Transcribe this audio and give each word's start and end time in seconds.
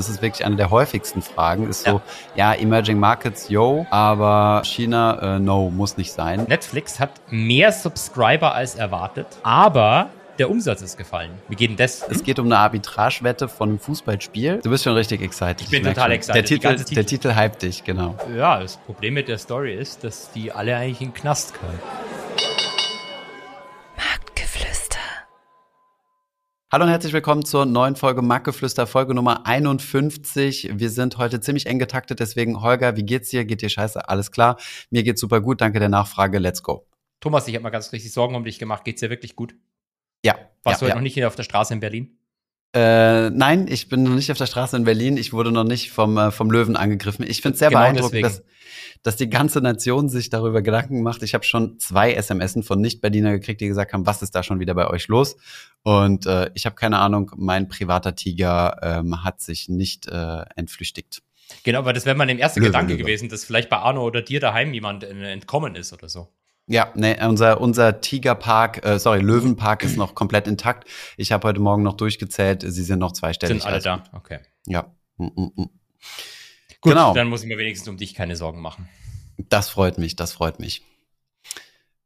Das 0.00 0.08
ist 0.08 0.22
wirklich 0.22 0.46
eine 0.46 0.56
der 0.56 0.70
häufigsten 0.70 1.20
Fragen. 1.20 1.68
Ist 1.68 1.84
so, 1.84 2.00
ja, 2.34 2.54
Emerging 2.54 2.98
Markets, 2.98 3.50
yo, 3.50 3.86
aber 3.90 4.62
China, 4.64 5.36
äh, 5.36 5.38
no, 5.38 5.68
muss 5.68 5.98
nicht 5.98 6.10
sein. 6.10 6.44
Netflix 6.48 6.98
hat 6.98 7.10
mehr 7.28 7.70
Subscriber 7.70 8.54
als 8.54 8.76
erwartet, 8.76 9.26
aber 9.42 10.08
der 10.38 10.48
Umsatz 10.48 10.80
ist 10.80 10.96
gefallen. 10.96 11.32
Wie 11.50 11.54
geht 11.54 11.68
denn 11.68 11.76
das? 11.76 12.02
Es 12.08 12.24
geht 12.24 12.38
um 12.38 12.46
eine 12.46 12.56
Arbitragewette 12.56 13.46
von 13.46 13.68
einem 13.68 13.78
Fußballspiel. 13.78 14.60
Du 14.62 14.70
bist 14.70 14.84
schon 14.84 14.94
richtig 14.94 15.20
excited. 15.20 15.60
Ich 15.60 15.68
bin 15.68 15.82
total 15.82 16.04
schon. 16.04 16.12
excited. 16.12 16.34
Der 16.36 16.44
Titel, 16.46 16.76
Titel, 16.76 16.94
der 16.94 17.06
Titel 17.06 17.34
hypt 17.36 17.60
dich, 17.60 17.84
genau. 17.84 18.16
Ja, 18.34 18.58
das 18.58 18.78
Problem 18.78 19.12
mit 19.12 19.28
der 19.28 19.36
Story 19.36 19.74
ist, 19.74 20.02
dass 20.02 20.32
die 20.32 20.50
alle 20.50 20.76
eigentlich 20.76 21.02
in 21.02 21.08
den 21.08 21.14
Knast 21.14 21.52
können. 21.52 21.78
Marktgeflüster. 23.98 24.98
Hallo 26.72 26.84
und 26.84 26.90
herzlich 26.92 27.12
willkommen 27.12 27.44
zur 27.44 27.66
neuen 27.66 27.96
Folge 27.96 28.22
Marktgeflüster, 28.22 28.86
Folge 28.86 29.12
Nummer 29.12 29.44
51. 29.44 30.70
Wir 30.74 30.88
sind 30.90 31.18
heute 31.18 31.40
ziemlich 31.40 31.66
eng 31.66 31.80
getaktet, 31.80 32.20
deswegen 32.20 32.62
Holger, 32.62 32.96
wie 32.96 33.02
geht's 33.02 33.28
dir? 33.30 33.44
Geht 33.44 33.60
dir 33.60 33.68
scheiße? 33.68 34.08
Alles 34.08 34.30
klar? 34.30 34.56
Mir 34.88 35.02
geht's 35.02 35.20
super 35.20 35.40
gut, 35.40 35.60
danke 35.60 35.80
der 35.80 35.88
Nachfrage, 35.88 36.38
let's 36.38 36.62
go. 36.62 36.86
Thomas, 37.18 37.48
ich 37.48 37.56
habe 37.56 37.64
mal 37.64 37.70
ganz 37.70 37.90
richtig 37.90 38.12
Sorgen 38.12 38.36
um 38.36 38.44
dich 38.44 38.60
gemacht. 38.60 38.84
Geht's 38.84 39.00
dir 39.00 39.10
wirklich 39.10 39.34
gut? 39.34 39.56
Ja. 40.24 40.34
Warst 40.34 40.46
ja, 40.64 40.72
du 40.78 40.80
heute 40.82 40.88
ja. 40.90 40.94
noch 40.94 41.02
nicht 41.02 41.14
hier 41.14 41.26
auf 41.26 41.34
der 41.34 41.42
Straße 41.42 41.74
in 41.74 41.80
Berlin? 41.80 42.19
Äh, 42.72 43.30
nein, 43.30 43.66
ich 43.68 43.88
bin 43.88 44.04
noch 44.04 44.14
nicht 44.14 44.30
auf 44.30 44.38
der 44.38 44.46
Straße 44.46 44.76
in 44.76 44.84
Berlin. 44.84 45.16
Ich 45.16 45.32
wurde 45.32 45.50
noch 45.50 45.64
nicht 45.64 45.90
vom, 45.90 46.16
äh, 46.16 46.30
vom 46.30 46.50
Löwen 46.50 46.76
angegriffen. 46.76 47.24
Ich 47.28 47.42
finde 47.42 47.54
es 47.54 47.58
sehr 47.58 47.70
Genau 47.70 47.80
beeindruckend, 47.80 48.22
dass, 48.22 48.42
dass 49.02 49.16
die 49.16 49.28
ganze 49.28 49.60
Nation 49.60 50.08
sich 50.08 50.30
darüber 50.30 50.62
Gedanken 50.62 51.02
macht. 51.02 51.24
Ich 51.24 51.34
habe 51.34 51.44
schon 51.44 51.80
zwei 51.80 52.14
SMSen 52.14 52.62
von 52.62 52.80
Nicht-Berliner 52.80 53.32
gekriegt, 53.32 53.60
die 53.60 53.66
gesagt 53.66 53.92
haben, 53.92 54.06
was 54.06 54.22
ist 54.22 54.36
da 54.36 54.44
schon 54.44 54.60
wieder 54.60 54.74
bei 54.74 54.88
euch 54.88 55.08
los? 55.08 55.36
Und 55.82 56.26
äh, 56.26 56.50
ich 56.54 56.64
habe 56.64 56.76
keine 56.76 57.00
Ahnung, 57.00 57.32
mein 57.36 57.68
privater 57.68 58.14
Tiger 58.14 58.78
ähm, 58.82 59.24
hat 59.24 59.40
sich 59.40 59.68
nicht 59.68 60.06
äh, 60.06 60.44
entflüchtigt. 60.54 61.22
Genau, 61.64 61.80
aber 61.80 61.92
das 61.92 62.06
wäre 62.06 62.16
mein 62.16 62.38
erster 62.38 62.60
Löwe, 62.60 62.68
Gedanke 62.70 62.96
gewesen, 62.96 63.28
dass 63.28 63.44
vielleicht 63.44 63.68
bei 63.68 63.78
Arno 63.78 64.04
oder 64.04 64.22
dir 64.22 64.38
daheim 64.38 64.72
jemand 64.72 65.02
äh, 65.02 65.32
entkommen 65.32 65.74
ist 65.74 65.92
oder 65.92 66.08
so. 66.08 66.28
Ja, 66.70 66.92
nee, 66.94 67.16
unser, 67.26 67.60
unser 67.60 68.00
Tigerpark, 68.00 68.84
äh, 68.86 69.00
sorry, 69.00 69.18
Löwenpark 69.20 69.82
ist 69.82 69.96
noch 69.96 70.14
komplett 70.14 70.46
intakt. 70.46 70.88
Ich 71.16 71.32
habe 71.32 71.48
heute 71.48 71.58
Morgen 71.58 71.82
noch 71.82 71.94
durchgezählt, 71.94 72.62
sie 72.62 72.84
sind 72.84 73.00
noch 73.00 73.10
zweistellig. 73.10 73.62
Sind 73.62 73.66
alle 73.66 73.74
Also, 73.76 73.88
da? 73.88 74.04
Okay. 74.12 74.38
Ja. 74.66 74.94
Mm, 75.16 75.24
mm, 75.24 75.52
mm. 75.56 75.70
Gut, 76.80 76.92
Genau. 76.92 77.12
dann 77.12 77.28
muss 77.28 77.42
ich 77.42 77.48
mir 77.48 77.58
wenigstens 77.58 77.88
um 77.88 77.96
dich 77.96 78.14
keine 78.14 78.36
Sorgen 78.36 78.60
machen. 78.62 78.88
Das 79.48 79.68
freut 79.68 79.98
mich, 79.98 80.14
das 80.14 80.32
freut 80.32 80.60
mich. 80.60 80.82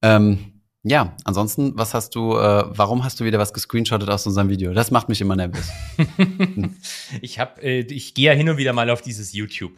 Ähm, 0.00 0.62
ja, 0.82 1.14
ansonsten, 1.24 1.76
was 1.76 1.92
hast 1.92 2.14
du, 2.14 2.32
äh, 2.34 2.64
warum 2.68 3.04
hast 3.04 3.20
du 3.20 3.24
wieder 3.26 3.38
was 3.38 3.52
gescreenshottet 3.52 4.08
aus 4.08 4.26
unserem 4.26 4.48
Video? 4.48 4.72
Das 4.72 4.90
macht 4.90 5.10
mich 5.10 5.20
immer 5.20 5.36
nervös. 5.36 5.68
ich 7.20 7.38
habe, 7.38 7.60
äh, 7.62 7.80
ich 7.80 8.14
gehe 8.14 8.30
ja 8.30 8.32
hin 8.32 8.48
und 8.48 8.56
wieder 8.56 8.72
mal 8.72 8.88
auf 8.88 9.02
dieses 9.02 9.34
YouTube. 9.34 9.72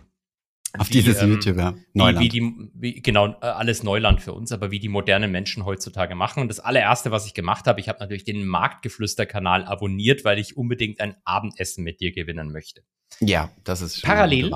Auf 0.79 0.89
Wie, 0.89 0.93
dieses 0.95 1.21
ähm, 1.23 1.31
YouTube, 1.31 1.57
ja. 1.59 1.75
Wie, 1.75 1.81
Neuland. 1.99 2.25
wie 2.25 2.29
die, 2.29 2.53
wie, 2.75 3.01
genau, 3.03 3.29
äh, 3.29 3.47
alles 3.47 3.83
Neuland 3.83 4.21
für 4.23 4.33
uns, 4.33 4.53
aber 4.53 4.71
wie 4.71 4.79
die 4.81 4.89
modernen 4.89 5.31
Menschen 5.33 5.65
heutzutage 5.65 6.15
machen. 6.15 6.41
Und 6.43 6.49
das 6.49 6.61
allererste, 6.61 7.11
was 7.11 7.27
ich 7.27 7.35
gemacht 7.35 7.67
habe, 7.67 7.81
ich 7.81 7.89
habe 7.89 7.99
natürlich 8.01 8.25
den 8.25 8.47
Marktgeflüster-Kanal 8.47 9.65
abonniert, 9.65 10.25
weil 10.25 10.39
ich 10.39 10.57
unbedingt 10.57 11.01
ein 11.01 11.17
Abendessen 11.25 11.85
mit 11.85 12.01
dir 12.01 12.13
gewinnen 12.13 12.53
möchte. 12.53 12.83
ja, 13.21 13.51
das 13.65 13.81
ist 13.83 14.01
schon 14.01 14.09
Parallel? 14.09 14.51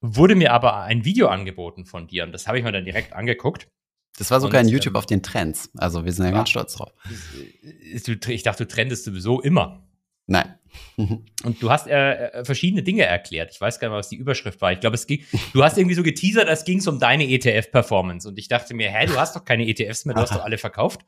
Wurde 0.00 0.34
mir 0.34 0.52
aber 0.52 0.80
ein 0.82 1.04
Video 1.04 1.28
angeboten 1.28 1.86
von 1.86 2.08
dir 2.08 2.24
und 2.24 2.32
das 2.32 2.48
habe 2.48 2.58
ich 2.58 2.64
mir 2.64 2.72
dann 2.72 2.84
direkt 2.84 3.12
angeguckt. 3.12 3.68
Das 4.18 4.30
war 4.30 4.40
sogar 4.40 4.60
Und, 4.60 4.66
ein 4.66 4.72
YouTube 4.72 4.94
ähm, 4.94 4.96
auf 4.98 5.06
den 5.06 5.22
Trends. 5.22 5.70
Also 5.76 6.04
wir 6.04 6.12
sind 6.12 6.24
ja 6.24 6.32
ja. 6.32 6.36
ganz 6.38 6.50
stolz 6.50 6.74
drauf. 6.74 6.92
Du- 8.04 8.30
Ich 8.32 8.42
dachte, 8.42 8.66
du 8.66 8.72
trendest 8.74 9.04
sowieso 9.04 9.40
immer. 9.40 9.86
Nein. 10.26 10.54
Und 11.44 11.62
du 11.62 11.70
hast 11.70 11.86
äh, 11.86 12.26
äh, 12.28 12.44
verschiedene 12.44 12.82
Dinge 12.82 13.04
erklärt. 13.04 13.50
Ich 13.52 13.60
weiß 13.60 13.78
gar 13.80 13.88
nicht 13.88 13.92
mehr, 13.92 13.98
was 13.98 14.08
die 14.08 14.16
Überschrift 14.16 14.60
war. 14.60 14.72
Ich 14.72 14.80
glaube, 14.80 14.94
es 14.94 15.06
ging, 15.06 15.24
du 15.52 15.62
hast 15.64 15.78
irgendwie 15.78 15.94
so 15.94 16.02
geteasert, 16.02 16.48
es 16.48 16.64
ging 16.64 16.86
um 16.88 16.98
deine 16.98 17.24
ETF-Performance. 17.24 18.28
Und 18.28 18.38
ich 18.38 18.48
dachte 18.48 18.74
mir, 18.74 18.90
hä, 18.90 19.06
du 19.06 19.16
hast 19.18 19.34
doch 19.36 19.44
keine 19.44 19.66
ETFs 19.66 20.04
mehr, 20.04 20.14
du 20.14 20.20
hast 20.22 20.34
doch 20.34 20.44
alle 20.44 20.58
verkauft. 20.58 21.00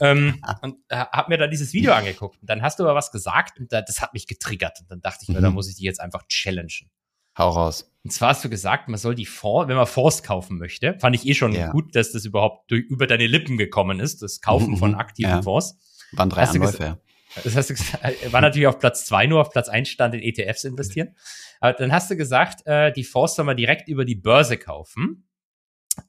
ähm, 0.00 0.40
und 0.62 0.76
äh, 0.88 0.96
hab 0.96 1.28
mir 1.28 1.38
dann 1.38 1.50
dieses 1.50 1.72
Video 1.72 1.92
angeguckt. 1.92 2.40
Und 2.40 2.48
dann 2.48 2.62
hast 2.62 2.78
du 2.78 2.84
aber 2.84 2.94
was 2.94 3.10
gesagt 3.10 3.58
und 3.58 3.72
da, 3.72 3.82
das 3.82 4.00
hat 4.00 4.12
mich 4.14 4.26
getriggert. 4.26 4.78
Und 4.80 4.90
dann 4.90 5.00
dachte 5.00 5.20
ich 5.22 5.28
mir, 5.28 5.38
Mhm. 5.38 5.42
da 5.42 5.50
muss 5.50 5.68
ich 5.68 5.74
dich 5.76 5.84
jetzt 5.84 6.00
einfach 6.00 6.22
challengen. 6.28 6.88
Hau 7.36 7.48
raus. 7.48 7.90
Und 8.04 8.10
zwar 8.10 8.28
hast 8.30 8.44
du 8.44 8.50
gesagt, 8.50 8.88
man 8.88 8.98
soll 8.98 9.14
die 9.14 9.24
Fonds, 9.26 9.68
wenn 9.68 9.76
man 9.76 9.86
Fonds 9.86 10.22
kaufen 10.22 10.58
möchte, 10.58 10.98
fand 11.00 11.16
ich 11.16 11.26
eh 11.26 11.34
schon 11.34 11.52
Ja. 11.52 11.70
gut, 11.70 11.96
dass 11.96 12.12
das 12.12 12.24
überhaupt 12.24 12.70
durch, 12.70 12.82
über 12.90 13.06
deine 13.06 13.26
Lippen 13.26 13.56
gekommen 13.56 14.00
ist, 14.00 14.20
das 14.22 14.40
Kaufen 14.40 14.72
Mhm, 14.72 14.76
von 14.76 14.90
mhm. 14.92 14.98
aktiven 14.98 15.30
Ja. 15.30 15.42
Fonds. 15.42 15.78
Waren 16.12 16.28
drei 16.30 16.42
Hast 16.42 16.54
Anläufe. 16.54 16.82
ja. 16.82 16.98
Das 17.44 17.56
hast 17.56 17.70
du 17.70 17.74
gesagt, 17.74 18.32
war 18.32 18.40
natürlich 18.42 18.66
auf 18.66 18.78
Platz 18.78 19.04
zwei 19.06 19.26
nur, 19.26 19.40
auf 19.40 19.50
Platz 19.50 19.68
eins 19.68 19.88
stand 19.88 20.14
in 20.14 20.20
ETFs 20.22 20.64
investieren. 20.64 21.16
Aber 21.60 21.72
dann 21.72 21.92
hast 21.92 22.10
du 22.10 22.16
gesagt, 22.16 22.66
äh, 22.66 22.92
die 22.92 23.04
Fonds 23.04 23.34
soll 23.36 23.44
man 23.44 23.56
direkt 23.56 23.88
über 23.88 24.04
die 24.04 24.14
Börse 24.16 24.58
kaufen, 24.58 25.28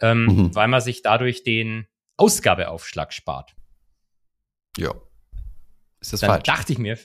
ähm, 0.02 0.26
Mhm. 0.26 0.56
weil 0.56 0.68
man 0.68 0.82
sich 0.82 1.02
dadurch 1.02 1.44
den 1.44 1.88
Ausgabeaufschlag 2.18 3.14
spart. 3.14 3.56
Ja. 4.78 4.94
Ist 6.02 6.14
das 6.14 6.20
Dann 6.22 6.30
falsch? 6.32 6.44
dachte 6.44 6.74
ich 6.74 6.80
mir, 6.80 6.98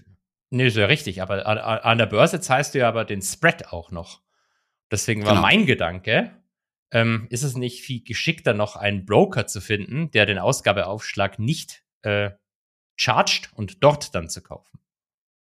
nee, 0.51 0.67
ist 0.67 0.77
ja 0.77 0.87
richtig, 0.87 1.23
aber 1.23 1.47
an, 1.47 1.59
an 1.59 1.79
an 1.79 1.99
der 1.99 2.07
Börse 2.07 2.41
zahlst 2.41 2.75
du 2.75 2.79
ja 2.81 2.89
aber 2.89 3.05
den 3.05 3.23
Spread 3.23 3.69
auch 3.73 3.91
noch. 3.91 4.23
Deswegen 4.91 5.23
war 5.25 5.33
Genau. 5.33 5.43
mein 5.43 5.67
Gedanke, 5.67 6.33
ähm, 6.91 7.27
ist 7.31 7.43
es 7.43 7.55
nicht 7.57 7.83
viel 7.83 8.03
geschickter, 8.03 8.55
noch 8.55 8.75
einen 8.75 9.05
Broker 9.05 9.47
zu 9.47 9.61
finden, 9.61 10.11
der 10.11 10.25
den 10.27 10.39
Ausgabeaufschlag 10.39 11.39
nicht 11.39 11.85
äh, 12.03 12.31
chargt 12.99 13.51
und 13.55 13.83
dort 13.83 14.15
dann 14.15 14.29
zu 14.29 14.43
kaufen. 14.43 14.79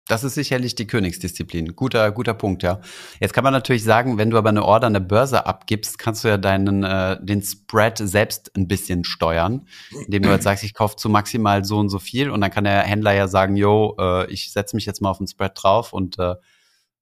Das 0.06 0.22
ist 0.22 0.34
sicherlich 0.34 0.74
die 0.74 0.86
Königsdisziplin. 0.86 1.74
Guter, 1.76 2.12
guter 2.12 2.34
Punkt, 2.34 2.62
ja. 2.62 2.80
Jetzt 3.20 3.32
kann 3.32 3.42
man 3.42 3.54
natürlich 3.54 3.84
sagen, 3.84 4.18
wenn 4.18 4.28
du 4.28 4.36
aber 4.36 4.50
eine 4.50 4.62
Order 4.62 4.88
an 4.88 4.92
der 4.92 5.00
Börse 5.00 5.46
abgibst, 5.46 5.98
kannst 5.98 6.24
du 6.24 6.28
ja 6.28 6.36
deinen, 6.36 6.84
äh, 6.84 7.16
den 7.24 7.40
Spread 7.40 7.96
selbst 7.96 8.54
ein 8.54 8.68
bisschen 8.68 9.04
steuern, 9.04 9.66
indem 10.04 10.24
du 10.24 10.28
halt 10.28 10.42
sagst, 10.42 10.62
ich 10.62 10.74
kaufe 10.74 10.96
zu 10.96 11.08
maximal 11.08 11.64
so 11.64 11.78
und 11.78 11.88
so 11.88 11.98
viel 11.98 12.28
und 12.28 12.42
dann 12.42 12.50
kann 12.50 12.64
der 12.64 12.82
Händler 12.82 13.12
ja 13.12 13.28
sagen, 13.28 13.56
yo, 13.56 13.96
äh, 13.98 14.30
ich 14.30 14.52
setze 14.52 14.76
mich 14.76 14.84
jetzt 14.84 15.00
mal 15.00 15.08
auf 15.08 15.18
den 15.18 15.26
Spread 15.26 15.52
drauf 15.54 15.94
und, 15.94 16.18
äh, 16.18 16.34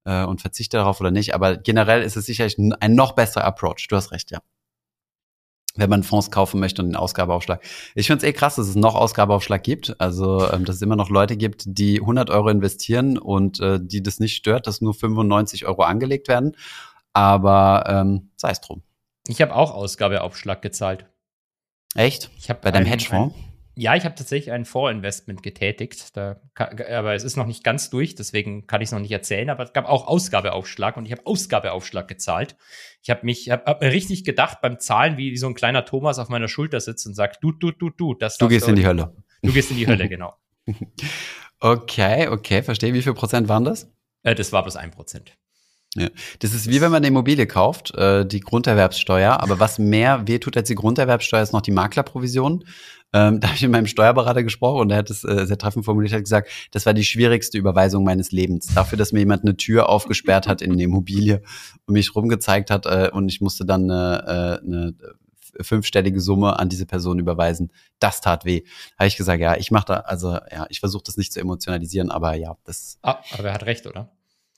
äh, 0.04 0.24
und 0.24 0.40
verzichte 0.40 0.76
darauf 0.76 1.00
oder 1.00 1.10
nicht. 1.10 1.34
Aber 1.34 1.56
generell 1.56 2.02
ist 2.02 2.16
es 2.16 2.26
sicherlich 2.26 2.56
ein 2.58 2.94
noch 2.94 3.12
besserer 3.12 3.44
Approach. 3.44 3.88
Du 3.88 3.96
hast 3.96 4.12
recht, 4.12 4.30
ja. 4.30 4.40
Wenn 5.74 5.88
man 5.88 6.02
Fonds 6.02 6.30
kaufen 6.30 6.60
möchte 6.60 6.82
und 6.82 6.88
den 6.88 6.96
Ausgabeaufschlag. 6.96 7.62
Ich 7.94 8.06
finde 8.06 8.24
es 8.26 8.28
eh 8.30 8.34
krass, 8.34 8.56
dass 8.56 8.68
es 8.68 8.74
noch 8.76 8.94
Ausgabeaufschlag 8.94 9.62
gibt. 9.62 9.98
Also, 10.00 10.50
ähm, 10.50 10.66
dass 10.66 10.76
es 10.76 10.82
immer 10.82 10.96
noch 10.96 11.08
Leute 11.08 11.36
gibt, 11.38 11.62
die 11.66 11.98
100 12.00 12.28
Euro 12.28 12.50
investieren 12.50 13.16
und 13.16 13.58
äh, 13.60 13.78
die 13.82 14.02
das 14.02 14.20
nicht 14.20 14.36
stört, 14.36 14.66
dass 14.66 14.82
nur 14.82 14.92
95 14.92 15.66
Euro 15.66 15.82
angelegt 15.82 16.28
werden. 16.28 16.56
Aber 17.14 17.84
ähm, 17.88 18.30
sei 18.36 18.50
es 18.50 18.60
drum. 18.60 18.82
Ich 19.28 19.40
habe 19.40 19.54
auch 19.54 19.70
Ausgabeaufschlag 19.72 20.60
gezahlt. 20.62 21.06
Echt? 21.94 22.30
Ich 22.38 22.50
habe 22.50 22.60
Bei 22.62 22.70
deinem 22.70 22.84
ein- 22.84 22.90
Hedgefonds? 22.90 23.34
Ein, 23.36 23.51
ja, 23.74 23.94
ich 23.96 24.04
habe 24.04 24.14
tatsächlich 24.14 24.52
ein 24.52 24.64
Fondsinvestment 24.64 25.42
getätigt. 25.42 26.16
Da, 26.16 26.40
kann- 26.54 26.78
aber 26.80 27.14
es 27.14 27.24
ist 27.24 27.36
noch 27.36 27.46
nicht 27.46 27.64
ganz 27.64 27.88
durch, 27.90 28.14
deswegen 28.14 28.66
kann 28.66 28.80
ich 28.80 28.88
es 28.88 28.92
noch 28.92 28.98
nicht 29.00 29.10
erzählen. 29.12 29.48
Aber 29.50 29.64
es 29.64 29.72
gab 29.72 29.86
auch 29.88 30.06
Ausgabeaufschlag 30.06 30.96
und 30.96 31.06
ich 31.06 31.12
habe 31.12 31.26
Ausgabeaufschlag 31.26 32.06
gezahlt. 32.08 32.56
Ich 33.02 33.10
habe 33.10 33.24
mich, 33.24 33.50
hab 33.50 33.80
mir 33.80 33.90
richtig 33.92 34.24
gedacht 34.24 34.60
beim 34.60 34.78
Zahlen, 34.78 35.16
wie, 35.16 35.36
so 35.36 35.46
ein 35.46 35.54
kleiner 35.54 35.84
Thomas 35.84 36.18
auf 36.18 36.28
meiner 36.28 36.48
Schulter 36.48 36.80
sitzt 36.80 37.06
und 37.06 37.14
sagt, 37.14 37.38
du, 37.42 37.52
du, 37.52 37.70
du, 37.72 37.90
du, 37.90 38.14
das 38.14 38.38
Du 38.38 38.48
gehst 38.48 38.68
in 38.68 38.76
die 38.76 38.86
Hölle. 38.86 39.02
machen. 39.06 39.24
Du 39.42 39.52
gehst 39.52 39.70
in 39.70 39.76
die 39.76 39.86
Hölle, 39.86 40.08
genau. 40.08 40.34
Okay, 41.60 42.28
okay, 42.28 42.62
verstehe. 42.62 42.92
Wie 42.94 43.02
viel 43.02 43.14
Prozent 43.14 43.48
waren 43.48 43.64
das? 43.64 43.90
Äh, 44.22 44.34
das 44.34 44.52
war 44.52 44.62
bloß 44.62 44.76
ein 44.76 44.90
Prozent. 44.90 45.36
Das 45.94 46.54
ist 46.54 46.70
wie 46.70 46.80
wenn 46.80 46.90
man 46.90 46.98
eine 46.98 47.08
Immobilie 47.08 47.46
kauft, 47.46 47.94
äh, 47.94 48.24
die 48.24 48.40
Grunderwerbssteuer. 48.40 49.40
Aber 49.40 49.60
was 49.60 49.78
mehr 49.78 50.26
wehtut 50.26 50.56
als 50.56 50.68
die 50.68 50.74
Grunderwerbssteuer, 50.74 51.42
ist 51.42 51.52
noch 51.52 51.60
die 51.60 51.70
Maklerprovision. 51.70 52.64
Ähm, 53.12 53.40
da 53.40 53.48
habe 53.48 53.56
ich 53.56 53.62
mit 53.62 53.72
meinem 53.72 53.86
Steuerberater 53.86 54.42
gesprochen 54.42 54.80
und 54.80 54.90
er 54.90 54.98
hat 54.98 55.10
es 55.10 55.22
äh, 55.22 55.44
sehr 55.44 55.58
treffend 55.58 55.84
formuliert, 55.84 56.14
hat 56.14 56.22
gesagt, 56.22 56.50
das 56.70 56.86
war 56.86 56.94
die 56.94 57.04
schwierigste 57.04 57.58
Überweisung 57.58 58.04
meines 58.04 58.32
Lebens. 58.32 58.68
Dafür, 58.74 58.96
dass 58.96 59.12
mir 59.12 59.18
jemand 59.18 59.44
eine 59.44 59.56
Tür 59.56 59.90
aufgesperrt 59.90 60.48
hat 60.48 60.62
in 60.62 60.72
eine 60.72 60.82
Immobilie 60.82 61.42
und 61.84 61.92
mich 61.92 62.14
rumgezeigt 62.14 62.70
hat 62.70 62.86
äh, 62.86 63.10
und 63.12 63.28
ich 63.28 63.42
musste 63.42 63.66
dann 63.66 63.90
eine, 63.90 64.60
äh, 64.62 64.66
eine 64.66 64.94
fünfstellige 65.60 66.22
Summe 66.22 66.58
an 66.58 66.70
diese 66.70 66.86
Person 66.86 67.18
überweisen. 67.18 67.70
Das 67.98 68.22
tat 68.22 68.46
weh. 68.46 68.62
Habe 68.98 69.08
ich 69.08 69.18
gesagt, 69.18 69.42
ja, 69.42 69.56
ich 69.56 69.70
mache 69.70 69.84
da, 69.88 69.94
also 69.96 70.38
ja, 70.50 70.64
ich 70.70 70.80
versuche 70.80 71.02
das 71.04 71.18
nicht 71.18 71.34
zu 71.34 71.40
emotionalisieren, 71.40 72.10
aber 72.10 72.34
ja, 72.34 72.56
das 72.64 72.98
Ah, 73.02 73.18
aber 73.32 73.48
er 73.48 73.54
hat 73.54 73.66
recht, 73.66 73.86
oder? 73.86 74.10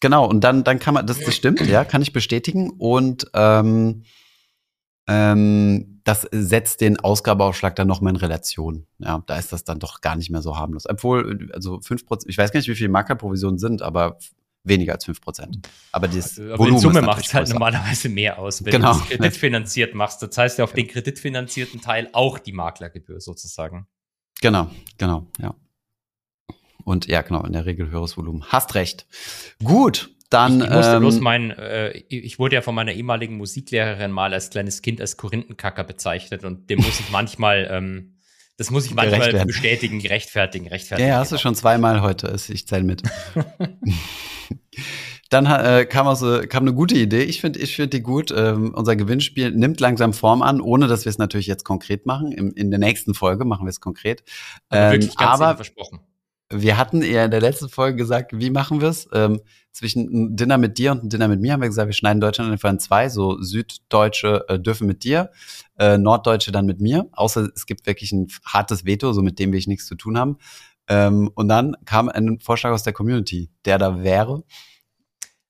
Genau, 0.04 0.26
und 0.26 0.44
dann, 0.44 0.64
dann 0.64 0.78
kann 0.80 0.92
man, 0.92 1.06
das, 1.06 1.18
das 1.18 1.34
stimmt, 1.34 1.62
ja, 1.62 1.82
kann 1.82 2.02
ich 2.02 2.12
bestätigen. 2.12 2.68
Und 2.76 3.26
ähm, 3.32 4.02
ähm, 5.08 6.02
das 6.04 6.28
setzt 6.30 6.82
den 6.82 7.00
Ausgabeaufschlag 7.00 7.74
dann 7.74 7.88
nochmal 7.88 8.12
in 8.12 8.16
Relation. 8.16 8.86
Ja, 8.98 9.22
da 9.26 9.38
ist 9.38 9.50
das 9.54 9.64
dann 9.64 9.78
doch 9.78 10.02
gar 10.02 10.14
nicht 10.16 10.28
mehr 10.28 10.42
so 10.42 10.58
harmlos. 10.58 10.84
Obwohl, 10.86 11.50
also 11.54 11.80
fünf 11.80 12.04
Prozent, 12.04 12.28
ich 12.28 12.36
weiß 12.36 12.52
gar 12.52 12.58
nicht, 12.58 12.68
wie 12.68 12.74
viel 12.74 12.90
Maklerprovisionen 12.90 13.58
sind, 13.58 13.80
aber 13.80 14.18
weniger 14.62 14.92
als 14.92 15.06
fünf 15.06 15.22
Prozent. 15.22 15.66
Aber 15.90 16.06
das 16.06 16.38
Aber 16.38 16.58
Volumen 16.58 16.76
in 16.76 16.82
Summe 16.82 17.00
macht 17.00 17.24
es 17.24 17.32
halt 17.32 17.48
normalerweise 17.48 18.10
mehr 18.10 18.38
aus, 18.38 18.62
wenn 18.62 18.72
Genau. 18.72 18.92
du 18.92 18.98
es 18.98 19.04
kreditfinanziert 19.06 19.94
machst. 19.94 20.20
Das 20.20 20.36
heißt 20.36 20.58
ja 20.58 20.64
auf 20.64 20.74
den 20.74 20.86
kreditfinanzierten 20.86 21.80
Teil 21.80 22.10
auch 22.12 22.38
die 22.38 22.52
Maklergebühr 22.52 23.22
sozusagen. 23.22 23.86
Genau, 24.42 24.68
genau, 24.98 25.28
ja. 25.40 25.54
Und 26.84 27.06
ja, 27.06 27.22
genau, 27.22 27.42
in 27.44 27.52
der 27.52 27.66
Regel 27.66 27.90
höheres 27.90 28.16
Volumen. 28.16 28.44
Hast 28.48 28.74
recht. 28.74 29.06
Gut, 29.62 30.10
Dann, 30.30 30.60
ich, 30.60 30.66
ich 30.66 30.72
musste 30.72 30.92
ähm, 30.92 31.00
bloß 31.00 31.20
mein, 31.20 31.50
äh, 31.50 31.90
ich 32.08 32.38
wurde 32.38 32.56
ja 32.56 32.62
von 32.62 32.74
meiner 32.74 32.92
ehemaligen 32.92 33.36
Musiklehrerin 33.36 34.10
mal 34.10 34.32
als 34.32 34.50
kleines 34.50 34.82
Kind 34.82 35.00
als 35.00 35.16
Korinthenkacker 35.16 35.84
bezeichnet 35.84 36.44
und 36.44 36.70
dem 36.70 36.80
muss 36.80 37.00
ich 37.00 37.10
manchmal, 37.10 37.68
ähm, 37.70 38.16
das 38.56 38.70
muss 38.70 38.86
ich 38.86 38.94
manchmal 38.94 39.30
Gerecht 39.30 39.46
bestätigen, 39.46 40.00
rechtfertigen, 40.06 40.68
rechtfertigen. 40.68 41.08
Ja, 41.08 41.14
ja, 41.14 41.20
hast 41.20 41.32
du 41.32 41.36
genau. 41.36 41.42
schon 41.42 41.54
zweimal 41.54 42.02
heute. 42.02 42.36
Ich 42.48 42.68
zähle 42.68 42.84
mit. 42.84 43.02
Dann 45.30 45.46
äh, 45.46 45.84
kam, 45.84 46.06
äh, 46.06 46.46
kam 46.46 46.62
eine 46.62 46.74
gute 46.74 46.96
Idee. 46.96 47.22
Ich 47.22 47.40
finde 47.40 47.58
ich 47.58 47.74
find 47.74 47.92
die 47.92 48.02
gut. 48.02 48.32
Ähm, 48.36 48.72
unser 48.74 48.94
Gewinnspiel 48.94 49.50
nimmt 49.50 49.80
langsam 49.80 50.12
Form 50.12 50.42
an, 50.42 50.60
ohne 50.60 50.86
dass 50.86 51.04
wir 51.04 51.10
es 51.10 51.18
natürlich 51.18 51.48
jetzt 51.48 51.64
konkret 51.64 52.06
machen. 52.06 52.30
Im, 52.30 52.52
in 52.52 52.70
der 52.70 52.78
nächsten 52.78 53.14
Folge 53.14 53.44
machen 53.44 53.66
wir 53.66 53.70
es 53.70 53.80
konkret. 53.80 54.22
Aber 54.68 54.94
Ähm, 54.94 55.02
sicher 55.02 55.20
aber 55.20 55.56
versprochen. 55.56 56.00
Wir 56.62 56.78
hatten 56.78 57.02
ja 57.02 57.24
in 57.24 57.30
der 57.30 57.40
letzten 57.40 57.68
Folge 57.68 57.96
gesagt, 57.96 58.32
wie 58.34 58.50
machen 58.50 58.80
wir 58.80 58.88
es? 58.88 59.08
Ähm, 59.12 59.40
zwischen 59.72 60.02
ein 60.12 60.36
Dinner 60.36 60.56
mit 60.56 60.78
dir 60.78 60.92
und 60.92 61.04
ein 61.04 61.08
Dinner 61.08 61.26
mit 61.28 61.40
mir 61.40 61.52
haben 61.52 61.60
wir 61.60 61.68
gesagt, 61.68 61.88
wir 61.88 61.94
schneiden 61.94 62.20
Deutschland 62.20 62.52
einfach 62.52 62.70
in 62.70 62.78
zwei. 62.78 63.08
So 63.08 63.40
Süddeutsche 63.42 64.44
äh, 64.48 64.58
dürfen 64.58 64.86
mit 64.86 65.02
dir, 65.04 65.30
äh, 65.78 65.98
Norddeutsche 65.98 66.52
dann 66.52 66.66
mit 66.66 66.80
mir. 66.80 67.08
Außer 67.12 67.48
es 67.54 67.66
gibt 67.66 67.86
wirklich 67.86 68.12
ein 68.12 68.28
hartes 68.44 68.84
Veto, 68.84 69.12
so 69.12 69.22
mit 69.22 69.38
dem 69.38 69.52
will 69.52 69.58
ich 69.58 69.66
nichts 69.66 69.86
zu 69.86 69.96
tun 69.96 70.16
haben. 70.16 70.38
Ähm, 70.86 71.30
und 71.34 71.48
dann 71.48 71.76
kam 71.84 72.08
ein 72.08 72.38
Vorschlag 72.40 72.70
aus 72.70 72.82
der 72.82 72.92
Community, 72.92 73.50
der 73.64 73.78
da 73.78 74.02
wäre. 74.02 74.44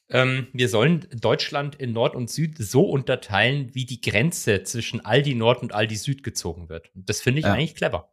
Ähm, 0.08 0.46
wir 0.52 0.68
sollen 0.68 1.06
Deutschland 1.12 1.74
in 1.76 1.92
Nord 1.92 2.14
und 2.14 2.30
Süd 2.30 2.56
so 2.58 2.82
unterteilen, 2.82 3.74
wie 3.74 3.84
die 3.84 4.00
Grenze 4.00 4.62
zwischen 4.62 5.04
Aldi 5.04 5.34
Nord 5.34 5.62
und 5.62 5.74
Aldi 5.74 5.96
Süd 5.96 6.22
gezogen 6.22 6.68
wird. 6.68 6.90
Das 6.94 7.20
finde 7.20 7.40
ich 7.40 7.46
Ja. 7.46 7.54
eigentlich 7.54 7.74
clever. 7.74 8.12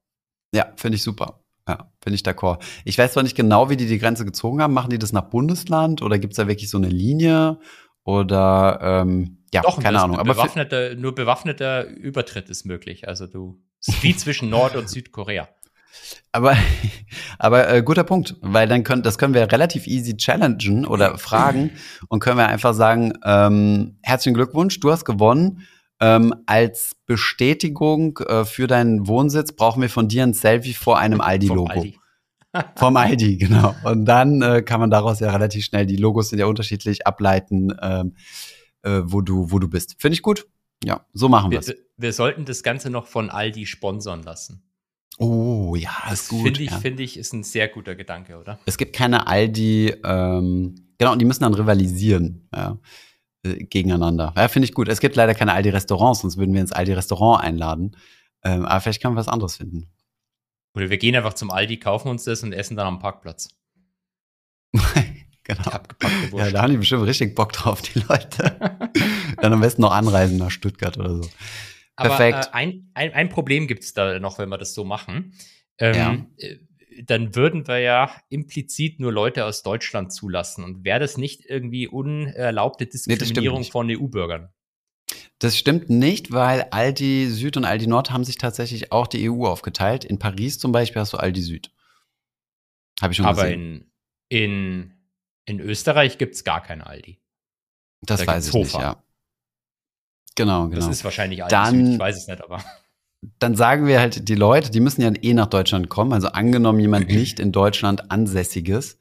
Ja, 0.54 0.74
finde 0.76 0.96
ich 0.96 1.04
super. 1.04 1.41
Ja, 1.68 1.92
finde 2.02 2.16
ich 2.16 2.24
d'accord. 2.24 2.60
Ich 2.86 2.98
weiß 2.98 3.14
zwar 3.14 3.24
nicht 3.24 3.36
genau, 3.36 3.70
wie 3.70 3.78
die 3.78 3.86
die 3.86 4.00
Grenze 4.00 4.26
gezogen 4.26 4.62
haben. 4.62 4.74
Machen 4.74 4.90
die 4.90 5.00
das 5.00 5.14
nach 5.14 5.30
Bundesland 5.30 6.02
oder 6.02 6.18
gibt 6.20 6.34
es 6.34 6.38
da 6.38 6.48
wirklich 6.48 6.70
so 6.70 6.78
eine 6.78 6.90
Linie? 6.90 7.60
Oder 8.04 8.80
ähm, 8.82 9.38
ja, 9.54 9.62
Doch, 9.62 9.80
keine 9.80 10.02
Ahnung. 10.02 10.18
Aber 10.18 10.34
bewaffneter, 10.34 10.96
nur 10.96 11.14
bewaffneter 11.14 11.86
Übertritt 11.86 12.50
ist 12.50 12.66
möglich. 12.66 13.08
Also 13.08 13.28
du, 13.28 13.62
wie 14.02 14.16
zwischen 14.16 14.50
Nord- 14.50 14.76
und 14.76 14.90
Südkorea. 14.90 15.50
Aber, 16.32 16.56
aber 17.40 17.70
äh, 17.70 17.84
guter 17.84 18.04
Punkt, 18.04 18.36
weil 18.42 18.68
dann 18.68 18.84
können, 18.84 19.04
das 19.04 19.18
können 19.18 19.34
wir 19.34 19.52
relativ 19.52 19.88
easy 19.88 20.16
challengen 20.16 20.86
oder 20.86 21.18
fragen 21.18 21.72
und 22.08 22.20
können 22.22 22.38
wir 22.38 22.48
einfach 22.48 22.74
sagen, 22.74 23.14
ähm, 23.24 24.00
herzlichen 24.02 24.36
Glückwunsch, 24.36 24.80
du 24.80 24.92
hast 24.92 25.06
gewonnen. 25.06 25.68
Ähm, 26.02 26.34
als 26.48 26.96
Bestätigung 27.06 28.18
äh, 28.28 28.44
für 28.44 28.68
deinen 28.68 29.08
Wohnsitz 29.08 29.52
brauchen 29.52 29.82
wir 29.82 29.90
von 29.90 30.08
dir 30.08 30.24
ein 30.24 30.34
Selfie 30.34 30.74
vor 30.74 30.98
einem 30.98 31.22
Aldi-Logo. 31.22 31.68
Aldi. 31.72 31.98
Vom 32.76 32.98
Aldi, 32.98 33.38
genau. 33.38 33.74
Und 33.86 34.04
dann 34.06 34.42
äh, 34.42 34.62
kann 34.62 34.82
man 34.82 34.90
daraus 34.90 35.22
ja 35.22 35.32
relativ 35.32 35.64
schnell, 35.64 35.86
die 35.86 35.96
Logos 35.96 36.30
sind 36.30 36.40
ja 36.40 36.48
unterschiedlich, 36.48 37.08
ableiten, 37.08 37.74
ähm, 37.82 38.16
äh, 38.82 39.02
wo, 39.06 39.22
du, 39.22 39.52
wo 39.52 39.60
du 39.60 39.70
bist. 39.70 39.96
Finde 40.00 40.16
ich 40.16 40.22
gut. 40.22 40.48
Ja, 40.84 41.06
so 41.14 41.30
machen 41.30 41.52
wir 41.52 41.62
Wir, 41.66 41.74
es. 41.76 41.82
wir 41.96 42.12
sollten 42.12 42.44
das 42.46 42.64
Ganze 42.64 42.90
noch 42.90 43.08
von 43.08 43.30
Aldi 43.30 43.66
sponsern 43.68 44.24
lassen. 44.24 44.64
Oh, 45.18 45.76
ja, 45.76 45.92
Das 46.10 46.24
ist 46.24 46.30
gut. 46.30 46.44
finde 46.44 46.64
ich, 46.64 46.72
ja. 46.72 46.78
finde 46.80 47.04
ich, 47.04 47.18
ist 47.18 47.34
ein 47.34 47.44
sehr 47.44 47.68
guter 47.68 47.96
Gedanke, 47.96 48.38
oder? 48.38 48.60
Es 48.66 48.78
gibt 48.78 48.94
keine 48.96 49.28
Aldi, 49.28 49.94
ähm, 50.04 50.76
genau, 50.98 51.12
und 51.12 51.20
die 51.20 51.26
müssen 51.26 51.44
dann 51.44 51.54
rivalisieren 51.54 52.50
ja, 52.54 52.80
äh, 53.44 53.64
gegeneinander. 53.64 54.34
Ja, 54.36 54.48
finde 54.48 54.68
ich 54.68 54.74
gut. 54.74 54.88
Es 54.88 55.00
gibt 55.00 55.16
leider 55.16 55.34
keine 55.34 55.54
Aldi-Restaurants, 55.54 56.22
sonst 56.22 56.38
würden 56.38 56.54
wir 56.54 56.62
ins 56.62 56.72
Aldi-Restaurant 56.72 57.44
einladen. 57.44 57.98
Ähm, 58.44 58.66
aber 58.66 58.82
vielleicht 58.82 59.02
kann 59.02 59.14
man 59.14 59.20
was 59.20 59.28
anderes 59.28 59.58
finden. 59.58 59.90
Oder 60.74 60.90
wir 60.90 60.98
gehen 60.98 61.16
einfach 61.16 61.34
zum 61.34 61.52
Aldi, 61.52 61.78
kaufen 61.78 62.10
uns 62.10 62.24
das 62.24 62.44
und 62.44 62.54
essen 62.54 62.78
dann 62.78 62.88
am 62.88 63.00
Parkplatz. 63.00 63.50
genau. 65.44 65.72
Ja, 66.34 66.50
da 66.50 66.62
haben 66.62 66.72
die 66.72 66.78
bestimmt 66.78 67.04
richtig 67.06 67.36
Bock 67.36 67.52
drauf, 67.52 67.82
die 67.82 68.00
Leute. 68.00 68.80
dann 69.42 69.54
am 69.54 69.60
besten 69.60 69.82
noch 69.82 69.92
anreisen 69.92 70.38
nach 70.38 70.52
Stuttgart 70.52 70.98
oder 70.98 71.16
so. 71.16 71.30
Aber 71.98 72.16
Perfekt. 72.16 72.48
Äh, 72.48 72.50
ein, 72.54 72.92
ein, 72.94 73.14
ein 73.14 73.30
Problem 73.30 73.68
gibt 73.68 73.84
es 73.84 73.94
da 73.94 74.20
noch, 74.20 74.40
wenn 74.40 74.50
wir 74.50 74.58
das 74.58 74.74
so 74.74 74.86
machen. 74.86 75.34
Ähm, 75.78 76.28
Ja. 76.38 76.50
Dann 77.06 77.36
würden 77.36 77.68
wir 77.68 77.80
ja 77.80 78.12
implizit 78.30 79.00
nur 79.00 79.12
Leute 79.12 79.46
aus 79.46 79.64
Deutschland 79.64 80.14
zulassen. 80.14 80.64
Und 80.64 80.84
wäre 80.84 81.00
das 81.00 81.18
nicht 81.18 81.46
irgendwie 81.46 81.88
unerlaubte 81.88 82.86
Diskriminierung 82.86 83.60
nicht. 83.60 83.72
von 83.72 83.90
EU-Bürgern? 83.90 84.50
Das 85.40 85.58
stimmt 85.58 85.90
nicht, 85.90 86.32
weil 86.32 86.68
Aldi 86.72 87.28
Süd 87.30 87.58
und 87.58 87.66
Aldi 87.66 87.88
Nord 87.88 88.12
haben 88.12 88.24
sich 88.24 88.38
tatsächlich 88.38 88.92
auch 88.92 89.08
die 89.08 89.30
EU 89.30 89.46
aufgeteilt. 89.48 90.06
In 90.06 90.20
Paris 90.20 90.60
zum 90.60 90.72
Beispiel 90.72 91.02
hast 91.02 91.14
du 91.14 91.18
Aldi 91.18 91.42
Süd. 91.42 91.72
Habe 93.02 93.14
ich 93.14 93.18
schon 93.18 93.26
Aber 93.26 93.44
gesehen. 93.44 93.90
in, 94.30 94.44
in, 94.52 94.94
in 95.46 95.60
Österreich 95.60 96.18
gibt 96.20 96.36
es 96.36 96.44
gar 96.44 96.62
kein 96.62 96.82
Aldi. 96.82 97.20
das 98.02 98.20
da 98.22 98.28
weiß 98.28 98.48
ich 98.50 98.54
nicht, 98.54 98.74
Hofer. 98.74 98.82
ja. 98.82 99.04
Genau, 100.36 100.68
genau. 100.70 100.76
Das 100.76 100.88
ist 100.88 101.04
wahrscheinlich 101.04 101.44
Aldi 101.44 101.52
Dann- 101.52 101.86
Süd, 101.86 101.94
ich 101.94 102.00
weiß 102.00 102.18
es 102.18 102.28
nicht, 102.28 102.42
aber. 102.44 102.64
Dann 103.40 103.56
sagen 103.56 103.86
wir 103.86 104.00
halt, 104.00 104.28
die 104.30 104.36
Leute, 104.36 104.72
die 104.72 104.80
müssen 104.80 105.02
ja 105.02 105.12
eh 105.22 105.34
nach 105.34 105.48
Deutschland 105.48 105.90
kommen. 105.90 106.14
Also 106.14 106.30
angenommen, 106.30 106.80
jemand 106.80 107.10
nicht 107.10 107.40
in 107.40 107.52
Deutschland 107.52 108.12
ansässiges, 108.12 108.98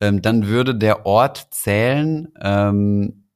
ähm, 0.00 0.22
dann 0.22 0.46
würde 0.46 0.74
der 0.74 1.06
Ort 1.06 1.48
zählen 1.50 2.28
ähm, 2.40 3.28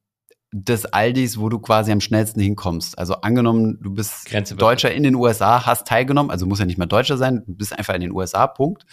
des 0.52 0.86
Aldis, 0.86 1.38
wo 1.38 1.48
du 1.48 1.58
quasi 1.58 1.92
am 1.92 2.00
schnellsten 2.00 2.40
hinkommst. 2.40 2.98
Also 2.98 3.14
angenommen, 3.14 3.78
du 3.80 3.92
bist. 3.92 4.28
Deutscher 4.60 4.92
in 4.92 5.02
den 5.02 5.14
USA, 5.14 5.64
hast 5.66 5.86
teilgenommen, 5.86 6.30
also 6.30 6.46
muss 6.46 6.58
ja 6.58 6.66
nicht 6.66 6.78
mehr 6.78 6.86
Deutscher 6.86 7.16
sein, 7.16 7.44
du 7.46 7.54
bist 7.54 7.76
einfach 7.76 7.94
in 7.94 8.00
den 8.00 8.12
USA, 8.12 8.46
Punkt, 8.46 8.84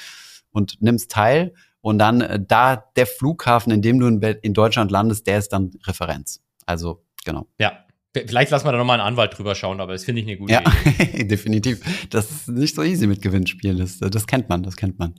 und 0.52 0.82
nimmst 0.82 1.12
teil. 1.12 1.54
Und 1.82 2.00
dann 2.00 2.22
äh, 2.22 2.40
da 2.46 2.76
der 2.96 3.06
Flughafen, 3.06 3.72
in 3.72 3.82
dem 3.82 4.00
du 4.00 4.08
in, 4.08 4.22
in 4.22 4.54
Deutschland 4.54 4.92
landest, 4.92 5.28
der 5.28 5.40
ist 5.40 5.50
dann 5.50 5.72
Referenz. 5.86 6.42
Also 6.66 7.04
genau. 7.26 7.48
Ja. 7.60 7.87
Vielleicht 8.26 8.52
lassen 8.52 8.66
wir 8.66 8.72
da 8.72 8.78
nochmal 8.78 9.00
einen 9.00 9.08
Anwalt 9.08 9.38
drüber 9.38 9.54
schauen, 9.56 9.80
aber 9.82 9.94
das 9.94 10.04
finde 10.06 10.22
ich 10.22 10.28
eine 10.28 10.38
gute 10.38 10.54
Ja, 10.54 10.64
Idee. 10.86 11.24
definitiv. 11.28 12.08
Das 12.10 12.32
ist 12.32 12.48
nicht 12.48 12.76
so 12.76 12.84
easy 12.84 13.08
mit 13.08 13.22
Gewinnspielen. 13.22 13.78
Das, 13.78 14.00
das 14.00 14.28
kennt 14.28 14.50
man, 14.50 14.64
das 14.64 14.76
kennt 14.76 14.98
man. 15.00 15.16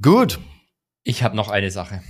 Gut. 0.00 0.38
Ich 1.04 1.22
habe 1.22 1.36
noch 1.36 1.48
eine 1.48 1.70
Sache. 1.70 2.02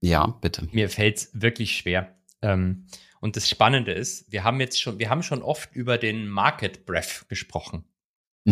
Ja, 0.00 0.26
bitte. 0.40 0.68
Mir 0.72 0.88
fällt 0.88 1.16
es 1.18 1.30
wirklich 1.32 1.76
schwer. 1.76 2.16
Ähm, 2.42 2.86
und 3.20 3.36
das 3.36 3.48
Spannende 3.48 3.92
ist, 3.92 4.30
wir 4.32 4.44
haben 4.44 4.60
jetzt 4.60 4.80
schon, 4.80 4.98
wir 4.98 5.10
haben 5.10 5.22
schon 5.22 5.42
oft 5.42 5.74
über 5.74 5.98
den 5.98 6.28
Market 6.28 6.86
Breath 6.86 7.26
gesprochen. 7.28 7.84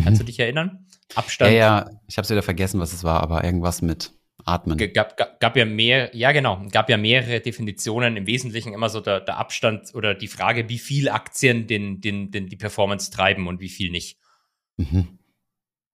Kannst 0.03 0.21
du 0.21 0.25
Mhm. 0.25 0.26
dich 0.26 0.38
erinnern? 0.38 0.87
Ja, 1.11 1.17
Abstand. 1.17 1.55
ja, 1.55 1.91
ich 2.06 2.19
habe 2.19 2.29
wieder 2.29 2.43
vergessen, 2.43 2.79
was 2.79 2.93
es 2.93 3.03
war, 3.05 3.23
aber 3.23 3.43
irgendwas 3.44 3.81
mit 3.81 4.12
Atmen. 4.49 4.93
Gab, 4.93 5.17
gab 5.41 5.56
ja 5.56 5.65
mehr, 5.65 6.15
ja 6.17 6.33
genau, 6.33 6.67
gab 6.73 6.89
ja 6.91 6.97
mehrere 6.97 7.41
Definitionen. 7.41 8.17
Im 8.17 8.27
Wesentlichen 8.27 8.73
immer 8.73 8.89
so 8.89 9.00
der, 9.00 9.21
der 9.21 9.37
Abstand 9.37 9.95
oder 9.95 10.14
die 10.14 10.28
Frage, 10.28 10.69
wie 10.69 10.78
viel 10.78 11.09
Aktien 11.09 11.67
den, 11.67 12.00
den, 12.00 12.31
den 12.31 12.49
die 12.49 12.57
Performance 12.57 13.11
treiben 13.11 13.47
und 13.47 13.61
wie 13.61 13.69
viel 13.69 13.90
nicht. 13.90 14.19
Mhm. 14.76 15.19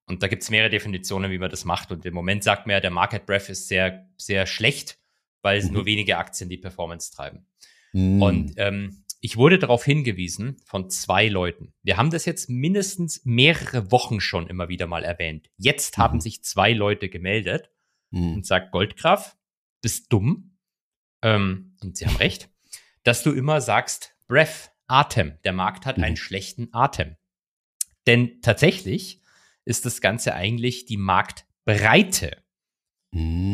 Und 0.06 0.22
da 0.22 0.28
gibt 0.28 0.42
es 0.42 0.50
mehrere 0.50 0.70
Definitionen, 0.70 1.30
wie 1.30 1.38
man 1.38 1.50
das 1.50 1.64
macht. 1.64 1.90
Und 1.90 2.04
im 2.04 2.14
Moment 2.14 2.44
sagt 2.44 2.66
man 2.66 2.74
ja, 2.74 2.80
der 2.80 2.90
Market 2.90 3.26
Breath 3.26 3.48
ist 3.48 3.68
sehr, 3.68 4.06
sehr 4.16 4.46
schlecht, 4.46 4.98
weil 5.42 5.58
es 5.58 5.66
Mhm. 5.68 5.72
nur 5.72 5.86
wenige 5.86 6.18
Aktien 6.18 6.50
die 6.50 6.58
Performance 6.58 7.12
treiben. 7.14 7.46
Mhm. 7.92 8.22
Und 8.22 8.52
ähm, 8.56 9.04
ich 9.20 9.38
wurde 9.38 9.58
darauf 9.58 9.84
hingewiesen 9.84 10.58
von 10.66 10.90
zwei 10.90 11.28
Leuten. 11.28 11.72
Wir 11.82 11.96
haben 11.96 12.10
das 12.10 12.26
jetzt 12.26 12.50
mindestens 12.50 13.24
mehrere 13.24 13.90
Wochen 13.90 14.20
schon 14.20 14.46
immer 14.48 14.68
wieder 14.68 14.86
mal 14.86 15.02
erwähnt. 15.02 15.48
Jetzt 15.56 15.96
haben 15.96 16.16
Mhm. 16.16 16.20
sich 16.20 16.44
zwei 16.44 16.72
Leute 16.74 17.08
gemeldet 17.08 17.70
Mhm. 18.14 18.34
und 18.34 18.46
sagt, 18.46 18.70
Goldgraf, 18.72 19.36
bist 19.82 20.12
dumm. 20.12 20.56
Ähm, 21.22 21.76
und 21.82 21.96
sie 21.96 22.06
haben 22.06 22.16
recht, 22.16 22.48
dass 23.02 23.22
du 23.22 23.32
immer 23.32 23.60
sagst, 23.60 24.14
Breath, 24.28 24.70
Atem. 24.86 25.38
Der 25.44 25.52
Markt 25.52 25.86
hat 25.86 25.98
Mhm. 25.98 26.04
einen 26.04 26.16
schlechten 26.16 26.68
Atem. 26.72 27.16
Denn 28.06 28.40
tatsächlich 28.42 29.20
ist 29.64 29.86
das 29.86 30.00
Ganze 30.00 30.34
eigentlich 30.34 30.84
die 30.86 30.96
Marktbreite 30.98 32.42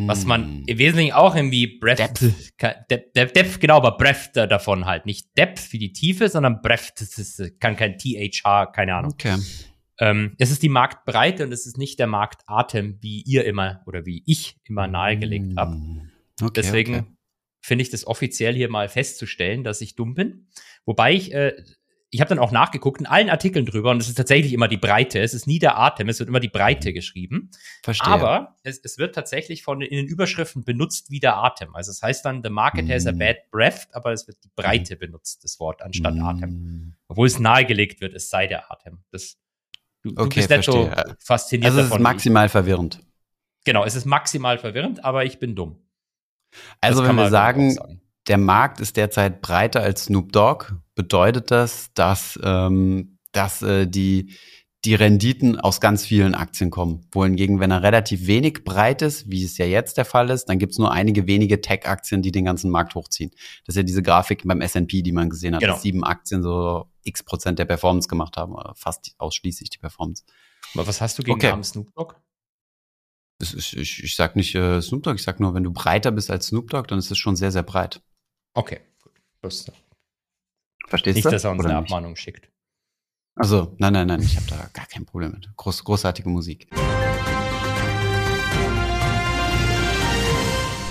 was 0.06 0.24
man 0.24 0.64
im 0.64 0.78
Wesentlichen 0.78 1.12
auch 1.12 1.36
irgendwie 1.36 1.66
Breath, 1.78 1.98
Depth. 1.98 2.22
Depth, 2.90 3.36
Depth, 3.36 3.60
genau, 3.60 3.76
aber 3.76 3.98
Breath 3.98 4.30
da- 4.34 4.46
davon 4.46 4.86
halt. 4.86 5.04
Nicht 5.04 5.36
Depth 5.36 5.74
wie 5.74 5.78
die 5.78 5.92
Tiefe, 5.92 6.30
sondern 6.30 6.62
Breath, 6.62 6.94
das 6.98 7.18
ist, 7.18 7.60
kann 7.60 7.76
kein 7.76 7.98
THR, 7.98 8.72
keine 8.72 8.94
Ahnung. 8.94 9.12
Okay. 9.12 9.36
Ähm, 10.00 10.34
es 10.38 10.50
ist 10.50 10.62
die 10.62 10.68
Marktbreite 10.70 11.44
und 11.44 11.52
es 11.52 11.66
ist 11.66 11.76
nicht 11.78 11.98
der 11.98 12.06
Marktatem, 12.06 12.98
wie 13.00 13.20
ihr 13.22 13.44
immer 13.44 13.82
oder 13.86 14.06
wie 14.06 14.22
ich 14.26 14.56
immer 14.64 14.86
nahegelegt 14.88 15.52
habt. 15.56 15.74
Mhm. 15.78 16.10
Okay, 16.40 16.52
Deswegen 16.56 16.94
okay. 16.94 17.06
finde 17.60 17.82
ich 17.82 17.90
das 17.90 18.06
offiziell 18.06 18.54
hier 18.54 18.70
mal 18.70 18.88
festzustellen, 18.88 19.62
dass 19.62 19.80
ich 19.82 19.94
dumm 19.94 20.14
bin. 20.14 20.48
Wobei 20.86 21.12
ich, 21.12 21.34
äh, 21.34 21.52
ich 22.12 22.20
habe 22.22 22.30
dann 22.30 22.38
auch 22.38 22.50
nachgeguckt 22.50 23.00
in 23.00 23.06
allen 23.06 23.28
Artikeln 23.30 23.66
drüber 23.66 23.90
und 23.90 23.98
es 24.00 24.08
ist 24.08 24.14
tatsächlich 24.16 24.52
immer 24.54 24.66
die 24.68 24.78
Breite. 24.78 25.20
Es 25.20 25.34
ist 25.34 25.46
nie 25.46 25.58
der 25.60 25.78
Atem, 25.78 26.08
es 26.08 26.18
wird 26.18 26.28
immer 26.30 26.40
die 26.40 26.48
Breite 26.48 26.92
geschrieben. 26.94 27.50
Verstehe. 27.84 28.08
Aber 28.10 28.56
es, 28.64 28.78
es 28.82 28.96
wird 28.98 29.14
tatsächlich 29.14 29.62
von 29.62 29.82
in 29.82 29.96
den 29.96 30.06
Überschriften 30.06 30.64
benutzt 30.64 31.10
wie 31.10 31.20
der 31.20 31.36
Atem. 31.36 31.74
Also 31.76 31.90
es 31.92 32.02
heißt 32.02 32.24
dann, 32.24 32.42
the 32.42 32.50
market 32.50 32.88
has 32.88 33.06
a 33.06 33.12
Mm. 33.12 33.18
bad 33.18 33.36
breath, 33.52 33.86
aber 33.92 34.12
es 34.12 34.26
wird 34.26 34.38
die 34.42 34.50
Breite 34.56 34.96
benutzt, 34.96 35.44
das 35.44 35.60
Wort, 35.60 35.82
anstatt 35.82 36.18
Atem. 36.18 36.50
Mhm. 36.50 36.94
Obwohl 37.06 37.26
es 37.28 37.38
nahegelegt 37.38 38.00
wird, 38.00 38.14
es 38.14 38.28
sei 38.30 38.46
der 38.48 38.72
Atem. 38.72 39.04
Das, 39.12 39.36
du, 40.02 40.10
du 40.12 40.22
Okay, 40.24 40.34
bist 40.40 40.50
nicht 40.50 40.64
so 40.64 40.86
verstehe. 40.86 41.16
fasziniert 41.18 41.66
Also 41.66 41.80
es 41.80 41.86
ist 41.86 41.90
davon. 41.90 41.98
wie 41.98 42.02
ich. 42.02 42.02
maximal 42.14 42.48
verwirrend. 42.48 43.00
Genau, 43.64 43.84
es 43.84 43.94
ist 43.94 44.06
maximal 44.06 44.58
verwirrend, 44.58 45.04
aber 45.04 45.24
ich 45.24 45.38
bin 45.38 45.54
dumm. 45.54 45.76
Also 46.80 47.04
wenn 47.04 47.16
wir 47.16 47.28
sagen, 47.28 47.70
sagen, 47.72 48.00
der 48.26 48.38
Markt 48.38 48.80
ist 48.80 48.96
derzeit 48.96 49.40
breiter 49.40 49.82
als 49.82 50.04
Snoop 50.04 50.32
Dogg, 50.32 50.72
bedeutet 50.94 51.50
das, 51.50 51.92
dass, 51.94 52.38
ähm, 52.42 53.18
dass 53.32 53.62
äh, 53.62 53.86
die, 53.86 54.34
die 54.84 54.94
Renditen 54.94 55.60
aus 55.60 55.80
ganz 55.80 56.06
vielen 56.06 56.34
Aktien 56.34 56.70
kommen. 56.70 57.06
Wohingegen, 57.12 57.60
wenn 57.60 57.70
er 57.70 57.82
relativ 57.82 58.26
wenig 58.26 58.64
breit 58.64 59.02
ist, 59.02 59.30
wie 59.30 59.44
es 59.44 59.58
ja 59.58 59.66
jetzt 59.66 59.98
der 59.98 60.06
Fall 60.06 60.30
ist, 60.30 60.46
dann 60.46 60.58
gibt 60.58 60.72
es 60.72 60.78
nur 60.78 60.90
einige 60.90 61.26
wenige 61.26 61.60
Tech-Aktien, 61.60 62.22
die 62.22 62.32
den 62.32 62.46
ganzen 62.46 62.70
Markt 62.70 62.94
hochziehen. 62.94 63.30
Das 63.66 63.74
ist 63.74 63.76
ja 63.76 63.82
diese 63.82 64.02
Grafik 64.02 64.42
beim 64.46 64.62
S&P, 64.62 65.02
die 65.02 65.12
man 65.12 65.28
gesehen 65.28 65.54
hat, 65.54 65.60
genau. 65.60 65.74
dass 65.74 65.82
sieben 65.82 66.02
Aktien 66.02 66.42
so 66.42 66.86
x 67.02 67.22
Prozent 67.22 67.58
der 67.58 67.66
Performance 67.66 68.08
gemacht 68.08 68.38
haben, 68.38 68.56
fast 68.74 69.14
ausschließlich 69.18 69.68
die 69.68 69.78
Performance. 69.78 70.24
Aber 70.74 70.86
was 70.86 71.00
hast 71.02 71.18
du 71.18 71.22
gegen 71.22 71.34
okay. 71.34 71.62
Snoop 71.62 71.92
Dogg? 71.94 72.14
Ich, 73.42 73.76
ich, 73.76 74.04
ich 74.04 74.16
sag 74.16 74.36
nicht 74.36 74.54
äh, 74.54 74.80
Snoop 74.80 75.02
Dogg, 75.02 75.16
ich 75.16 75.22
sag 75.22 75.40
nur, 75.40 75.54
wenn 75.54 75.64
du 75.64 75.72
breiter 75.72 76.10
bist 76.10 76.30
als 76.30 76.46
Snoop 76.46 76.70
Dogg, 76.70 76.88
dann 76.88 76.98
ist 76.98 77.10
es 77.10 77.18
schon 77.18 77.36
sehr, 77.36 77.52
sehr 77.52 77.62
breit. 77.62 78.02
Okay, 78.54 78.80
gut. 79.02 79.12
Verstehst 79.42 81.16
nicht, 81.16 81.24
du? 81.24 81.28
Nicht, 81.28 81.34
dass 81.34 81.44
er 81.44 81.50
uns 81.50 81.64
eine 81.64 81.76
Abmahnung 81.76 82.16
schickt. 82.16 82.50
Also, 83.40 83.74
nein, 83.78 83.94
nein, 83.94 84.06
nein, 84.06 84.20
ich 84.20 84.36
habe 84.36 84.44
da 84.50 84.68
gar 84.74 84.84
kein 84.84 85.06
Problem 85.06 85.30
mit. 85.30 85.48
Groß, 85.56 85.82
großartige 85.82 86.28
Musik. 86.28 86.68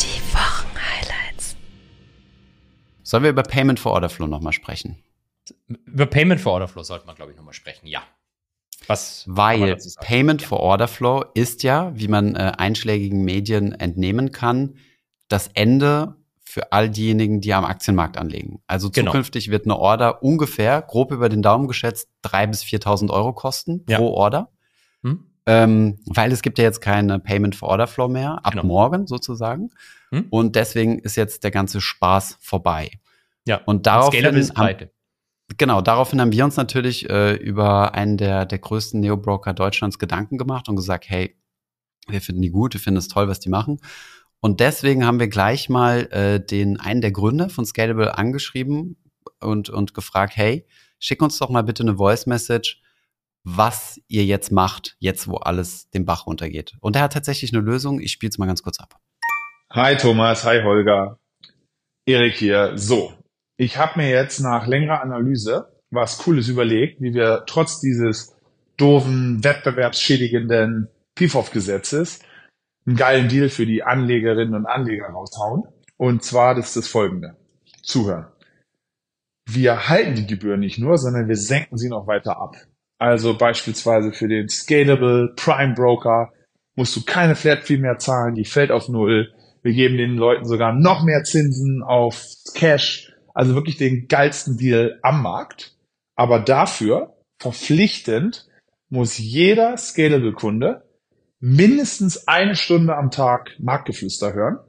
Die 0.01 0.19
Wochenhighlights. 0.33 1.55
Sollen 3.03 3.21
wir 3.21 3.29
über 3.29 3.43
Payment 3.43 3.79
for 3.79 3.91
Order 3.91 4.09
Flow 4.09 4.25
nochmal 4.25 4.53
sprechen? 4.53 4.97
Über 5.67 6.07
Payment 6.07 6.41
for 6.41 6.53
Order 6.53 6.67
Flow 6.67 6.81
sollte 6.81 7.05
man, 7.05 7.15
glaube 7.15 7.33
ich, 7.33 7.37
nochmal 7.37 7.53
sprechen, 7.53 7.85
ja. 7.85 8.01
Was 8.87 9.25
Weil 9.27 9.77
Payment 10.01 10.41
for 10.41 10.59
Order 10.59 10.87
Flow 10.87 11.23
ist 11.35 11.61
ja, 11.61 11.91
wie 11.95 12.07
man 12.07 12.35
äh, 12.35 12.53
einschlägigen 12.57 13.23
Medien 13.23 13.73
entnehmen 13.73 14.31
kann, 14.31 14.75
das 15.27 15.49
Ende 15.53 16.15
für 16.59 16.71
all 16.73 16.89
diejenigen, 16.89 17.39
die 17.39 17.53
am 17.53 17.63
Aktienmarkt 17.63 18.17
anlegen. 18.17 18.61
Also 18.67 18.89
genau. 18.89 19.11
zukünftig 19.11 19.49
wird 19.49 19.65
eine 19.65 19.77
Order 19.77 20.23
ungefähr, 20.23 20.81
grob 20.81 21.11
über 21.11 21.29
den 21.29 21.41
Daumen 21.41 21.67
geschätzt, 21.67 22.09
3.000 22.25 22.47
bis 22.47 22.63
4.000 22.63 23.09
Euro 23.09 23.33
kosten 23.33 23.85
ja. 23.87 23.97
pro 23.97 24.09
Order. 24.09 24.49
Hm? 25.03 25.25
Ähm, 25.45 25.99
weil 26.05 26.31
es 26.31 26.41
gibt 26.41 26.57
ja 26.57 26.65
jetzt 26.65 26.81
keine 26.81 27.19
Payment 27.19 27.55
for 27.55 27.69
Order 27.69 27.87
Flow 27.87 28.09
mehr, 28.09 28.45
ab 28.45 28.53
genau. 28.53 28.65
morgen 28.65 29.07
sozusagen. 29.07 29.69
Hm? 30.11 30.27
Und 30.29 30.55
deswegen 30.55 30.99
ist 30.99 31.15
jetzt 31.15 31.43
der 31.43 31.51
ganze 31.51 31.79
Spaß 31.79 32.37
vorbei. 32.41 32.91
Ja, 33.47 33.61
und 33.65 33.87
daraufhin 33.87 34.25
haben, 34.25 34.89
genau, 35.57 35.81
daraufhin 35.81 36.19
haben 36.19 36.33
wir 36.33 36.43
uns 36.43 36.57
natürlich 36.57 37.09
äh, 37.09 37.35
über 37.35 37.93
einen 37.93 38.17
der, 38.17 38.45
der 38.45 38.59
größten 38.59 38.99
Neo-Broker 38.99 39.53
Deutschlands 39.53 39.97
Gedanken 39.97 40.37
gemacht 40.37 40.67
und 40.67 40.75
gesagt, 40.75 41.09
hey, 41.09 41.37
wir 42.07 42.21
finden 42.21 42.41
die 42.41 42.51
gut, 42.51 42.73
wir 42.73 42.81
finden 42.81 42.97
es 42.97 43.07
toll, 43.07 43.29
was 43.29 43.39
die 43.39 43.49
machen. 43.49 43.79
Und 44.41 44.61
deswegen 44.61 45.05
haben 45.05 45.19
wir 45.19 45.27
gleich 45.27 45.69
mal 45.69 46.07
äh, 46.11 46.39
den 46.39 46.79
einen 46.79 47.01
der 47.01 47.11
Gründer 47.11 47.49
von 47.49 47.65
Scalable 47.65 48.17
angeschrieben 48.17 48.97
und, 49.41 49.69
und 49.69 49.93
gefragt, 49.93 50.37
hey, 50.37 50.65
schick 50.97 51.21
uns 51.21 51.37
doch 51.37 51.49
mal 51.49 51.63
bitte 51.63 51.83
eine 51.83 51.97
Voice 51.97 52.25
Message, 52.25 52.81
was 53.43 53.99
ihr 54.07 54.25
jetzt 54.25 54.51
macht, 54.51 54.95
jetzt 54.99 55.27
wo 55.27 55.37
alles 55.37 55.89
den 55.89 56.05
Bach 56.05 56.25
runtergeht. 56.25 56.73
Und 56.79 56.95
er 56.95 57.03
hat 57.03 57.13
tatsächlich 57.13 57.53
eine 57.53 57.61
Lösung. 57.61 57.99
Ich 57.99 58.11
spiele 58.11 58.29
es 58.29 58.37
mal 58.37 58.45
ganz 58.45 58.63
kurz 58.63 58.79
ab. 58.79 58.95
Hi 59.71 59.97
Thomas, 59.97 60.45
hi 60.45 60.61
Holger. 60.63 61.19
Erik 62.05 62.35
hier. 62.35 62.77
So, 62.77 63.13
ich 63.57 63.77
habe 63.77 63.99
mir 63.99 64.09
jetzt 64.09 64.39
nach 64.39 64.67
längerer 64.67 65.01
Analyse 65.01 65.73
was 65.91 66.19
Cooles 66.19 66.47
überlegt, 66.47 67.01
wie 67.01 67.13
wir 67.13 67.43
trotz 67.45 67.79
dieses 67.79 68.35
doofen, 68.77 69.43
wettbewerbsschädigenden 69.43 70.87
PIFOF-Gesetzes 71.15 72.19
einen 72.85 72.95
geilen 72.95 73.29
Deal 73.29 73.49
für 73.49 73.65
die 73.65 73.83
Anlegerinnen 73.83 74.55
und 74.55 74.65
Anleger 74.65 75.07
raushauen. 75.07 75.63
Und 75.97 76.23
zwar, 76.23 76.55
das 76.55 76.67
ist 76.67 76.77
das 76.77 76.87
folgende. 76.87 77.35
Zuhören. 77.83 78.27
Wir 79.47 79.89
halten 79.89 80.15
die 80.15 80.27
Gebühren 80.27 80.59
nicht 80.59 80.79
nur, 80.79 80.97
sondern 80.97 81.27
wir 81.27 81.35
senken 81.35 81.77
sie 81.77 81.89
noch 81.89 82.07
weiter 82.07 82.37
ab. 82.37 82.55
Also 82.99 83.37
beispielsweise 83.37 84.11
für 84.11 84.27
den 84.27 84.49
Scalable 84.49 85.33
Prime 85.35 85.73
Broker 85.73 86.31
musst 86.75 86.95
du 86.95 87.03
keine 87.03 87.35
Flat 87.35 87.63
Fee 87.63 87.77
mehr 87.77 87.97
zahlen, 87.97 88.35
die 88.35 88.45
fällt 88.45 88.71
auf 88.71 88.89
Null. 88.89 89.33
Wir 89.63 89.73
geben 89.73 89.97
den 89.97 90.15
Leuten 90.15 90.45
sogar 90.45 90.73
noch 90.73 91.03
mehr 91.03 91.23
Zinsen 91.23 91.83
auf 91.83 92.23
Cash. 92.53 93.13
Also 93.33 93.55
wirklich 93.55 93.77
den 93.77 94.07
geilsten 94.07 94.57
Deal 94.57 94.99
am 95.01 95.21
Markt. 95.21 95.75
Aber 96.15 96.39
dafür 96.39 97.15
verpflichtend 97.39 98.47
muss 98.89 99.17
jeder 99.17 99.77
Scalable-Kunde 99.77 100.83
mindestens 101.39 102.27
eine 102.27 102.55
Stunde 102.55 102.95
am 102.95 103.11
Tag 103.11 103.51
Marktgeflüster 103.59 104.33
hören. 104.33 104.59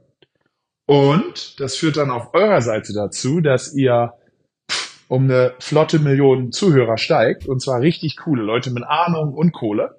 Und 0.85 1.59
das 1.59 1.75
führt 1.75 1.97
dann 1.97 2.11
auf 2.11 2.33
eurer 2.33 2.61
Seite 2.61 2.93
dazu, 2.93 3.41
dass 3.41 3.73
ihr 3.73 4.13
um 5.07 5.25
eine 5.25 5.53
flotte 5.59 5.99
Million 5.99 6.51
Zuhörer 6.51 6.97
steigt, 6.97 7.45
und 7.45 7.61
zwar 7.61 7.81
richtig 7.81 8.15
coole 8.17 8.43
Leute 8.43 8.71
mit 8.71 8.83
Ahnung 8.83 9.33
und 9.33 9.51
Kohle. 9.51 9.97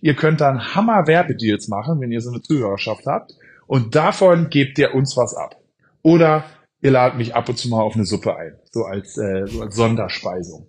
Ihr 0.00 0.14
könnt 0.14 0.40
dann 0.40 0.74
Hammer 0.74 1.06
Werbedeals 1.06 1.68
machen, 1.68 2.00
wenn 2.00 2.12
ihr 2.12 2.20
so 2.20 2.30
eine 2.30 2.42
Zuhörerschaft 2.42 3.06
habt, 3.06 3.34
und 3.66 3.94
davon 3.96 4.50
gebt 4.50 4.78
ihr 4.78 4.94
uns 4.94 5.16
was 5.16 5.34
ab. 5.34 5.56
Oder 6.02 6.44
ihr 6.80 6.90
ladet 6.90 7.18
mich 7.18 7.34
ab 7.34 7.48
und 7.48 7.56
zu 7.56 7.68
mal 7.68 7.80
auf 7.80 7.94
eine 7.94 8.04
Suppe 8.04 8.36
ein, 8.36 8.56
so 8.70 8.84
als, 8.84 9.16
äh, 9.18 9.46
so 9.46 9.62
als 9.62 9.74
Sonderspeisung. 9.74 10.66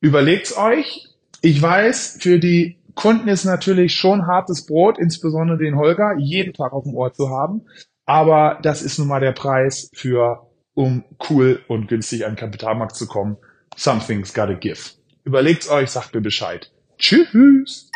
Überlegt's 0.00 0.56
euch. 0.56 1.06
Ich 1.40 1.60
weiß, 1.60 2.18
für 2.20 2.38
die 2.38 2.77
Kunden 2.98 3.28
ist 3.28 3.44
natürlich 3.44 3.94
schon 3.94 4.26
hartes 4.26 4.66
Brot, 4.66 4.98
insbesondere 4.98 5.56
den 5.56 5.76
Holger, 5.76 6.16
jeden 6.18 6.52
Tag 6.52 6.72
auf 6.72 6.82
dem 6.82 6.94
Ohr 6.94 7.12
zu 7.12 7.30
haben. 7.30 7.64
Aber 8.06 8.58
das 8.64 8.82
ist 8.82 8.98
nun 8.98 9.06
mal 9.06 9.20
der 9.20 9.30
Preis 9.30 9.88
für, 9.94 10.48
um 10.74 11.04
cool 11.30 11.62
und 11.68 11.86
günstig 11.86 12.24
an 12.24 12.32
den 12.32 12.38
Kapitalmarkt 12.38 12.96
zu 12.96 13.06
kommen. 13.06 13.36
Something's 13.76 14.34
gotta 14.34 14.54
give. 14.54 14.80
Überlegt's 15.24 15.70
euch, 15.70 15.90
sagt 15.90 16.12
mir 16.12 16.22
Bescheid. 16.22 16.72
Tschüss. 16.98 17.88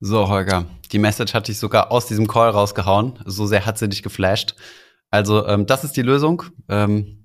So, 0.00 0.28
Holger, 0.28 0.66
die 0.92 0.98
Message 0.98 1.32
hat 1.32 1.48
dich 1.48 1.58
sogar 1.58 1.90
aus 1.92 2.04
diesem 2.04 2.28
Call 2.28 2.50
rausgehauen. 2.50 3.20
So 3.24 3.46
sehr 3.46 3.64
hat 3.64 3.78
sie 3.78 3.88
dich 3.88 4.02
geflasht. 4.02 4.54
Also, 5.10 5.46
ähm, 5.46 5.64
das 5.64 5.82
ist 5.82 5.96
die 5.96 6.02
Lösung. 6.02 6.42
Ähm, 6.68 7.19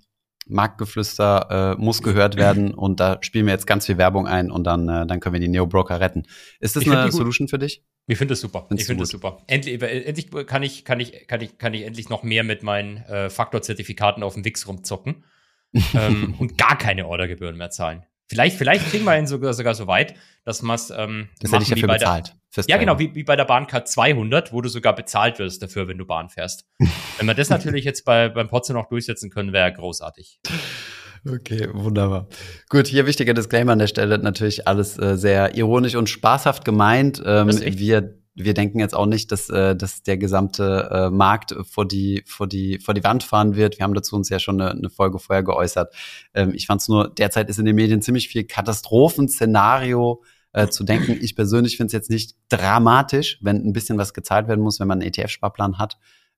Marktgeflüster 0.47 1.75
äh, 1.77 1.81
muss 1.81 2.03
gehört 2.03 2.35
werden 2.35 2.73
und 2.73 2.99
da 2.99 3.17
spielen 3.21 3.45
wir 3.45 3.53
jetzt 3.53 3.65
ganz 3.65 3.85
viel 3.85 3.97
Werbung 3.97 4.27
ein 4.27 4.51
und 4.51 4.63
dann, 4.63 4.87
äh, 4.87 5.05
dann 5.07 5.19
können 5.19 5.33
wir 5.33 5.39
die 5.39 5.47
Neo-Broker 5.47 5.99
retten. 5.99 6.23
Ist 6.59 6.75
das 6.75 6.83
ich 6.83 6.91
eine 6.91 7.11
Solution 7.11 7.47
für 7.47 7.57
dich? 7.57 7.83
Ich 8.07 8.17
finde 8.17 8.33
das 8.33 8.41
super. 8.41 8.65
Findest 8.67 8.81
ich 8.81 8.87
finde 8.87 9.01
das 9.01 9.09
super. 9.09 9.39
Endlich, 9.47 9.81
äh, 9.81 10.03
endlich 10.03 10.29
kann 10.45 10.61
ich, 10.61 10.85
kann 10.85 10.99
ich, 10.99 11.27
kann 11.27 11.41
ich, 11.41 11.57
kann 11.57 11.73
ich 11.73 11.83
endlich 11.83 12.09
noch 12.09 12.23
mehr 12.23 12.43
mit 12.43 12.61
meinen 12.61 12.97
äh, 12.97 13.29
Faktorzertifikaten 13.29 14.21
auf 14.21 14.35
dem 14.35 14.45
Wix 14.45 14.67
rumzocken 14.67 15.23
ähm, 15.95 16.35
und 16.39 16.57
gar 16.57 16.77
keine 16.77 17.07
Ordergebühren 17.07 17.57
mehr 17.57 17.71
zahlen. 17.71 18.03
Vielleicht, 18.27 18.57
vielleicht 18.57 18.89
kriegen 18.89 19.05
wir 19.05 19.17
ihn 19.17 19.27
sogar, 19.27 19.53
sogar 19.53 19.75
so 19.75 19.87
weit, 19.87 20.15
dass 20.43 20.61
man 20.61 20.75
es 20.75 20.89
ähm, 20.89 21.29
das 21.39 21.51
hätte 21.51 21.63
ich 21.63 21.69
dafür 21.69 21.87
bezahlt. 21.87 22.27
Der, 22.27 22.35
ja, 22.67 22.77
genau, 22.77 22.99
wie, 22.99 23.13
wie 23.15 23.23
bei 23.23 23.35
der 23.35 23.45
Bahncard 23.45 23.87
200, 23.87 24.53
wo 24.53 24.61
du 24.61 24.69
sogar 24.69 24.95
bezahlt 24.95 25.39
wirst 25.39 25.61
dafür, 25.61 25.87
wenn 25.87 25.97
du 25.97 26.05
Bahn 26.05 26.29
fährst. 26.29 26.65
wenn 27.17 27.27
wir 27.27 27.33
das 27.33 27.49
natürlich 27.51 27.85
jetzt 27.85 28.05
bei, 28.05 28.29
beim 28.29 28.47
Potze 28.47 28.73
noch 28.73 28.87
durchsetzen 28.87 29.29
können, 29.29 29.53
wäre 29.53 29.71
großartig. 29.73 30.39
Okay, 31.27 31.69
wunderbar. 31.73 32.27
Gut, 32.69 32.87
hier 32.87 33.07
wichtiger 33.07 33.33
Disclaimer 33.33 33.71
an 33.71 33.79
der 33.79 33.87
Stelle, 33.87 34.19
natürlich 34.19 34.67
alles 34.67 34.97
äh, 34.99 35.17
sehr 35.17 35.55
ironisch 35.55 35.95
und 35.95 36.07
spaßhaft 36.07 36.63
gemeint. 36.63 37.21
Ähm, 37.25 37.49
wir 37.49 38.19
wir 38.35 38.53
denken 38.53 38.79
jetzt 38.79 38.93
auch 38.93 39.05
nicht, 39.05 39.31
dass, 39.31 39.49
äh, 39.49 39.75
dass 39.75 40.03
der 40.03 40.17
gesamte 40.17 40.89
äh, 40.91 41.09
Markt 41.09 41.55
vor 41.63 41.87
die, 41.87 42.23
vor, 42.27 42.47
die, 42.47 42.79
vor 42.79 42.93
die 42.93 43.03
Wand 43.03 43.23
fahren 43.23 43.55
wird. 43.55 43.77
Wir 43.79 43.83
haben 43.85 43.93
dazu 43.93 44.15
uns 44.15 44.29
ja 44.29 44.39
schon 44.39 44.59
eine, 44.59 44.71
eine 44.71 44.89
Folge 44.89 45.19
vorher 45.19 45.43
geäußert. 45.43 45.95
Ähm, 46.33 46.53
ich 46.53 46.67
fand 46.67 46.81
es 46.81 46.89
nur, 46.89 47.09
derzeit 47.09 47.49
ist 47.49 47.59
in 47.59 47.65
den 47.65 47.75
Medien 47.75 48.01
ziemlich 48.01 48.27
viel 48.27 48.43
Katastrophenszenario 48.43 50.21
äh, 50.55 50.69
zu 50.69 50.85
denken. 50.85 51.17
Ich 51.21 51.35
persönlich 51.35 51.75
finde 51.75 51.87
es 51.87 51.93
jetzt 51.93 52.09
nicht 52.09 52.35
dramatisch, 52.47 53.39
wenn 53.41 53.57
ein 53.57 53.73
bisschen 53.73 53.97
was 53.97 54.13
gezahlt 54.13 54.47
werden 54.47 54.61
muss, 54.61 54.79
wenn 54.79 54.87
man 54.87 55.01
einen 55.01 55.11
ETF-Sparplan 55.11 55.77
hat. 55.77 55.97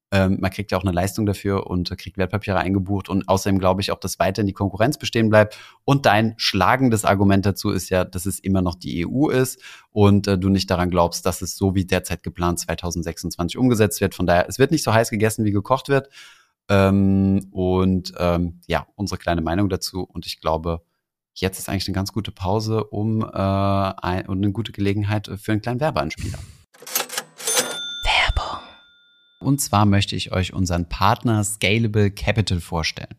Ähm, 0.10 0.38
man 0.40 0.50
kriegt 0.50 0.72
ja 0.72 0.78
auch 0.80 0.84
eine 0.84 0.92
Leistung 0.92 1.28
dafür 1.28 1.68
und 1.68 1.96
kriegt 2.00 2.18
Wertpapiere 2.18 2.58
eingebucht. 2.58 3.10
Und 3.10 3.30
außerdem 3.30 3.60
glaube 3.60 3.82
ich 3.82 3.92
auch, 3.92 4.00
dass 4.00 4.18
weiterhin 4.18 4.48
die 4.48 4.54
Konkurrenz 4.54 4.98
bestehen 4.98 5.30
bleibt. 5.30 5.60
Und 5.86 6.08
dein 6.08 6.34
schlagendes 6.38 7.06
Argument 7.06 7.46
dazu 7.46 7.70
ist 7.70 7.90
ja, 7.90 8.06
dass 8.06 8.26
es 8.26 8.40
immer 8.40 8.64
noch 8.64 8.74
die 8.74 9.06
EU 9.06 9.30
ist 9.30 9.62
und 9.92 10.28
äh, 10.28 10.40
du 10.40 10.50
nicht 10.50 10.72
daran 10.72 10.90
glaubst, 10.90 11.26
dass 11.28 11.44
es 11.44 11.56
so 11.56 11.76
wie 11.76 11.86
derzeit 11.86 12.24
geplant 12.24 12.60
2026 12.60 13.56
umgesetzt 13.56 14.02
wird. 14.02 14.16
Von 14.16 14.26
daher, 14.26 14.48
es 14.50 14.58
wird 14.58 14.72
nicht 14.72 14.84
so 14.84 14.94
heiß 14.94 15.12
gegessen, 15.12 15.46
wie 15.46 15.52
gekocht 15.52 15.90
wird. 15.90 16.10
Ähm, 16.70 17.50
und 17.52 18.14
ähm, 18.18 18.62
ja, 18.66 18.88
unsere 18.96 19.20
kleine 19.20 19.42
Meinung 19.42 19.70
dazu. 19.70 20.02
Und 20.02 20.26
ich 20.26 20.42
glaube, 20.42 20.82
jetzt 21.42 21.60
ist 21.60 21.70
eigentlich 21.70 21.88
eine 21.88 21.96
ganz 21.96 22.14
gute 22.14 22.32
Pause 22.32 22.84
um 22.86 23.22
äh, 23.22 23.28
ein, 23.28 24.28
und 24.28 24.38
eine 24.38 24.52
gute 24.52 24.72
Gelegenheit 24.72 25.30
für 25.42 25.52
einen 25.52 25.62
kleinen 25.62 25.80
Werbeanspieler. 25.80 26.40
Und 29.40 29.62
zwar 29.62 29.86
möchte 29.86 30.16
ich 30.16 30.32
euch 30.32 30.54
unseren 30.54 30.90
Partner 30.90 31.44
Scalable 31.44 32.10
Capital 32.10 32.60
vorstellen. 32.60 33.14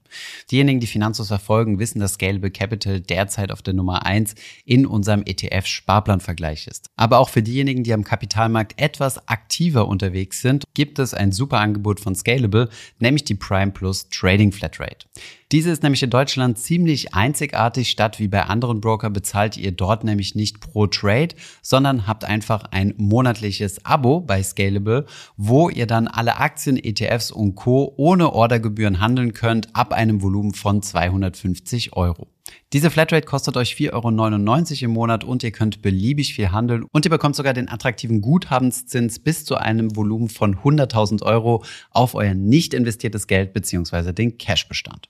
Diejenigen, 0.51 0.81
die 0.81 0.89
Finanzos 0.89 1.29
verfolgen, 1.29 1.79
wissen, 1.79 2.01
dass 2.01 2.15
Scalable 2.15 2.51
Capital 2.51 3.01
derzeit 3.01 3.53
auf 3.53 3.63
der 3.63 3.75
Nummer 3.75 4.05
eins 4.05 4.35
in 4.65 4.85
unserem 4.85 5.23
ETF-Sparplanvergleich 5.23 6.67
ist. 6.67 6.91
Aber 6.97 7.19
auch 7.19 7.29
für 7.29 7.43
diejenigen, 7.43 7.85
die 7.85 7.93
am 7.93 8.03
Kapitalmarkt 8.03 8.81
etwas 8.81 9.29
aktiver 9.29 9.87
unterwegs 9.87 10.43
sind, 10.43 10.65
gibt 10.75 10.99
es 10.99 11.15
ein 11.15 11.31
super 11.31 11.61
Angebot 11.61 12.01
von 12.01 12.17
Scalable, 12.17 12.69
nämlich 12.99 13.25
die 13.25 13.37
Prime 13.37 13.71
Plus 13.71 14.09
Trading 14.09 14.51
Flatrate. 14.51 15.07
Diese 15.51 15.71
ist 15.71 15.83
nämlich 15.83 16.03
in 16.03 16.11
Deutschland 16.11 16.59
ziemlich 16.59 17.15
einzigartig. 17.15 17.91
Statt 17.91 18.19
wie 18.19 18.29
bei 18.29 18.43
anderen 18.43 18.83
Broker 18.83 19.09
bezahlt 19.09 19.57
ihr 19.57 19.73
dort 19.73 20.05
nämlich 20.05 20.35
nicht 20.35 20.61
pro 20.61 20.87
Trade, 20.87 21.35
sondern 21.63 22.07
habt 22.07 22.25
einfach 22.25 22.65
ein 22.71 22.93
monatliches 22.99 23.83
Abo 23.87 24.21
bei 24.21 24.43
Scalable, 24.43 25.07
wo 25.39 25.71
ihr 25.71 25.87
dann 25.87 26.07
alle 26.09 26.39
Aktien, 26.39 26.77
ETFs 26.77 27.31
und 27.31 27.55
Co. 27.55 27.93
ohne 27.97 28.33
Ordergebühren 28.33 29.01
handeln 29.01 29.33
könnt 29.33 29.75
ab 29.75 29.93
einem 29.93 30.23
Volumen 30.23 30.55
von 30.55 30.83
250 30.83 31.93
Euro. 31.95 32.29
Diese 32.73 32.91
Flatrate 32.91 33.27
kostet 33.27 33.57
euch 33.57 33.75
4,99 33.75 33.93
Euro 33.93 34.85
im 34.85 34.91
Monat 34.93 35.25
und 35.25 35.43
ihr 35.43 35.53
könnt 35.53 35.83
beliebig 35.83 36.35
viel 36.35 36.51
handeln 36.51 36.85
und 36.93 37.05
ihr 37.05 37.11
bekommt 37.11 37.37
sogar 37.37 37.55
den 37.55 37.69
attraktiven 37.69 38.21
Guthabenszins 38.21 39.19
bis 39.19 39.45
zu 39.45 39.57
einem 39.57 39.95
Volumen 39.97 40.29
von 40.29 40.57
100.000 40.57 41.23
Euro 41.23 41.65
auf 41.91 42.15
euer 42.15 42.35
nicht 42.35 42.75
investiertes 42.75 43.27
Geld 43.27 43.53
bzw. 43.53 44.13
den 44.13 44.39
Cashbestand. 44.39 45.09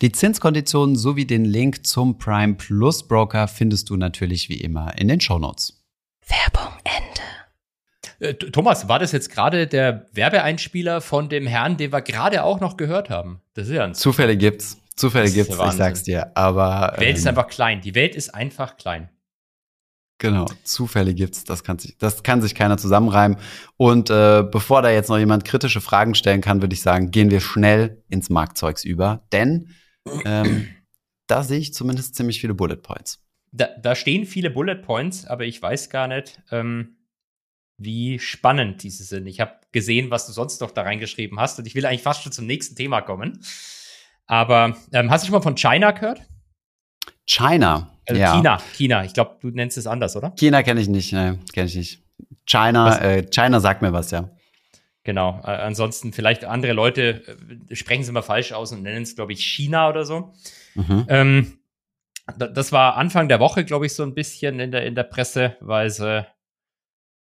Die 0.00 0.12
Zinskonditionen 0.12 0.96
sowie 0.96 1.24
den 1.24 1.44
Link 1.44 1.86
zum 1.86 2.18
Prime 2.18 2.54
Plus 2.54 3.06
Broker 3.06 3.48
findest 3.48 3.90
du 3.90 3.96
natürlich 3.96 4.48
wie 4.48 4.60
immer 4.60 4.98
in 4.98 5.08
den 5.08 5.20
Shownotes. 5.20 5.84
Werbung 6.26 6.72
Ende. 6.84 7.33
Äh, 8.24 8.34
Thomas, 8.34 8.88
war 8.88 8.98
das 8.98 9.12
jetzt 9.12 9.30
gerade 9.30 9.66
der 9.66 10.06
Werbeeinspieler 10.12 11.00
von 11.00 11.28
dem 11.28 11.46
Herrn, 11.46 11.76
den 11.76 11.92
wir 11.92 12.02
gerade 12.02 12.42
auch 12.42 12.60
noch 12.60 12.76
gehört 12.76 13.10
haben? 13.10 13.40
Das 13.54 13.68
ist 13.68 13.74
ja 13.74 13.84
ein 13.84 13.94
Zufälle 13.94 14.36
gibt's. 14.36 14.78
Zufälle 14.96 15.26
ist 15.26 15.34
gibt's, 15.34 15.56
ich 15.56 15.72
sag's 15.72 16.02
dir. 16.04 16.36
Aber 16.36 16.94
Die 16.96 17.02
Welt 17.02 17.16
ist 17.16 17.24
ähm, 17.24 17.30
einfach 17.30 17.48
klein. 17.48 17.80
Die 17.80 17.94
Welt 17.94 18.14
ist 18.14 18.34
einfach 18.34 18.76
klein. 18.76 19.10
Genau, 20.18 20.46
Zufälle 20.62 21.12
gibt's, 21.12 21.44
das 21.44 21.64
kann 21.64 21.78
sich, 21.78 21.98
das 21.98 22.22
kann 22.22 22.40
sich 22.40 22.54
keiner 22.54 22.78
zusammenreimen. 22.78 23.36
Und 23.76 24.10
äh, 24.10 24.44
bevor 24.48 24.80
da 24.80 24.90
jetzt 24.90 25.10
noch 25.10 25.18
jemand 25.18 25.44
kritische 25.44 25.80
Fragen 25.80 26.14
stellen 26.14 26.40
kann, 26.40 26.62
würde 26.62 26.72
ich 26.72 26.82
sagen, 26.82 27.10
gehen 27.10 27.30
wir 27.30 27.40
schnell 27.40 28.02
ins 28.08 28.30
Marktzeugs 28.30 28.84
über, 28.84 29.26
denn 29.32 29.70
ähm, 30.24 30.68
da 31.26 31.42
sehe 31.42 31.58
ich 31.58 31.74
zumindest 31.74 32.14
ziemlich 32.14 32.40
viele 32.40 32.54
Bullet 32.54 32.76
Points. 32.76 33.20
Da, 33.50 33.68
da 33.82 33.96
stehen 33.96 34.24
viele 34.24 34.50
Bullet 34.50 34.76
Points, 34.76 35.26
aber 35.26 35.44
ich 35.44 35.60
weiß 35.60 35.90
gar 35.90 36.06
nicht, 36.06 36.40
ähm, 36.52 36.96
wie 37.78 38.18
spannend 38.18 38.82
diese 38.82 39.04
sind. 39.04 39.26
Ich 39.26 39.40
habe 39.40 39.52
gesehen, 39.72 40.10
was 40.10 40.26
du 40.26 40.32
sonst 40.32 40.60
noch 40.60 40.70
da 40.70 40.82
reingeschrieben 40.82 41.40
hast 41.40 41.58
und 41.58 41.66
ich 41.66 41.74
will 41.74 41.84
eigentlich 41.86 42.02
fast 42.02 42.22
schon 42.22 42.32
zum 42.32 42.46
nächsten 42.46 42.76
Thema 42.76 43.00
kommen. 43.00 43.40
Aber 44.26 44.76
ähm, 44.92 45.10
hast 45.10 45.22
du 45.22 45.26
schon 45.26 45.34
mal 45.34 45.42
von 45.42 45.56
China 45.56 45.90
gehört? 45.90 46.22
China, 47.26 47.90
Also 48.08 48.20
ja. 48.20 48.34
China, 48.36 48.58
China. 48.74 49.04
Ich 49.04 49.14
glaube, 49.14 49.36
du 49.40 49.48
nennst 49.48 49.76
es 49.78 49.86
anders, 49.86 50.16
oder? 50.16 50.32
China 50.38 50.62
kenne 50.62 50.80
ich 50.80 50.88
nicht, 50.88 51.12
ne, 51.12 51.38
kenne 51.52 51.66
ich 51.66 51.74
nicht. 51.74 52.02
China, 52.46 52.98
äh, 53.00 53.22
China 53.30 53.60
sagt 53.60 53.82
mir 53.82 53.92
was, 53.92 54.10
ja. 54.10 54.30
Genau. 55.04 55.40
Äh, 55.44 55.50
ansonsten 55.50 56.12
vielleicht 56.12 56.44
andere 56.44 56.72
Leute 56.72 57.22
äh, 57.70 57.74
sprechen 57.74 58.02
es 58.02 58.08
immer 58.08 58.22
falsch 58.22 58.52
aus 58.52 58.72
und 58.72 58.82
nennen 58.82 59.02
es, 59.02 59.14
glaube 59.16 59.32
ich, 59.32 59.44
China 59.44 59.88
oder 59.88 60.04
so. 60.04 60.32
Mhm. 60.74 61.04
Ähm, 61.08 61.58
da- 62.38 62.48
das 62.48 62.72
war 62.72 62.96
Anfang 62.96 63.28
der 63.28 63.40
Woche, 63.40 63.64
glaube 63.64 63.86
ich, 63.86 63.94
so 63.94 64.02
ein 64.02 64.14
bisschen 64.14 64.60
in 64.60 64.70
der, 64.70 64.86
in 64.86 64.94
der 64.94 65.02
Presse, 65.04 65.56
weil 65.60 65.90
sie 65.90 66.26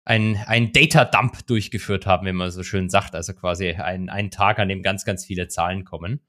ein, 0.10 0.38
ein 0.48 0.72
Data-Dump 0.74 1.46
durchgeführt 1.48 2.06
haben, 2.06 2.26
wie 2.28 2.34
man 2.34 2.50
so 2.52 2.64
schön 2.64 2.90
sagt. 2.90 3.16
Also 3.16 3.34
quasi 3.34 3.70
ein, 3.72 4.10
ein 4.10 4.32
Tag, 4.32 4.60
an 4.60 4.68
dem 4.68 4.82
ganz, 4.82 5.06
ganz 5.06 5.24
viele 5.26 5.48
Zahlen 5.48 5.86
kommen. 5.86 6.22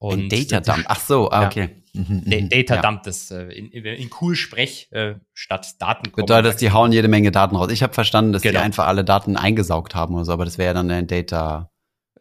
Ein 0.00 0.28
Data 0.28 0.60
Dump. 0.60 0.84
Ach 0.88 1.00
so, 1.00 1.30
ah, 1.30 1.42
Ja. 1.42 1.46
okay. 1.48 1.82
Mhm, 1.92 2.22
Da- 2.24 2.40
mhm, 2.40 2.48
Data 2.48 2.74
ja. 2.76 2.82
Dump, 2.82 3.02
das 3.02 3.30
äh, 3.30 3.44
in, 3.52 3.70
in, 3.70 3.84
in 3.84 4.10
cool 4.20 4.34
Sprech 4.36 4.88
äh, 4.92 5.16
statt 5.34 5.74
Daten. 5.80 6.10
Bedeutet, 6.12 6.60
die 6.60 6.70
hauen 6.70 6.92
jede 6.92 7.08
Menge 7.08 7.30
Daten 7.32 7.56
raus. 7.56 7.70
Ich 7.72 7.82
habe 7.82 7.92
verstanden, 7.92 8.32
dass 8.32 8.42
Genau. 8.42 8.60
die 8.60 8.64
einfach 8.64 8.86
alle 8.86 9.04
Daten 9.04 9.36
eingesaugt 9.36 9.94
haben 9.94 10.14
oder 10.14 10.24
so, 10.24 10.32
aber 10.32 10.44
das 10.44 10.56
wäre 10.56 10.68
ja 10.68 10.74
dann 10.74 10.90
ein 10.90 11.06
Data, 11.06 11.70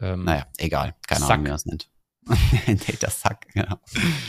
ähm, 0.02 0.24
naja, 0.26 0.46
egal. 0.58 0.96
Keine 1.08 1.22
Sack. 1.22 1.30
Ahnung, 1.32 1.46
wie 1.46 1.50
man 1.50 1.56
das 1.56 1.66
nennt. 1.66 1.90
ein 2.68 2.80
Data 2.86 3.10
Sack, 3.12 3.48
genau. 3.54 3.76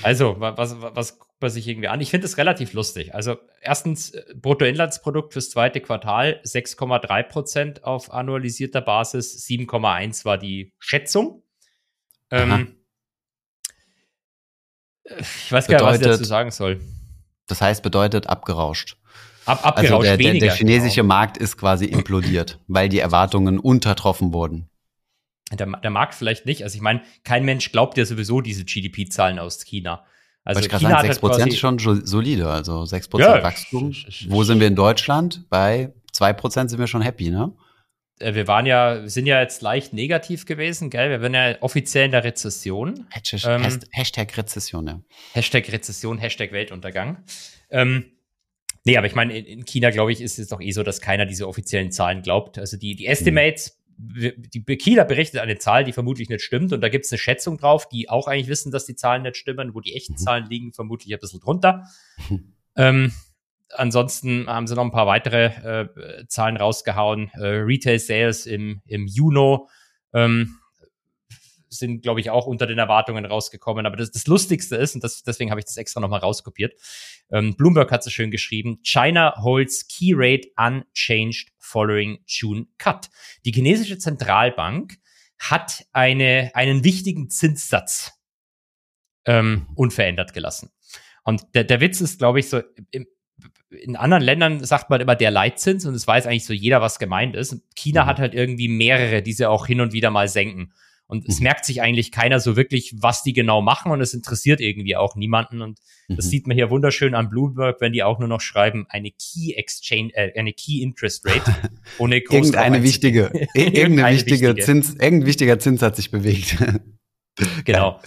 Also, 0.02 0.38
wa- 0.38 0.56
was, 0.56 0.80
was, 0.80 0.94
was 0.94 1.18
man 1.40 1.50
sich 1.50 1.66
irgendwie 1.68 1.88
an? 1.88 2.00
Ich 2.00 2.10
finde 2.10 2.26
es 2.26 2.36
relativ 2.38 2.72
lustig. 2.72 3.14
Also, 3.14 3.36
erstens, 3.60 4.10
äh, 4.10 4.24
Bruttoinlandsprodukt 4.34 5.32
fürs 5.32 5.50
zweite 5.50 5.80
Quartal 5.80 6.40
6,3 6.44 7.22
Prozent 7.22 7.84
auf 7.84 8.12
annualisierter 8.12 8.80
Basis, 8.80 9.44
7,1 9.46 10.24
war 10.24 10.38
die 10.38 10.72
Schätzung. 10.78 11.42
Ähm, 12.30 12.76
äh, 15.04 15.20
ich 15.20 15.52
weiß 15.52 15.66
gar 15.66 15.78
nicht, 15.78 15.84
was 15.86 15.94
ich 15.96 16.00
Bedeutet- 16.00 16.06
dazu 16.20 16.24
sagen 16.24 16.50
soll. 16.50 16.80
Das 17.46 17.60
heißt, 17.62 17.82
bedeutet 17.82 18.26
abgerauscht. 18.26 18.96
Ab, 19.46 19.60
Also 19.64 19.68
abgerauscht 19.68 20.04
der, 20.06 20.16
der, 20.18 20.26
weniger. 20.26 20.46
der 20.48 20.54
chinesische 20.56 20.96
genau. 21.00 21.08
Markt 21.14 21.38
ist 21.38 21.56
quasi 21.56 21.86
implodiert, 21.86 22.60
weil 22.66 22.90
die 22.90 22.98
Erwartungen 22.98 23.58
untertroffen 23.58 24.34
wurden. 24.34 24.68
Der, 25.50 25.66
der 25.66 25.90
Markt 25.90 26.14
vielleicht 26.14 26.44
nicht. 26.44 26.62
Also, 26.62 26.76
ich 26.76 26.82
meine, 26.82 27.00
kein 27.24 27.46
Mensch 27.46 27.72
glaubt 27.72 27.96
ja 27.96 28.04
sowieso 28.04 28.42
diese 28.42 28.66
GDP-Zahlen 28.66 29.38
aus 29.38 29.64
China. 29.64 30.04
Also, 30.56 30.60
ich 30.60 30.68
China 30.68 30.80
sagen, 30.80 31.08
hat 31.08 31.16
6% 31.16 31.40
halt 31.40 31.52
ist 31.52 31.58
schon 31.58 31.78
solide, 32.06 32.48
also 32.48 32.82
6% 32.82 33.20
Ja, 33.20 33.42
Wachstum. 33.42 33.94
Wo 34.28 34.42
sind 34.44 34.60
wir 34.60 34.66
in 34.66 34.74
Deutschland? 34.76 35.44
Bei 35.50 35.92
2% 36.14 36.68
sind 36.68 36.78
wir 36.78 36.86
schon 36.86 37.02
happy, 37.02 37.30
ne? 37.30 37.52
äh, 38.20 38.34
wir 38.34 38.48
waren 38.48 38.66
ja, 38.66 39.06
sind 39.06 39.26
ja 39.26 39.40
jetzt 39.40 39.62
leicht 39.62 39.92
negativ 39.92 40.44
gewesen, 40.46 40.90
gell? 40.90 41.10
Wir 41.10 41.22
waren 41.22 41.34
ja 41.34 41.56
offiziell 41.60 42.06
in 42.06 42.10
der 42.12 42.24
Rezession. 42.24 43.06
Hashtag, 43.10 43.44
Ähm, 43.46 43.62
Hasht- 43.62 43.86
Hashtag 43.92 44.36
Rezession, 44.36 44.86
ja. 44.88 45.00
Hashtag 45.34 45.70
Rezession, 45.70 46.18
Hashtag 46.18 46.50
Weltuntergang. 46.52 47.18
Ähm, 47.70 48.06
nee, 48.84 48.96
aber 48.96 49.06
ich 49.06 49.14
meine, 49.14 49.36
in, 49.38 49.44
in 49.44 49.64
China, 49.66 49.90
glaube 49.90 50.10
ich, 50.12 50.20
ist 50.20 50.38
es 50.38 50.48
doch 50.48 50.60
eh 50.60 50.72
so, 50.72 50.82
dass 50.82 51.00
keiner 51.00 51.26
diese 51.26 51.46
offiziellen 51.46 51.92
Zahlen 51.92 52.22
glaubt. 52.22 52.58
Also 52.58 52.76
die, 52.76 52.96
die 52.96 53.06
Estimates, 53.06 53.68
w- 53.70 53.74
die 53.98 54.64
China 54.76 55.02
berichtet 55.02 55.40
eine 55.40 55.58
Zahl, 55.58 55.84
die 55.84 55.92
vermutlich 55.92 56.28
nicht 56.28 56.42
stimmt. 56.42 56.72
Und 56.72 56.80
da 56.80 56.88
gibt 56.88 57.04
es 57.04 57.12
eine 57.12 57.18
Schätzung 57.18 57.58
drauf, 57.58 57.88
die 57.88 58.08
auch 58.08 58.28
eigentlich 58.28 58.48
wissen, 58.48 58.70
dass 58.70 58.86
die 58.86 58.94
Zahlen 58.94 59.22
nicht 59.22 59.36
stimmen, 59.36 59.74
wo 59.74 59.80
die 59.80 59.94
echten 59.94 60.12
Mhm. 60.12 60.18
Zahlen 60.18 60.46
liegen, 60.48 60.72
vermutlich 60.72 61.12
ein 61.12 61.20
bisschen 61.20 61.40
drunter. 61.40 61.84
Ähm, 62.80 63.12
ansonsten 63.74 64.46
haben 64.46 64.68
sie 64.68 64.76
noch 64.76 64.84
ein 64.84 64.92
paar 64.92 65.08
weitere 65.08 65.46
äh, 65.46 66.26
Zahlen 66.28 66.56
rausgehauen. 66.56 67.28
Äh, 67.34 67.44
Retail 67.44 67.98
Sales 67.98 68.46
im, 68.46 68.82
im 68.86 69.08
Juni 69.08 69.58
ähm, 70.14 70.58
sind, 71.70 72.02
glaube 72.02 72.20
ich, 72.20 72.30
auch 72.30 72.46
unter 72.46 72.66
den 72.66 72.78
Erwartungen 72.78 73.24
rausgekommen. 73.24 73.86
Aber 73.86 73.96
das, 73.96 74.10
das 74.10 74.26
Lustigste 74.26 74.76
ist, 74.76 74.94
und 74.94 75.04
das, 75.04 75.22
deswegen 75.22 75.50
habe 75.50 75.60
ich 75.60 75.66
das 75.66 75.76
extra 75.76 76.00
nochmal 76.00 76.20
rauskopiert, 76.20 76.74
ähm, 77.30 77.54
Bloomberg 77.56 77.90
hat 77.90 78.02
so 78.02 78.10
schön 78.10 78.30
geschrieben, 78.30 78.80
China 78.82 79.34
holds 79.42 79.86
key 79.88 80.12
rate 80.14 80.48
unchanged 80.56 81.48
following 81.58 82.18
June 82.26 82.66
cut. 82.78 83.08
Die 83.44 83.52
chinesische 83.52 83.98
Zentralbank 83.98 84.94
hat 85.38 85.84
eine, 85.92 86.50
einen 86.54 86.84
wichtigen 86.84 87.30
Zinssatz 87.30 88.12
ähm, 89.26 89.68
unverändert 89.74 90.32
gelassen. 90.32 90.70
Und 91.22 91.54
der, 91.54 91.64
der 91.64 91.80
Witz 91.80 92.00
ist, 92.00 92.18
glaube 92.18 92.40
ich, 92.40 92.48
so, 92.48 92.62
im, 92.90 93.06
in 93.70 93.96
anderen 93.96 94.22
Ländern 94.22 94.64
sagt 94.64 94.90
man 94.90 95.00
immer 95.00 95.14
der 95.14 95.30
Leitzins 95.30 95.84
und 95.84 95.94
es 95.94 96.06
weiß 96.06 96.26
eigentlich 96.26 96.46
so 96.46 96.54
jeder, 96.54 96.80
was 96.80 96.98
gemeint 96.98 97.36
ist. 97.36 97.62
China 97.74 98.04
Mhm. 98.04 98.08
hat 98.08 98.18
halt 98.18 98.34
irgendwie 98.34 98.68
mehrere, 98.68 99.22
die 99.22 99.32
sie 99.32 99.46
auch 99.46 99.66
hin 99.66 99.80
und 99.80 99.92
wieder 99.92 100.10
mal 100.10 100.28
senken. 100.28 100.72
Und 101.08 101.26
es 101.26 101.38
Mhm. 101.40 101.44
merkt 101.44 101.64
sich 101.64 101.80
eigentlich 101.82 102.12
keiner 102.12 102.38
so 102.38 102.54
wirklich, 102.54 102.94
was 102.98 103.22
die 103.22 103.32
genau 103.32 103.62
machen 103.62 103.90
und 103.90 104.00
es 104.00 104.14
interessiert 104.14 104.60
irgendwie 104.60 104.94
auch 104.94 105.16
niemanden. 105.16 105.62
Und 105.62 105.78
das 106.08 106.26
Mhm. 106.26 106.30
sieht 106.30 106.46
man 106.46 106.56
hier 106.56 106.70
wunderschön 106.70 107.14
an 107.14 107.30
Bloomberg, 107.30 107.80
wenn 107.80 107.92
die 107.92 108.02
auch 108.02 108.18
nur 108.18 108.28
noch 108.28 108.42
schreiben, 108.42 108.86
eine 108.90 109.10
Key 109.10 109.54
Exchange, 109.54 110.10
äh, 110.14 110.38
eine 110.38 110.52
Key 110.52 110.82
Interest 110.82 111.26
Rate, 111.26 111.44
ohne 111.98 112.20
groß 112.20 112.34
Irgendeine 112.36 112.82
wichtige, 112.82 113.30
irgendeine 113.54 114.14
wichtige 114.16 114.48
wichtige. 114.48 114.64
Zins, 114.64 114.90
irgendein 114.90 115.26
wichtiger 115.26 115.58
Zins 115.58 115.82
hat 115.82 115.96
sich 115.96 116.10
bewegt. 116.10 116.56
Genau. 117.64 118.00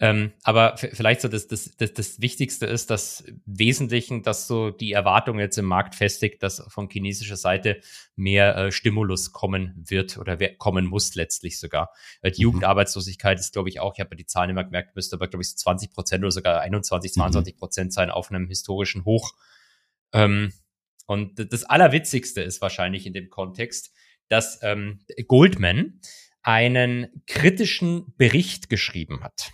Ähm, 0.00 0.32
aber 0.44 0.76
vielleicht 0.76 1.22
so 1.22 1.28
das, 1.28 1.48
das, 1.48 1.76
das, 1.76 1.92
das 1.92 2.20
Wichtigste 2.20 2.66
ist, 2.66 2.88
dass 2.88 3.24
Wesentlichen, 3.46 4.22
dass 4.22 4.46
so 4.46 4.70
die 4.70 4.92
Erwartung 4.92 5.40
jetzt 5.40 5.58
im 5.58 5.64
Markt 5.64 5.96
festigt, 5.96 6.40
dass 6.44 6.62
von 6.68 6.88
chinesischer 6.88 7.36
Seite 7.36 7.80
mehr 8.14 8.56
äh, 8.56 8.70
Stimulus 8.72 9.32
kommen 9.32 9.74
wird 9.88 10.16
oder 10.16 10.36
kommen 10.54 10.86
muss 10.86 11.16
letztlich 11.16 11.58
sogar. 11.58 11.90
Weil 12.22 12.30
die 12.30 12.42
Mhm. 12.42 12.44
Jugendarbeitslosigkeit 12.44 13.40
ist, 13.40 13.52
glaube 13.52 13.70
ich, 13.70 13.80
auch, 13.80 13.94
ich 13.94 14.00
habe 14.00 14.10
ja 14.12 14.16
die 14.16 14.26
Zahlen 14.26 14.50
immer 14.50 14.62
gemerkt, 14.62 14.94
müsste 14.94 15.16
aber, 15.16 15.26
glaube 15.26 15.42
ich, 15.42 15.50
so 15.50 15.56
20 15.56 15.92
Prozent 15.92 16.22
oder 16.22 16.30
sogar 16.30 16.60
21, 16.60 17.10
Mhm. 17.10 17.14
22 17.14 17.56
Prozent 17.56 17.92
sein 17.92 18.10
auf 18.10 18.30
einem 18.30 18.46
historischen 18.46 19.04
Hoch. 19.04 19.34
Ähm, 20.12 20.52
und 21.06 21.52
das 21.52 21.64
Allerwitzigste 21.64 22.40
ist 22.40 22.60
wahrscheinlich 22.60 23.04
in 23.04 23.14
dem 23.14 23.30
Kontext, 23.30 23.92
dass 24.28 24.60
ähm, 24.62 25.00
Goldman 25.26 26.00
einen 26.42 27.08
kritischen 27.26 28.14
Bericht 28.16 28.68
geschrieben 28.68 29.24
hat. 29.24 29.50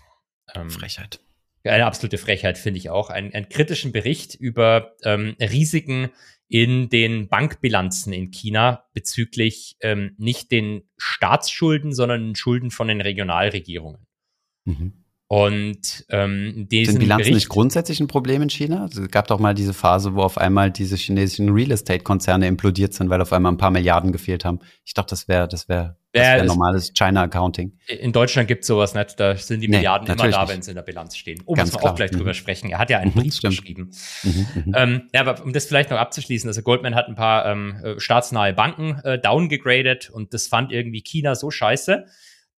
Ähm, 0.54 0.70
Frechheit. 0.70 1.20
eine 1.64 1.86
absolute 1.86 2.18
Frechheit, 2.18 2.58
finde 2.58 2.78
ich 2.78 2.90
auch. 2.90 3.10
Einen, 3.10 3.32
einen 3.34 3.48
kritischen 3.48 3.92
Bericht 3.92 4.34
über 4.34 4.96
ähm, 5.02 5.36
Risiken 5.40 6.10
in 6.48 6.88
den 6.88 7.28
Bankbilanzen 7.28 8.12
in 8.12 8.30
China 8.30 8.84
bezüglich 8.92 9.76
ähm, 9.80 10.14
nicht 10.18 10.50
den 10.50 10.82
Staatsschulden, 10.98 11.92
sondern 11.92 12.22
den 12.22 12.36
Schulden 12.36 12.70
von 12.70 12.88
den 12.88 13.00
Regionalregierungen. 13.00 14.06
Mhm. 14.64 15.03
Und 15.34 16.04
ähm, 16.10 16.68
diesen 16.70 16.92
Sind 16.92 17.00
Bilanzen 17.00 17.22
Bericht, 17.24 17.34
nicht 17.34 17.48
grundsätzlich 17.48 17.98
ein 18.00 18.06
Problem 18.06 18.40
in 18.42 18.50
China? 18.50 18.84
Es 18.92 19.10
gab 19.10 19.26
doch 19.26 19.40
mal 19.40 19.52
diese 19.54 19.74
Phase, 19.74 20.14
wo 20.14 20.22
auf 20.22 20.38
einmal 20.38 20.70
diese 20.70 20.96
chinesischen 20.96 21.48
Real 21.48 21.72
Estate-Konzerne 21.72 22.46
implodiert 22.46 22.94
sind, 22.94 23.10
weil 23.10 23.20
auf 23.20 23.32
einmal 23.32 23.50
ein 23.52 23.56
paar 23.58 23.70
Milliarden 23.72 24.12
gefehlt 24.12 24.44
haben. 24.44 24.60
Ich 24.84 24.94
dachte, 24.94 25.10
das 25.10 25.26
wäre 25.26 25.48
das 25.48 25.68
wäre 25.68 25.96
Ja, 26.14 26.36
das- 26.38 26.46
normales 26.46 26.92
China-Accounting. 26.94 27.72
In 27.88 28.12
Deutschland 28.12 28.46
gibt 28.46 28.60
es 28.62 28.68
sowas 28.68 28.94
nicht, 28.94 29.18
da 29.18 29.34
sind 29.36 29.60
die 29.60 29.68
Nee, 29.68 29.78
Milliarden 29.78 30.06
immer 30.06 30.28
da, 30.30 30.48
wenn 30.48 30.62
sie 30.62 30.70
in 30.70 30.76
der 30.76 30.82
Bilanz 30.82 31.16
stehen. 31.16 31.42
Oh, 31.46 31.54
Ganz 31.54 31.68
müssen 31.70 31.74
wir 31.76 31.80
klar. 31.80 31.92
auch 31.92 31.96
gleich 31.96 32.12
Mhm. 32.12 32.16
drüber 32.18 32.34
sprechen. 32.34 32.70
Er 32.70 32.78
hat 32.78 32.90
ja 32.90 32.98
einen 32.98 33.10
Mhm, 33.14 33.20
Brief 33.20 33.34
stimmt. 33.34 33.56
geschrieben. 33.56 33.90
Mhm, 34.22 34.46
mhm. 34.66 34.72
Ähm, 34.76 35.02
ja, 35.12 35.20
aber 35.22 35.42
um 35.44 35.52
das 35.52 35.66
vielleicht 35.66 35.90
noch 35.90 35.98
abzuschließen, 35.98 36.48
also 36.48 36.62
Goldman 36.62 36.94
hat 36.94 37.08
ein 37.08 37.16
paar 37.16 37.46
ähm, 37.46 37.74
äh, 37.82 37.98
staatsnahe 37.98 38.52
Banken 38.52 39.00
äh, 39.02 39.18
downgegradet 39.18 40.10
und 40.10 40.32
das 40.32 40.46
fand 40.46 40.70
irgendwie 40.70 41.02
China 41.02 41.34
so 41.34 41.50
scheiße, 41.50 42.06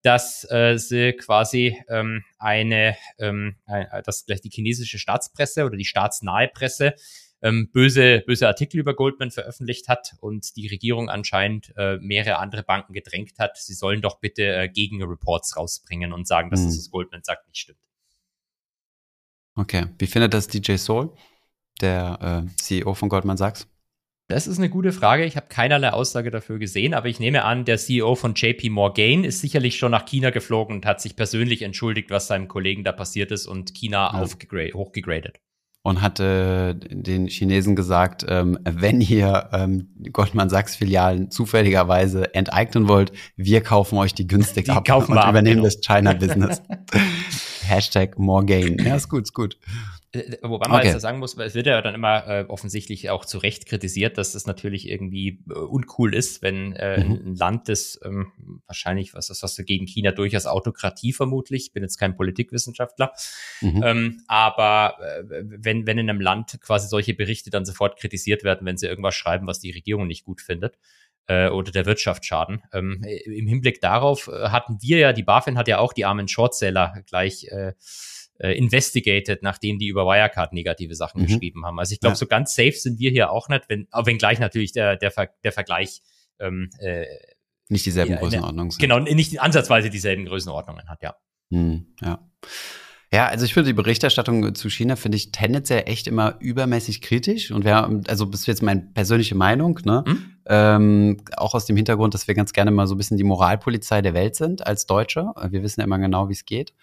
dass 0.07 0.49
äh, 0.49 0.77
sie 0.77 1.11
quasi 1.11 1.77
ähm, 1.89 2.23
eine, 2.39 2.95
ähm, 3.19 3.57
dass 4.05 4.25
gleich 4.25 4.39
die 4.39 4.49
chinesische 4.49 4.99
Staatspresse 4.99 5.65
oder 5.65 5.75
die 5.75 5.83
staatsnahe 5.83 6.47
Presse 6.47 6.95
ähm, 7.41 7.69
böse, 7.73 8.23
böse 8.25 8.47
Artikel 8.47 8.79
über 8.79 8.95
Goldman 8.95 9.31
veröffentlicht 9.31 9.89
hat 9.89 10.15
und 10.21 10.55
die 10.55 10.67
Regierung 10.67 11.09
anscheinend 11.09 11.73
äh, 11.75 11.97
mehrere 11.97 12.37
andere 12.37 12.63
Banken 12.63 12.93
gedrängt 12.93 13.37
hat, 13.37 13.57
sie 13.57 13.73
sollen 13.73 14.01
doch 14.01 14.21
bitte 14.21 14.43
äh, 14.43 14.69
Gegenreports 14.69 15.57
rausbringen 15.57 16.13
und 16.13 16.25
sagen, 16.25 16.49
dass 16.51 16.61
Hm. 16.61 16.67
das, 16.67 16.77
was 16.77 16.89
Goldman 16.89 17.23
sagt, 17.25 17.45
nicht 17.49 17.59
stimmt. 17.59 17.79
Okay. 19.55 19.87
Wie 19.99 20.07
findet 20.07 20.33
das 20.33 20.47
DJ 20.47 20.77
Soul, 20.77 21.13
der 21.81 22.45
äh, 22.47 22.55
CEO 22.55 22.93
von 22.93 23.09
Goldman 23.09 23.35
Sachs? 23.35 23.67
Das 24.29 24.45
ist 24.45 24.57
eine 24.57 24.69
gute 24.69 24.91
Frage. 24.91 25.23
Ich 25.23 25.37
habe 25.37 25.47
keinerlei 25.47 25.91
Aussage 25.91 26.31
dafür 26.31 26.59
gesehen, 26.59 26.93
aber 26.93 27.07
ich 27.07 27.21
nehme 27.21 27.45
an, 27.45 27.63
der 27.63 27.77
CEO 27.77 28.15
von 28.15 28.33
JP 28.35 28.69
Morgan 28.71 29.23
ist 29.23 29.39
sicherlich 29.39 29.77
schon 29.77 29.91
nach 29.91 30.05
China 30.05 30.31
geflogen 30.31 30.75
und 30.75 30.85
hat 30.85 30.99
sich 30.99 31.15
persönlich 31.15 31.61
entschuldigt, 31.61 32.09
was 32.11 32.27
seinem 32.27 32.49
Kollegen 32.49 32.83
da 32.83 32.91
passiert 32.91 33.31
ist 33.31 33.47
und 33.47 33.73
China 33.73 34.11
Ja. 34.13 34.73
hochgegradet. 34.73 35.39
Und 35.81 36.01
hatte 36.01 36.75
den 36.75 37.27
Chinesen 37.27 37.77
gesagt, 37.77 38.25
ähm, 38.27 38.59
wenn 38.65 38.99
ihr 38.99 39.49
ähm, 39.53 39.87
Goldman 40.11 40.49
Sachs 40.49 40.75
Filialen 40.75 41.31
zufälligerweise 41.31 42.33
enteignen 42.33 42.89
wollt, 42.89 43.13
wir 43.37 43.61
kaufen 43.61 43.97
euch 43.97 44.13
die 44.13 44.27
günstig 44.27 44.65
Die 44.65 44.71
ab 44.71 44.85
kaufen 44.85 45.11
und 45.13 45.17
wir 45.19 45.23
ab, 45.23 45.29
übernehmen 45.29 45.61
genau. 45.63 45.67
das 45.69 45.79
China-Business. 45.79 46.61
Hashtag 47.63 48.19
more 48.19 48.43
gain. 48.43 48.77
Ja, 48.85 48.97
ist 48.97 49.07
gut, 49.07 49.23
ist 49.23 49.33
gut. 49.33 49.57
Äh, 50.13 50.37
Wobei 50.41 50.67
man 50.67 50.79
Okay. 50.79 50.89
jetzt 50.91 51.01
sagen 51.01 51.19
muss, 51.19 51.37
es 51.37 51.53
wird 51.53 51.67
ja 51.67 51.81
dann 51.81 51.95
immer 51.95 52.25
äh, 52.27 52.45
offensichtlich 52.47 53.09
auch 53.09 53.25
zu 53.25 53.37
Recht 53.39 53.65
kritisiert, 53.65 54.17
dass 54.17 54.31
das 54.31 54.45
natürlich 54.45 54.87
irgendwie 54.87 55.43
äh, 55.49 55.53
uncool 55.53 56.15
ist, 56.15 56.41
wenn 56.41 56.73
äh, 56.73 57.03
Mhm. 57.03 57.31
ein 57.31 57.35
Land, 57.35 57.69
das 57.69 57.99
ähm, 58.03 58.31
wahrscheinlich, 58.65 59.13
was 59.13 59.29
ist 59.29 59.43
das 59.43 59.57
gegen 59.65 59.85
China 59.85 60.11
durchaus 60.11 60.45
Autokratie 60.45 61.13
vermutlich, 61.13 61.67
ich 61.67 61.73
bin 61.73 61.83
jetzt 61.83 61.97
kein 61.97 62.15
Politikwissenschaftler, 62.15 63.11
Mhm. 63.61 63.83
Ähm, 63.83 64.21
aber 64.27 64.97
äh, 65.01 65.23
wenn, 65.27 65.85
wenn 65.87 65.97
in 65.97 66.09
einem 66.09 66.21
Land 66.21 66.59
quasi 66.61 66.87
solche 66.87 67.13
Berichte 67.13 67.49
dann 67.49 67.65
sofort 67.65 67.99
kritisiert 67.99 68.43
werden, 68.43 68.65
wenn 68.65 68.77
sie 68.77 68.87
irgendwas 68.87 69.15
schreiben, 69.15 69.47
was 69.47 69.59
die 69.59 69.71
Regierung 69.71 70.07
nicht 70.07 70.23
gut 70.25 70.41
findet 70.41 70.77
äh, 71.27 71.49
oder 71.49 71.71
der 71.71 71.85
Wirtschaft 71.85 72.25
schaden. 72.25 72.61
Ähm, 72.73 73.03
Im 73.25 73.47
Hinblick 73.47 73.81
darauf 73.81 74.27
äh, 74.27 74.49
hatten 74.49 74.77
wir 74.81 74.97
ja, 74.99 75.13
die 75.13 75.23
BaFin 75.23 75.57
hat 75.57 75.67
ja 75.67 75.79
auch 75.79 75.93
die 75.93 76.05
armen 76.05 76.27
Shortseller 76.27 77.03
gleich 77.07 77.45
äh, 77.49 77.73
äh, 78.39 78.51
investigated, 78.57 79.41
nachdem 79.43 79.79
die 79.79 79.87
über 79.87 80.05
Wirecard 80.05 80.53
negative 80.53 80.95
Sachen 80.95 81.21
Mhm. 81.21 81.27
geschrieben 81.27 81.65
haben. 81.65 81.79
Also 81.79 81.93
ich 81.93 81.99
glaube, 81.99 82.13
Ja. 82.13 82.17
so 82.17 82.27
ganz 82.27 82.53
safe 82.55 82.73
sind 82.73 82.99
wir 82.99 83.11
hier 83.11 83.31
auch 83.31 83.49
nicht, 83.49 83.63
wenn, 83.69 83.87
auch 83.91 84.05
wenngleich 84.05 84.39
natürlich 84.39 84.71
der, 84.73 84.95
der, 84.95 85.11
Ver 85.11 85.29
der 85.43 85.51
Vergleich 85.51 86.01
ähm, 86.39 86.69
äh, 86.79 87.05
Nicht 87.69 87.85
dieselben 87.85 88.11
Ja, 88.11 88.17
der- 88.17 88.23
Größenordnungen. 88.23 88.71
sind. 88.71 88.79
genau 88.81 88.99
nicht 88.99 89.41
ansatzweise 89.41 89.89
dieselben 89.89 90.25
Größenordnungen 90.25 90.87
hat, 90.87 91.01
ja. 91.03 91.15
Hm, 91.51 91.87
ja. 92.01 92.19
Ja, 93.13 93.27
also 93.27 93.45
ich 93.45 93.53
finde 93.53 93.69
die 93.69 93.73
Berichterstattung 93.73 94.53
zu 94.53 94.69
China 94.69 94.97
finde 94.97 95.15
ich 95.15 95.31
tendenziell 95.31 95.83
echt 95.85 96.07
immer 96.07 96.35
übermäßig 96.41 97.01
kritisch 97.01 97.51
und 97.51 97.63
wir 97.63 97.73
haben, 97.75 98.03
also 98.07 98.25
das 98.25 98.41
ist 98.41 98.47
jetzt 98.47 98.61
meine 98.61 98.81
persönliche 98.93 99.33
Meinung, 99.33 99.79
ne? 99.85 100.03
Hm? 100.05 100.33
Ähm, 100.45 101.17
auch 101.37 101.55
aus 101.55 101.65
dem 101.65 101.77
Hintergrund, 101.77 102.13
dass 102.13 102.27
wir 102.27 102.35
ganz 102.35 102.51
gerne 102.53 102.69
mal 102.71 102.85
so 102.85 102.95
ein 102.95 102.97
bisschen 102.97 103.15
die 103.17 103.23
Moralpolizei 103.23 104.01
der 104.01 104.13
Welt 104.13 104.35
sind 104.35 104.65
als 104.67 104.85
Deutsche. 104.87 105.31
Wir 105.49 105.63
wissen 105.63 105.79
ja 105.79 105.85
immer 105.85 105.99
genau, 105.99 106.27
wie 106.29 106.33
es 106.33 106.43
geht. 106.45 106.73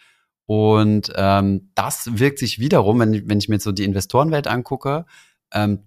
Und 0.47 1.13
ähm, 1.17 1.71
das 1.75 2.19
wirkt 2.19 2.39
sich 2.39 2.59
wiederum, 2.59 3.01
wenn, 3.01 3.29
wenn 3.29 3.39
ich 3.39 3.49
mir 3.49 3.57
jetzt 3.57 3.65
so 3.65 3.73
die 3.73 3.85
Investorenwelt 3.85 4.47
angucke, 4.47 5.07
ähm, 5.53 5.85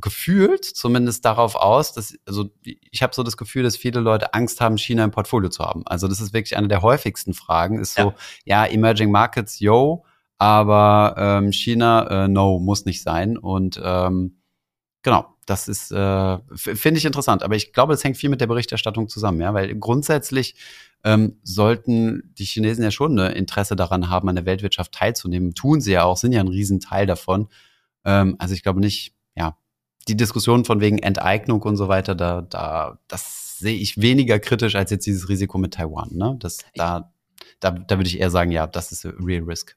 gefühlt 0.00 0.64
zumindest 0.64 1.24
darauf 1.24 1.56
aus, 1.56 1.92
dass, 1.92 2.14
also 2.26 2.50
ich 2.62 3.02
habe 3.02 3.14
so 3.14 3.22
das 3.22 3.36
Gefühl, 3.36 3.64
dass 3.64 3.76
viele 3.76 4.00
Leute 4.00 4.34
Angst 4.34 4.60
haben, 4.60 4.78
China 4.78 5.02
im 5.02 5.10
Portfolio 5.10 5.50
zu 5.50 5.64
haben. 5.64 5.82
Also 5.86 6.06
das 6.06 6.20
ist 6.20 6.32
wirklich 6.32 6.56
eine 6.56 6.68
der 6.68 6.82
häufigsten 6.82 7.34
Fragen, 7.34 7.80
ist 7.80 7.94
so, 7.94 8.14
ja, 8.44 8.64
Emerging 8.64 9.10
Markets, 9.10 9.58
yo, 9.58 10.04
aber 10.38 11.14
ähm, 11.18 11.52
China, 11.52 12.24
äh, 12.24 12.28
no, 12.28 12.58
muss 12.60 12.84
nicht 12.84 13.02
sein. 13.02 13.36
Und 13.36 13.80
ähm, 13.82 14.38
genau, 15.02 15.26
das 15.46 15.68
ist, 15.68 15.90
äh, 15.90 16.38
finde 16.54 16.98
ich 16.98 17.04
interessant. 17.04 17.42
Aber 17.42 17.56
ich 17.56 17.72
glaube, 17.72 17.92
das 17.92 18.04
hängt 18.04 18.16
viel 18.16 18.30
mit 18.30 18.40
der 18.40 18.46
Berichterstattung 18.46 19.08
zusammen, 19.08 19.40
ja, 19.40 19.52
weil 19.54 19.74
grundsätzlich 19.74 20.54
ähm, 21.04 21.38
sollten 21.42 22.32
die 22.38 22.44
Chinesen 22.44 22.84
ja 22.84 22.90
schon 22.90 23.18
ein 23.18 23.32
Interesse 23.32 23.74
daran 23.74 24.08
haben, 24.08 24.28
an 24.28 24.36
der 24.36 24.46
Weltwirtschaft 24.46 24.92
teilzunehmen. 24.92 25.54
Tun 25.54 25.80
sie 25.80 25.92
ja 25.92 26.04
auch, 26.04 26.16
sind 26.16 26.32
ja 26.32 26.40
ein 26.40 26.48
Riesenteil 26.48 27.06
davon. 27.06 27.48
Ähm, 28.04 28.36
also 28.38 28.54
ich 28.54 28.62
glaube 28.62 28.80
nicht, 28.80 29.14
ja, 29.34 29.56
die 30.08 30.16
Diskussion 30.16 30.64
von 30.64 30.80
wegen 30.80 30.98
Enteignung 30.98 31.62
und 31.62 31.76
so 31.76 31.88
weiter, 31.88 32.14
da, 32.14 32.42
da, 32.42 32.98
das 33.08 33.58
sehe 33.58 33.76
ich 33.76 34.00
weniger 34.00 34.38
kritisch 34.38 34.74
als 34.74 34.90
jetzt 34.90 35.06
dieses 35.06 35.28
Risiko 35.28 35.58
mit 35.58 35.74
Taiwan. 35.74 36.10
Ne? 36.12 36.36
Das, 36.38 36.58
da, 36.74 37.12
da, 37.60 37.70
da 37.70 37.98
würde 37.98 38.08
ich 38.08 38.20
eher 38.20 38.30
sagen, 38.30 38.50
ja, 38.52 38.66
das 38.66 38.92
ist 38.92 39.04
real 39.04 39.42
risk. 39.44 39.76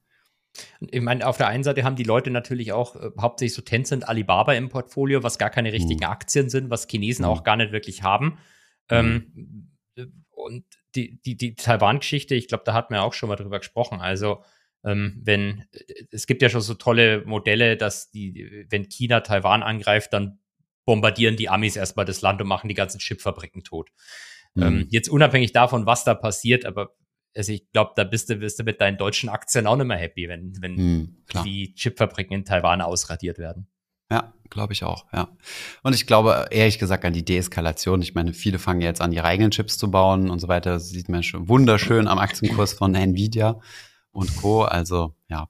Ich 0.80 1.02
meine, 1.02 1.26
auf 1.28 1.38
der 1.38 1.48
einen 1.48 1.64
Seite 1.64 1.84
haben 1.84 1.96
die 1.96 2.04
Leute 2.04 2.32
natürlich 2.32 2.72
auch 2.72 2.96
äh, 2.96 3.10
hauptsächlich 3.20 3.54
so 3.56 3.62
Tencent, 3.62 4.08
Alibaba 4.08 4.54
im 4.54 4.70
Portfolio, 4.70 5.24
was 5.24 5.38
gar 5.38 5.50
keine 5.50 5.74
richtigen 5.74 6.06
Mhm. 6.06 6.12
Aktien 6.12 6.50
sind, 6.50 6.70
was 6.70 6.88
Chinesen 6.88 7.26
Mhm. 7.26 7.32
auch 7.32 7.44
gar 7.44 7.56
nicht 7.58 7.72
wirklich 7.72 8.04
haben. 8.04 8.38
Ähm, 8.90 9.70
äh, 9.96 10.06
und 10.32 10.66
die, 10.96 11.22
die, 11.22 11.36
die 11.38 11.56
Taiwan-Geschichte, 11.56 12.36
ich 12.36 12.48
glaube, 12.48 12.64
da 12.66 12.74
hatten 12.74 12.94
wir 12.94 13.04
auch 13.04 13.14
schon 13.14 13.30
mal 13.30 13.36
drüber 13.36 13.60
gesprochen. 13.60 14.00
Also, 14.00 14.44
ähm, 14.84 15.20
wenn, 15.24 15.66
äh, 15.72 16.06
es 16.12 16.28
gibt 16.28 16.42
ja 16.42 16.50
schon 16.50 16.62
so 16.62 16.76
tolle 16.76 17.24
Modelle, 17.26 17.78
dass 17.78 18.12
die, 18.12 18.66
wenn 18.70 18.88
China 18.90 19.22
Taiwan 19.22 19.64
angreift, 19.64 20.14
dann 20.14 20.40
bombardieren 20.86 21.36
die 21.36 21.50
Amis 21.50 21.76
erstmal 21.76 22.06
das 22.06 22.22
Land 22.22 22.42
und 22.42 22.48
machen 22.48 22.68
die 22.68 22.76
ganzen 22.76 23.00
Chipfabriken 23.00 23.64
tot. 23.64 23.90
Ähm, 24.56 24.78
Mhm. 24.78 24.88
jetzt 24.90 25.10
unabhängig 25.10 25.52
davon, 25.52 25.86
was 25.86 26.04
da 26.04 26.14
passiert, 26.14 26.66
aber 26.66 26.96
also 27.36 27.52
ich 27.52 27.70
glaube, 27.72 27.92
da 27.96 28.04
bist 28.04 28.30
du, 28.30 28.36
bist 28.38 28.60
du 28.60 28.64
mit 28.64 28.82
deinen 28.82 28.98
deutschen 28.98 29.30
Aktien 29.30 29.68
auch 29.68 29.76
nicht 29.76 29.88
mehr 29.88 29.98
happy, 29.98 30.28
wenn, 30.30 30.54
wenn 30.62 31.18
klar. 31.28 31.44
die 31.44 31.74
Chipfabriken 31.74 32.36
in 32.36 32.46
Taiwan 32.46 32.82
ausradiert 32.82 33.38
werden. 33.38 33.68
Ja, 34.12 34.34
glaube 34.50 34.74
ich 34.74 34.84
auch, 34.84 35.06
ja. 35.14 35.30
Und 35.82 35.96
ich 35.96 36.06
glaube 36.06 36.48
ehrlich 36.52 36.78
gesagt 36.78 37.06
an 37.06 37.14
die 37.14 37.26
Deeskalation. 37.26 38.02
Ich 38.02 38.14
meine, 38.14 38.34
viele 38.34 38.60
fangen 38.60 38.82
jetzt 38.82 39.02
an, 39.02 39.12
ihre 39.12 39.26
eigenen 39.26 39.52
Chips 39.52 39.78
zu 39.78 39.90
bauen 39.90 40.30
und 40.30 40.40
so 40.40 40.48
weiter. 40.48 40.74
Das 40.74 40.90
sieht 40.90 41.10
man 41.10 41.24
schon 41.24 41.50
wunderschön 41.50 42.08
am 42.08 42.20
Aktienkurs 42.20 42.74
von 42.74 42.94
Nvidia 42.94 43.60
und 44.12 44.36
Co. 44.38 44.64
Also, 44.64 45.16
ja. 45.28 45.50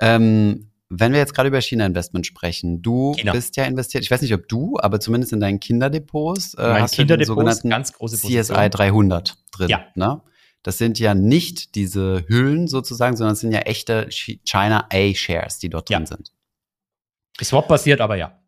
Ähm, 0.00 0.72
wenn 0.88 1.12
wir 1.12 1.20
jetzt 1.20 1.32
gerade 1.32 1.48
über 1.48 1.60
China-Investment 1.60 2.26
sprechen, 2.26 2.82
du 2.82 3.14
China. 3.14 3.32
bist 3.32 3.56
ja 3.56 3.64
investiert, 3.64 4.04
ich 4.04 4.10
weiß 4.10 4.20
nicht, 4.20 4.34
ob 4.34 4.46
du, 4.48 4.76
aber 4.78 5.00
zumindest 5.00 5.32
in 5.32 5.40
deinen 5.40 5.58
Kinderdepots 5.58 6.54
äh, 6.54 6.60
mein 6.60 6.82
hast 6.82 6.94
du 6.94 6.96
den 6.96 7.06
Kinderdepot 7.06 7.22
ist 7.22 7.28
sogenannten 7.28 7.70
ganz 7.70 7.92
große 7.92 8.16
CSI 8.16 8.36
Position. 8.36 8.70
300 8.70 9.38
drin. 9.52 9.68
Ja. 9.68 9.86
Ne? 9.94 10.20
Das 10.62 10.78
sind 10.78 10.98
ja 10.98 11.14
nicht 11.14 11.74
diese 11.74 12.24
Hüllen 12.28 12.68
sozusagen, 12.68 13.16
sondern 13.16 13.32
es 13.34 13.40
sind 13.40 13.52
ja 13.52 13.60
echte 13.60 14.06
Chi- 14.10 14.40
China 14.44 14.86
A-Shares, 14.92 15.58
die 15.58 15.68
dort 15.68 15.88
drin 15.90 16.00
Ja. 16.02 16.06
sind. 16.06 16.32
Swap 17.42 17.66
basiert, 17.68 18.00
aber 18.00 18.16
ja. 18.16 18.38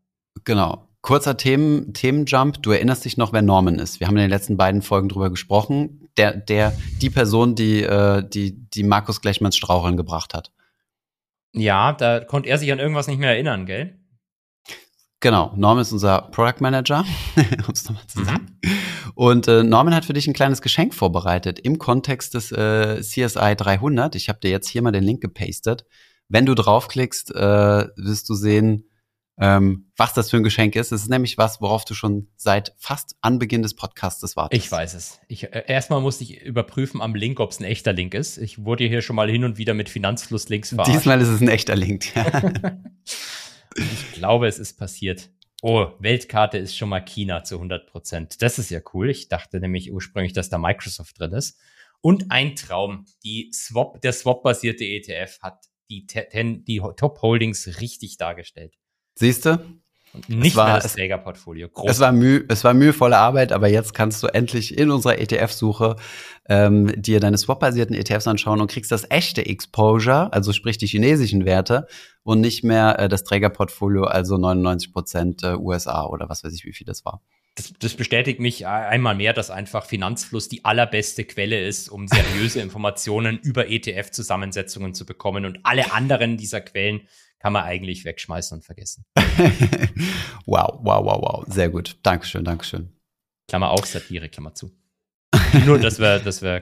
Genau. 0.44 0.88
Kurzer 1.00 1.36
Themen, 1.36 1.92
Themenjump. 1.92 2.62
Du 2.62 2.70
erinnerst 2.70 3.04
dich 3.04 3.16
noch, 3.16 3.32
wer 3.32 3.42
Norman 3.42 3.78
ist. 3.78 4.00
Wir 4.00 4.06
haben 4.06 4.16
in 4.16 4.22
den 4.22 4.30
letzten 4.30 4.56
beiden 4.56 4.80
Folgen 4.82 5.08
drüber 5.08 5.28
gesprochen. 5.30 6.08
Der, 6.16 6.34
der, 6.36 6.72
die 7.02 7.10
Person, 7.10 7.54
die, 7.56 7.82
äh, 7.82 8.26
die, 8.26 8.52
die 8.70 8.84
Markus 8.84 9.20
Glechmanns 9.20 9.56
Straucheln 9.56 9.96
gebracht 9.96 10.32
hat. 10.34 10.52
Ja, 11.52 11.92
da 11.92 12.20
konnte 12.20 12.48
er 12.48 12.58
sich 12.58 12.70
an 12.72 12.78
irgendwas 12.78 13.06
nicht 13.06 13.18
mehr 13.18 13.30
erinnern, 13.30 13.66
gell? 13.66 13.98
Genau. 15.24 15.54
Norman 15.56 15.80
ist 15.80 15.90
unser 15.90 16.20
Product 16.32 16.60
Manager, 16.60 17.02
um 17.66 17.72
es 17.72 17.84
nochmal 17.88 18.06
zu 18.06 18.20
Mhm. 18.20 18.24
sagen. 18.26 18.58
Und 19.14 19.48
äh, 19.48 19.62
Norman 19.62 19.94
hat 19.94 20.04
für 20.04 20.12
dich 20.12 20.26
ein 20.26 20.34
kleines 20.34 20.60
Geschenk 20.60 20.92
vorbereitet 20.92 21.58
im 21.60 21.78
Kontext 21.78 22.34
des 22.34 22.52
äh, 22.52 23.00
CSI 23.00 23.56
300. 23.56 24.16
Ich 24.16 24.28
habe 24.28 24.38
dir 24.40 24.50
jetzt 24.50 24.68
hier 24.68 24.82
mal 24.82 24.92
den 24.92 25.02
Link 25.02 25.22
gepastet. 25.22 25.86
Wenn 26.28 26.44
du 26.44 26.54
draufklickst, 26.54 27.34
äh, 27.34 27.86
wirst 27.96 28.28
du 28.28 28.34
sehen, 28.34 28.90
ähm, 29.40 29.90
was 29.96 30.12
das 30.12 30.28
für 30.28 30.36
ein 30.36 30.42
Geschenk 30.42 30.76
ist. 30.76 30.92
Es 30.92 31.00
ist 31.04 31.08
nämlich 31.08 31.38
was, 31.38 31.58
worauf 31.62 31.86
du 31.86 31.94
schon 31.94 32.28
seit 32.36 32.74
fast 32.76 33.16
Anbeginn 33.22 33.62
des 33.62 33.74
Podcastes 33.74 34.36
wartest. 34.36 34.62
Ich 34.62 34.70
weiß 34.70 34.92
es. 34.92 35.20
Ich, 35.28 35.44
äh, 35.54 35.64
erstmal 35.68 36.02
musste 36.02 36.24
ich 36.24 36.42
überprüfen 36.42 37.00
am 37.00 37.14
Link, 37.14 37.40
ob 37.40 37.50
es 37.50 37.60
ein 37.60 37.64
echter 37.64 37.94
Link 37.94 38.12
ist. 38.12 38.36
Ich 38.36 38.62
wurde 38.66 38.84
hier 38.84 39.00
schon 39.00 39.16
mal 39.16 39.30
hin 39.30 39.44
und 39.44 39.56
wieder 39.56 39.72
mit 39.72 39.88
Finanzfluss-Links 39.88 40.68
verarscht. 40.68 40.92
Diesmal 40.92 41.18
ist 41.22 41.28
es 41.28 41.40
ein 41.40 41.48
echter 41.48 41.76
Link. 41.76 42.04
Ich 43.76 44.12
glaube, 44.12 44.46
es 44.46 44.58
ist 44.58 44.78
passiert. 44.78 45.30
Oh, 45.62 45.88
Weltkarte 45.98 46.58
ist 46.58 46.76
schon 46.76 46.90
mal 46.90 47.00
China 47.00 47.42
zu 47.42 47.56
100 47.56 47.86
Prozent. 47.86 48.42
Das 48.42 48.58
ist 48.58 48.70
ja 48.70 48.80
cool. 48.92 49.10
Ich 49.10 49.28
dachte 49.28 49.60
nämlich 49.60 49.92
ursprünglich, 49.92 50.32
dass 50.32 50.50
da 50.50 50.58
Microsoft 50.58 51.18
drin 51.18 51.32
ist. 51.32 51.58
Und 52.00 52.30
ein 52.30 52.54
Traum. 52.54 53.06
Die 53.24 53.50
Swap, 53.54 54.00
der 54.02 54.12
Swap-basierte 54.12 54.84
ETF 54.84 55.40
hat 55.40 55.64
die, 55.88 56.06
ten, 56.06 56.64
die 56.64 56.80
Top-Holdings 56.96 57.80
richtig 57.80 58.18
dargestellt. 58.18 58.74
Siehst 59.14 59.46
du? 59.46 59.58
nicht 60.28 60.56
war, 60.56 60.66
mehr 60.66 60.80
das 60.80 60.94
Trägerportfolio. 60.94 61.68
Es 61.84 62.00
war, 62.00 62.12
müh, 62.12 62.44
es 62.48 62.62
war 62.64 62.74
mühevolle 62.74 63.16
Arbeit, 63.16 63.52
aber 63.52 63.68
jetzt 63.68 63.94
kannst 63.94 64.22
du 64.22 64.28
endlich 64.28 64.78
in 64.78 64.90
unserer 64.90 65.18
ETF-Suche 65.18 65.96
ähm, 66.48 66.92
dir 67.00 67.20
deine 67.20 67.38
Swap-basierten 67.38 67.94
ETFs 67.94 68.28
anschauen 68.28 68.60
und 68.60 68.70
kriegst 68.70 68.92
das 68.92 69.10
echte 69.10 69.44
Exposure, 69.44 70.32
also 70.32 70.52
sprich 70.52 70.78
die 70.78 70.86
chinesischen 70.86 71.44
Werte 71.44 71.86
und 72.24 72.40
nicht 72.40 72.64
mehr 72.64 72.98
äh, 72.98 73.08
das 73.08 73.22
Trägerportfolio, 73.22 74.04
also 74.04 74.36
99 74.36 74.92
Prozent 74.92 75.44
äh, 75.44 75.54
USA 75.54 76.06
oder 76.06 76.28
was 76.28 76.42
weiß 76.42 76.52
ich, 76.52 76.64
wie 76.64 76.72
viel 76.72 76.86
das 76.86 77.04
war. 77.04 77.22
Das, 77.54 77.72
das, 77.78 77.94
bestätigt 77.94 78.40
mich 78.40 78.66
einmal 78.66 79.14
mehr, 79.14 79.32
dass 79.32 79.50
einfach 79.50 79.86
Finanzfluss 79.86 80.48
die 80.48 80.64
allerbeste 80.64 81.24
Quelle 81.24 81.64
ist, 81.64 81.88
um 81.88 82.08
seriöse 82.08 82.60
Informationen 82.62 83.38
über 83.38 83.68
ETF-Zusammensetzungen 83.68 84.92
zu 84.92 85.06
bekommen. 85.06 85.44
Und 85.44 85.60
alle 85.62 85.92
anderen 85.92 86.36
dieser 86.36 86.60
Quellen 86.60 87.02
kann 87.38 87.52
man 87.52 87.62
eigentlich 87.62 88.04
wegschmeißen 88.04 88.58
und 88.58 88.64
vergessen. 88.64 89.04
wow, 90.46 90.80
wow, 90.82 91.04
wow, 91.04 91.22
wow. 91.22 91.44
Sehr 91.46 91.68
gut. 91.68 91.96
Dankeschön, 92.02 92.44
Dankeschön. 92.44 92.90
Klammer 93.46 93.70
auf, 93.70 93.86
Satire, 93.86 94.28
Klammer 94.28 94.54
zu. 94.54 94.72
Nur, 95.64 95.78
dass 95.78 96.00
wir, 96.00 96.18
dass 96.18 96.42
wir, 96.42 96.60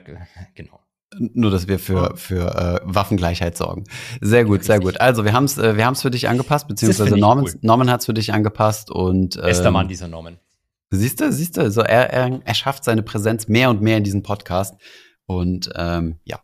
genau. 0.53 0.82
Nur, 1.17 1.51
dass 1.51 1.67
wir 1.67 1.79
für, 1.79 2.15
für 2.15 2.55
äh, 2.55 2.79
Waffengleichheit 2.83 3.57
sorgen. 3.57 3.85
Sehr 4.21 4.45
gut, 4.45 4.63
sehr 4.63 4.79
gut. 4.79 4.99
Also, 5.01 5.25
wir 5.25 5.33
haben 5.33 5.45
es 5.45 5.57
äh, 5.57 5.77
wir 5.77 5.85
haben's 5.85 6.01
für 6.01 6.11
dich 6.11 6.27
angepasst, 6.27 6.67
beziehungsweise 6.67 7.17
Norman, 7.17 7.45
cool. 7.45 7.53
Norman 7.61 7.89
hat 7.89 8.01
es 8.01 8.05
für 8.05 8.13
dich 8.13 8.33
angepasst 8.33 8.91
und. 8.91 9.35
Ähm, 9.37 9.43
Bester 9.43 9.71
Mann, 9.71 9.87
dieser 9.87 10.07
Norman. 10.07 10.37
Siehst 10.91 11.21
du, 11.21 11.31
siehst 11.31 11.57
du, 11.57 11.71
so 11.71 11.81
er, 11.81 12.11
er, 12.11 12.41
er 12.43 12.53
schafft 12.53 12.83
seine 12.83 13.01
Präsenz 13.01 13.47
mehr 13.47 13.69
und 13.69 13.81
mehr 13.81 13.97
in 13.97 14.03
diesem 14.03 14.21
Podcast. 14.21 14.75
Und 15.25 15.69
ähm, 15.75 16.19
ja, 16.23 16.39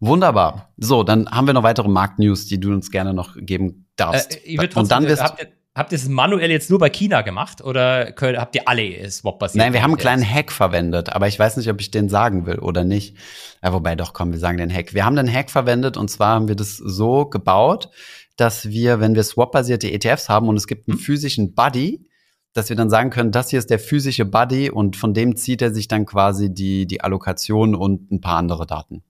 Wunderbar. 0.00 0.74
So, 0.76 1.02
dann 1.02 1.30
haben 1.30 1.46
wir 1.46 1.54
noch 1.54 1.62
weitere 1.62 1.88
Marktnews, 1.88 2.46
die 2.46 2.60
du 2.60 2.72
uns 2.72 2.90
gerne 2.90 3.14
noch 3.14 3.34
geben 3.36 3.86
darfst. 3.96 4.36
Äh, 4.46 4.56
trotzdem, 4.56 4.82
Und 4.82 4.90
dann 4.90 5.06
wirst 5.06 5.22
habt 5.22 5.40
ihr, 5.40 5.48
habt 5.76 5.92
ihr 5.92 5.96
es 5.96 6.08
manuell 6.08 6.50
jetzt 6.50 6.70
nur 6.70 6.78
bei 6.78 6.88
China 6.88 7.20
gemacht 7.20 7.62
oder 7.62 8.10
könnt, 8.12 8.38
habt 8.38 8.54
ihr 8.56 8.66
alle 8.66 9.08
Swap-basiert? 9.08 9.62
Nein, 9.62 9.72
wir 9.74 9.82
haben 9.82 9.90
einen 9.90 10.00
kleinen 10.00 10.28
Hack 10.28 10.50
verwendet, 10.50 11.10
aber 11.10 11.28
ich 11.28 11.38
weiß 11.38 11.58
nicht, 11.58 11.68
ob 11.68 11.80
ich 11.80 11.90
den 11.90 12.08
sagen 12.08 12.46
will 12.46 12.58
oder 12.58 12.82
nicht. 12.82 13.16
Ja, 13.62 13.72
wobei 13.74 13.94
doch, 13.94 14.14
komm, 14.14 14.32
wir 14.32 14.40
sagen 14.40 14.56
den 14.56 14.72
Hack. 14.72 14.94
Wir 14.94 15.04
haben 15.04 15.14
den 15.14 15.32
Hack 15.32 15.50
verwendet 15.50 15.96
und 15.96 16.10
zwar 16.10 16.34
haben 16.34 16.48
wir 16.48 16.56
das 16.56 16.78
so 16.78 17.26
gebaut, 17.26 17.90
dass 18.36 18.70
wir, 18.70 19.00
wenn 19.00 19.14
wir 19.14 19.22
Swap-basierte 19.22 19.92
ETFs 19.92 20.28
haben 20.28 20.48
und 20.48 20.56
es 20.56 20.66
gibt 20.66 20.88
einen 20.88 20.96
hm. 20.96 21.04
physischen 21.04 21.54
Buddy, 21.54 22.08
dass 22.54 22.70
wir 22.70 22.76
dann 22.76 22.88
sagen 22.88 23.10
können, 23.10 23.32
das 23.32 23.50
hier 23.50 23.58
ist 23.58 23.68
der 23.68 23.78
physische 23.78 24.24
Buddy 24.24 24.70
und 24.70 24.96
von 24.96 25.12
dem 25.12 25.36
zieht 25.36 25.60
er 25.60 25.74
sich 25.74 25.88
dann 25.88 26.06
quasi 26.06 26.52
die, 26.52 26.86
die 26.86 27.02
Allokation 27.02 27.74
und 27.74 28.10
ein 28.10 28.22
paar 28.22 28.38
andere 28.38 28.66
Daten. 28.66 29.02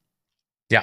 Ja. 0.71 0.83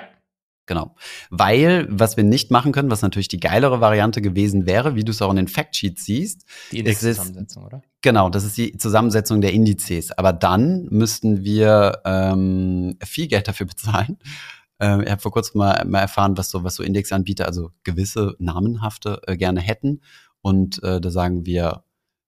Genau. 0.65 0.95
Weil, 1.29 1.87
was 1.89 2.15
wir 2.15 2.23
nicht 2.23 2.49
machen 2.49 2.71
können, 2.71 2.89
was 2.89 3.01
natürlich 3.01 3.27
die 3.27 3.39
geilere 3.39 3.81
Variante 3.81 4.21
gewesen 4.21 4.65
wäre, 4.65 4.95
wie 4.95 5.03
du 5.03 5.11
es 5.11 5.21
auch 5.21 5.29
in 5.29 5.35
den 5.35 5.47
Factsheets 5.49 6.05
siehst. 6.05 6.45
Die 6.71 6.79
Indexzusammensetzung, 6.79 7.65
oder? 7.65 7.81
Genau, 8.01 8.29
das 8.29 8.45
ist 8.45 8.57
die 8.57 8.77
Zusammensetzung 8.77 9.41
der 9.41 9.51
Indizes. 9.51 10.11
Aber 10.11 10.31
dann 10.31 10.87
müssten 10.89 11.43
wir 11.43 12.01
ähm, 12.05 12.97
viel 13.03 13.27
Geld 13.27 13.47
dafür 13.47 13.65
bezahlen. 13.65 14.17
Ähm, 14.79 15.01
ich 15.01 15.11
habe 15.11 15.21
vor 15.21 15.31
kurzem 15.31 15.59
mal, 15.59 15.83
mal 15.85 15.99
erfahren, 15.99 16.37
was 16.37 16.49
so, 16.49 16.63
was 16.63 16.75
so 16.75 16.83
Indexanbieter, 16.83 17.45
also 17.45 17.71
gewisse 17.83 18.35
namenhafte, 18.39 19.21
äh, 19.27 19.35
gerne 19.35 19.59
hätten. 19.59 20.01
Und 20.41 20.81
äh, 20.83 21.01
da 21.01 21.09
sagen 21.09 21.45
wir, 21.45 21.83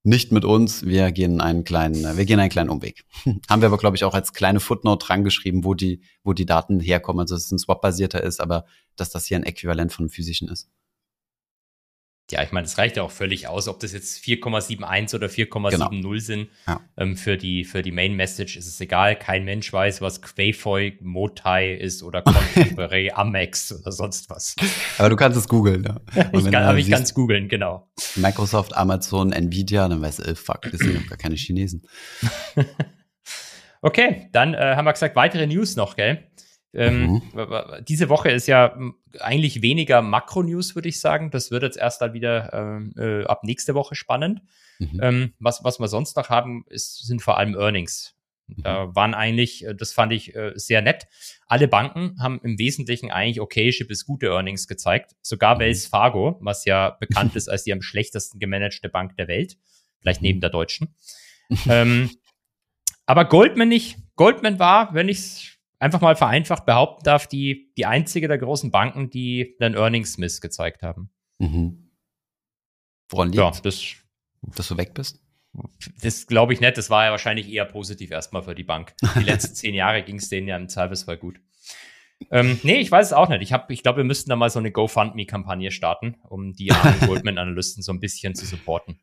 nicht 0.06 0.32
mit 0.32 0.46
uns, 0.46 0.86
wir 0.86 1.12
gehen 1.12 1.42
einen 1.42 1.64
kleinen, 1.64 2.18
wir 2.18 2.26
gehen 2.26 2.40
einen 2.40 2.50
kleinen 2.50 2.70
Umweg. 2.70 3.04
Haben 3.50 3.62
wir 3.62 3.68
aber, 3.68 3.78
glaube 3.78 3.96
ich, 3.96 4.04
auch 4.04 4.14
als 4.14 4.34
kleine 4.34 4.60
Footnote 4.60 5.06
dran 5.06 5.24
geschrieben, 5.24 5.64
wo 5.64 5.74
die, 5.74 6.02
wo 6.24 6.34
die 6.34 6.46
Daten 6.46 6.80
herkommen. 6.80 7.22
Also, 7.22 7.36
dass 7.36 7.46
es 7.46 7.52
ein 7.52 7.58
Swap-basierter 7.58 8.22
ist, 8.22 8.40
aber 8.40 8.66
dass 8.96 9.10
das 9.10 9.26
hier 9.26 9.38
ein 9.38 9.44
Äquivalent 9.44 9.92
von 9.92 10.04
einem 10.04 10.10
physischen 10.10 10.48
ist. 10.48 10.70
Ja, 12.32 12.42
ich 12.42 12.52
meine, 12.52 12.66
es 12.66 12.78
reicht 12.80 12.98
ja 12.98 13.04
auch 13.04 13.12
völlig 13.12 13.48
aus, 13.48 13.68
ob 13.68 13.80
das 13.80 13.94
jetzt 13.94 14.24
4,71 14.24 15.16
oder 15.16 15.28
4,70 15.28 15.90
genau. 15.90 16.18
sind. 16.18 16.50
Ja. 16.66 16.82
Ähm, 16.98 17.18
für, 17.18 17.38
die, 17.38 17.64
für 17.64 17.84
die 17.84 17.92
Main 17.92 18.16
Message 18.16 18.58
ist 18.58 18.68
es 18.68 18.82
egal. 18.82 19.16
Kein 19.16 19.46
Mensch 19.46 19.72
weiß, 19.72 20.02
was 20.02 20.24
Quayfoy, 20.24 20.98
Motai 21.02 21.76
ist 21.76 22.02
oder 22.02 22.22
Contemporary 22.24 23.12
Amex 23.12 23.72
oder 23.72 23.92
sonst 23.92 24.32
was. 24.32 24.56
Aber 24.98 25.10
du 25.10 25.16
kannst 25.16 25.38
es 25.38 25.48
googeln, 25.48 25.84
ja. 25.84 26.02
ich 26.34 26.46
kann, 26.46 26.64
aber 26.64 26.80
ich 26.80 26.90
kann 26.90 27.04
es 27.04 27.14
googeln, 27.14 27.48
genau. 27.48 27.88
Microsoft, 28.16 28.76
Amazon, 28.76 29.32
Nvidia, 29.32 29.88
dann 29.88 30.02
weißt 30.02 30.20
du, 30.20 30.32
oh, 30.32 30.36
fuck, 30.36 30.64
das 30.64 30.80
sind 30.80 30.96
doch 30.96 31.08
gar 31.08 31.20
keine 31.20 31.36
Chinesen. 31.36 31.84
okay, 33.82 34.30
dann 34.32 34.56
äh, 34.56 34.76
haben 34.76 34.86
wir 34.86 34.94
gesagt, 34.94 35.16
weitere 35.16 35.46
News 35.46 35.76
noch, 35.76 35.96
gell? 35.96 36.24
Ähm, 36.76 37.06
mhm. 37.08 37.22
Diese 37.88 38.10
Woche 38.10 38.30
ist 38.32 38.48
ja 38.48 38.78
eigentlich 39.20 39.62
weniger 39.62 40.02
Makro-News, 40.02 40.76
würde 40.76 40.90
ich 40.90 41.00
sagen. 41.00 41.32
Das 41.32 41.52
wird 41.52 41.64
jetzt 41.64 41.78
erst 41.78 42.02
dann 42.02 42.14
wieder 42.14 42.54
ähm, 42.54 42.94
äh, 42.98 43.24
ab 43.26 43.44
nächste 43.44 43.74
Woche 43.74 43.96
spannend. 43.96 44.42
Mhm. 44.80 45.00
Ähm, 45.02 45.34
was, 45.40 45.64
was 45.64 45.80
wir 45.80 45.88
sonst 45.88 46.18
noch 46.18 46.30
haben, 46.30 46.66
ist, 46.70 47.06
sind 47.06 47.22
vor 47.22 47.38
allem 47.38 47.56
Earnings. 47.56 48.16
Mhm. 48.48 48.64
Da 48.64 48.96
waren 48.96 49.14
eigentlich, 49.14 49.66
äh, 49.66 49.74
das 49.74 49.94
fand 49.94 50.12
ich 50.12 50.36
äh, 50.36 50.52
sehr 50.56 50.82
nett. 50.82 51.08
Alle 51.48 51.68
Banken 51.68 52.18
haben 52.20 52.40
im 52.44 52.60
Wesentlichen 52.60 53.12
eigentlich 53.12 53.42
okay 53.42 53.72
bis 53.88 54.06
gute 54.06 54.28
Earnings 54.28 54.68
gezeigt. 54.68 55.16
Sogar 55.22 55.56
mhm. 55.56 55.60
Wells 55.60 55.86
Fargo, 55.86 56.38
was 56.42 56.66
ja 56.66 56.92
bekannt 57.00 57.36
ist 57.36 57.48
als 57.48 57.64
die 57.64 57.74
am 57.74 57.82
schlechtesten 57.82 58.40
gemanagte 58.40 58.90
Bank 58.90 59.16
der 59.18 59.28
Welt, 59.28 59.58
vielleicht 60.02 60.22
neben 60.22 60.40
mhm. 60.40 60.42
der 60.42 60.50
deutschen. 60.50 60.96
ähm, 61.70 62.10
aber 63.06 63.26
Goldman 63.26 63.70
nicht. 63.70 63.98
Goldman 64.16 64.60
war, 64.60 64.94
wenn 64.94 65.10
ich 65.10 65.20
es 65.20 65.55
einfach 65.86 66.02
mal 66.02 66.16
vereinfacht 66.16 66.66
behaupten 66.66 67.04
darf, 67.04 67.28
die, 67.28 67.72
die 67.78 67.86
einzige 67.86 68.28
der 68.28 68.40
großen 68.40 68.72
Banken, 68.72 69.10
die 69.10 69.56
einen 69.60 69.76
Earnings 69.76 70.18
Miss 70.18 70.42
gezeigt 70.42 70.82
haben. 70.82 71.12
Mhm. 71.38 71.92
Woran 73.10 73.28
liegt? 73.30 73.38
Ja, 73.38 73.52
das, 73.52 73.96
dass 74.42 74.68
du 74.68 74.78
weg 74.78 74.94
bist? 74.96 75.22
Das 76.02 76.28
glaube 76.28 76.54
ich 76.54 76.60
nicht. 76.60 76.78
Das 76.78 76.90
war 76.90 77.06
ja 77.06 77.12
wahrscheinlich 77.12 77.50
eher 77.50 77.66
positiv 77.66 78.12
erstmal 78.12 78.42
für 78.42 78.56
die 78.56 78.64
Bank. 78.64 78.96
Die 79.16 79.24
letzten 79.24 79.56
zehn 79.56 79.76
Jahre 79.76 80.04
ging 80.04 80.18
es 80.18 80.28
denen 80.28 80.48
ja 80.48 80.58
im 80.58 80.68
Zweifelsfall 80.68 81.18
gut. 81.18 81.40
Ähm, 82.32 82.60
nee, 82.64 82.78
ich 82.78 82.92
weiß 82.92 83.08
es 83.08 83.14
auch 83.14 83.30
nicht. 83.30 83.42
Ich, 83.42 83.54
hab, 83.54 83.70
ich 83.70 83.84
glaube, 83.84 83.98
wir 83.98 84.04
müssten 84.06 84.30
da 84.30 84.36
mal 84.36 84.50
so 84.50 84.60
eine 84.60 84.72
GoFundMe-Kampagne 84.72 85.70
starten, 85.70 86.16
um 86.24 86.54
die 86.54 86.72
armen 86.72 87.00
Goldman-Analysten 87.06 87.84
so 87.84 87.92
ein 87.92 88.00
bisschen 88.00 88.34
zu 88.34 88.46
supporten. 88.46 89.00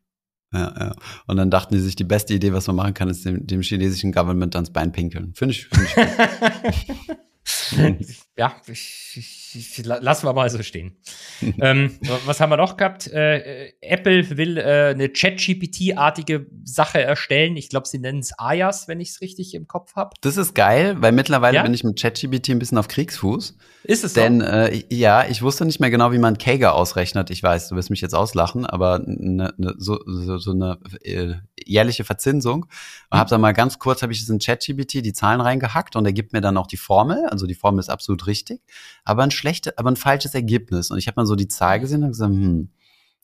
Ja, 0.53 0.73
ja. 0.79 0.95
Und 1.25 1.37
dann 1.37 1.49
dachten 1.49 1.73
die 1.73 1.81
sich, 1.81 1.95
die 1.95 2.03
beste 2.03 2.33
Idee, 2.33 2.53
was 2.53 2.67
man 2.67 2.75
machen 2.75 2.93
kann, 2.93 3.09
ist 3.09 3.25
dem, 3.25 3.45
dem 3.47 3.61
chinesischen 3.61 4.11
Government 4.11 4.55
ans 4.55 4.71
Bein 4.71 4.91
pinkeln. 4.91 5.33
Finde 5.33 5.53
ich, 5.53 5.65
find 5.65 5.87
ich 5.87 6.87
gut. 6.87 8.17
ja, 8.37 8.55
ich, 8.67 9.15
ich, 9.15 9.17
ich, 9.17 9.42
lassen 9.83 10.27
wir 10.27 10.33
mal 10.33 10.49
so 10.49 10.61
stehen. 10.63 10.97
ähm, 11.61 11.97
was 12.25 12.39
haben 12.39 12.49
wir 12.49 12.57
noch 12.57 12.77
gehabt? 12.77 13.07
Äh, 13.07 13.73
Apple 13.81 14.37
will 14.37 14.57
äh, 14.57 14.91
eine 14.91 15.11
Chat-GPT-artige 15.11 16.47
Sache 16.63 17.01
erstellen. 17.01 17.57
Ich 17.57 17.69
glaube, 17.69 17.87
sie 17.87 17.99
nennen 17.99 18.19
es 18.19 18.37
Ayas, 18.37 18.87
wenn 18.87 18.99
ich 18.99 19.09
es 19.09 19.21
richtig 19.21 19.53
im 19.53 19.67
Kopf 19.67 19.95
habe. 19.95 20.11
Das 20.21 20.37
ist 20.37 20.55
geil, 20.55 20.95
weil 20.99 21.11
mittlerweile 21.11 21.57
ja? 21.57 21.63
bin 21.63 21.73
ich 21.73 21.83
mit 21.83 21.99
ChatGPT 21.99 22.49
ein 22.49 22.59
bisschen 22.59 22.77
auf 22.77 22.87
Kriegsfuß. 22.87 23.57
Ist 23.83 24.03
es 24.03 24.13
so? 24.13 24.21
Denn 24.21 24.41
äh, 24.41 24.83
ja, 24.89 25.25
ich 25.27 25.41
wusste 25.41 25.65
nicht 25.65 25.79
mehr 25.79 25.89
genau, 25.89 26.11
wie 26.11 26.17
man 26.17 26.37
Kager 26.37 26.73
ausrechnet. 26.73 27.29
Ich 27.29 27.43
weiß, 27.43 27.69
du 27.69 27.75
wirst 27.75 27.89
mich 27.89 28.01
jetzt 28.01 28.15
auslachen, 28.15 28.65
aber 28.65 28.99
ne, 28.99 29.53
ne, 29.57 29.75
so, 29.77 29.99
so, 30.05 30.37
so 30.37 30.51
eine 30.51 30.79
äh, 31.01 31.35
jährliche 31.65 32.03
Verzinsung. 32.03 32.65
Und 33.09 33.19
habe 33.19 33.29
dann 33.29 33.41
mal 33.41 33.53
ganz 33.53 33.79
kurz, 33.79 34.01
habe 34.01 34.13
ich 34.13 34.21
es 34.21 34.29
in 34.29 34.39
ChatGPT 34.39 35.05
die 35.05 35.13
Zahlen 35.13 35.41
reingehackt 35.41 35.95
und 35.95 36.05
er 36.05 36.13
gibt 36.13 36.33
mir 36.33 36.41
dann 36.41 36.57
auch 36.57 36.67
die 36.67 36.77
Formel. 36.77 37.25
Also 37.29 37.45
die 37.45 37.55
Formel 37.55 37.79
ist 37.79 37.89
absolut 37.89 38.27
richtig, 38.27 38.61
aber 39.03 39.23
ein 39.23 39.31
schlechtes, 39.43 39.77
aber 39.77 39.91
ein 39.91 39.97
falsches 39.97 40.33
Ergebnis. 40.33 40.89
Und 40.89 40.97
ich 40.97 41.07
habe 41.07 41.19
mal 41.19 41.25
so 41.25 41.35
die 41.35 41.49
Zahl 41.49 41.79
gesehen 41.79 42.03
und 42.03 42.09
gesagt, 42.09 42.31
hm, 42.31 42.69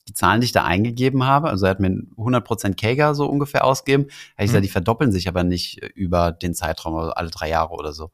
die 0.06 0.14
Zahlen, 0.14 0.40
die 0.40 0.46
ich 0.46 0.52
da 0.52 0.64
eingegeben 0.64 1.24
habe, 1.24 1.48
also 1.48 1.66
er 1.66 1.70
hat 1.70 1.80
mir 1.80 1.90
100% 1.90 2.74
Kager 2.74 3.14
so 3.14 3.26
ungefähr 3.26 3.64
ausgegeben, 3.64 4.04
habe 4.04 4.44
ich 4.44 4.46
gesagt, 4.46 4.60
mhm. 4.60 4.66
die 4.66 4.72
verdoppeln 4.72 5.12
sich 5.12 5.28
aber 5.28 5.44
nicht 5.44 5.82
über 5.94 6.32
den 6.32 6.54
Zeitraum, 6.54 6.96
also 6.96 7.12
alle 7.12 7.30
drei 7.30 7.48
Jahre 7.48 7.72
oder 7.72 7.92
so. 7.92 8.04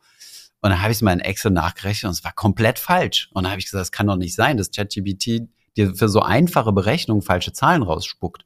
Und 0.60 0.70
dann 0.70 0.80
habe 0.82 0.92
ich 0.92 0.98
es 0.98 1.02
mal 1.02 1.12
in 1.12 1.20
Excel 1.20 1.50
nachgerechnet 1.50 2.08
und 2.08 2.14
es 2.14 2.24
war 2.24 2.32
komplett 2.32 2.78
falsch. 2.78 3.28
Und 3.32 3.44
dann 3.44 3.50
habe 3.50 3.60
ich 3.60 3.66
gesagt, 3.66 3.80
das 3.80 3.92
kann 3.92 4.06
doch 4.06 4.16
nicht 4.16 4.34
sein, 4.34 4.56
dass 4.56 4.70
ChatGPT 4.70 5.48
dir 5.76 5.94
für 5.94 6.08
so 6.08 6.20
einfache 6.22 6.72
Berechnungen 6.72 7.22
falsche 7.22 7.52
Zahlen 7.52 7.82
rausspuckt. 7.82 8.44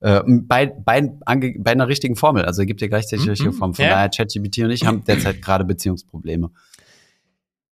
Äh, 0.00 0.22
bei, 0.26 0.66
bei, 0.66 1.00
bei 1.00 1.72
einer 1.72 1.88
richtigen 1.88 2.16
Formel. 2.16 2.44
Also 2.44 2.62
er 2.62 2.66
gibt 2.66 2.80
dir 2.80 2.88
gleichzeitig 2.88 3.24
die 3.24 3.30
richtige 3.30 3.52
mhm. 3.52 3.56
Formel. 3.56 3.74
Von 3.74 3.84
ja. 3.84 3.92
daher 3.92 4.10
ChatGPT 4.10 4.58
und 4.58 4.70
ich 4.70 4.84
haben 4.84 5.04
derzeit 5.04 5.40
gerade 5.42 5.64
Beziehungsprobleme. 5.64 6.50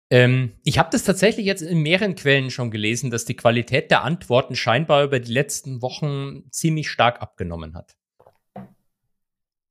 Ähm, 0.09 0.53
ich 0.63 0.79
habe 0.79 0.89
das 0.93 1.03
tatsächlich 1.03 1.47
jetzt 1.47 1.63
in 1.63 1.81
mehreren 1.81 2.15
Quellen 2.15 2.51
schon 2.51 2.71
gelesen, 2.71 3.11
dass 3.11 3.25
die 3.25 3.35
Qualität 3.35 3.91
der 3.91 4.05
Antworten 4.05 4.55
scheinbar 4.55 5.03
über 5.05 5.19
die 5.19 5.33
letzten 5.33 5.83
Wochen 5.83 6.45
ziemlich 6.51 6.89
stark 6.91 7.21
abgenommen 7.23 7.75
hat. 7.75 7.97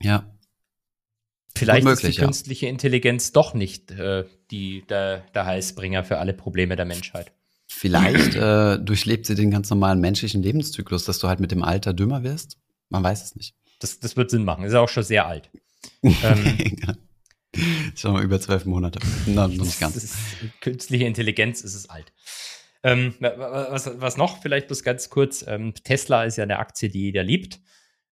Ja. 0.01 0.29
Vielleicht 1.57 1.87
ist 1.87 2.03
die 2.03 2.15
künstliche 2.15 2.65
ja. 2.65 2.71
Intelligenz 2.71 3.31
doch 3.31 3.53
nicht 3.53 3.91
äh, 3.91 4.25
die, 4.51 4.83
der, 4.89 5.19
der 5.33 5.45
Heilsbringer 5.45 6.03
für 6.03 6.17
alle 6.17 6.33
Probleme 6.33 6.75
der 6.75 6.85
Menschheit. 6.85 7.31
Vielleicht 7.67 8.35
äh, 8.35 8.77
durchlebt 8.77 9.25
sie 9.25 9.35
den 9.35 9.51
ganz 9.51 9.69
normalen 9.69 10.01
menschlichen 10.01 10.43
Lebenszyklus, 10.43 11.05
dass 11.05 11.19
du 11.19 11.29
halt 11.29 11.39
mit 11.39 11.51
dem 11.51 11.63
Alter 11.63 11.93
dümmer 11.93 12.23
wirst. 12.23 12.57
Man 12.89 13.03
weiß 13.03 13.23
es 13.23 13.35
nicht. 13.35 13.55
Das, 13.79 13.99
das 13.99 14.17
wird 14.17 14.31
Sinn 14.31 14.43
machen. 14.43 14.65
Ist 14.65 14.73
ja 14.73 14.81
auch 14.81 14.89
schon 14.89 15.03
sehr 15.03 15.27
alt. 15.27 15.49
ähm. 16.03 16.97
Schon 17.95 18.13
mal 18.13 18.23
über 18.23 18.39
zwölf 18.39 18.65
Monate. 18.65 18.99
Na, 19.25 19.47
noch 19.47 19.63
nicht 19.65 19.79
ganz. 19.79 19.95
Ist, 19.95 20.15
künstliche 20.61 21.05
Intelligenz 21.05 21.61
ist 21.61 21.73
es 21.75 21.89
alt. 21.89 22.11
Ähm, 22.83 23.15
wa- 23.19 23.37
wa- 23.37 23.67
was, 23.71 23.89
was 23.99 24.17
noch, 24.17 24.41
vielleicht 24.41 24.67
bloß 24.67 24.83
ganz 24.83 25.09
kurz, 25.09 25.43
ähm, 25.47 25.73
Tesla 25.83 26.23
ist 26.25 26.37
ja 26.37 26.43
eine 26.43 26.59
Aktie, 26.59 26.89
die 26.89 27.01
jeder 27.01 27.23
liebt. 27.23 27.59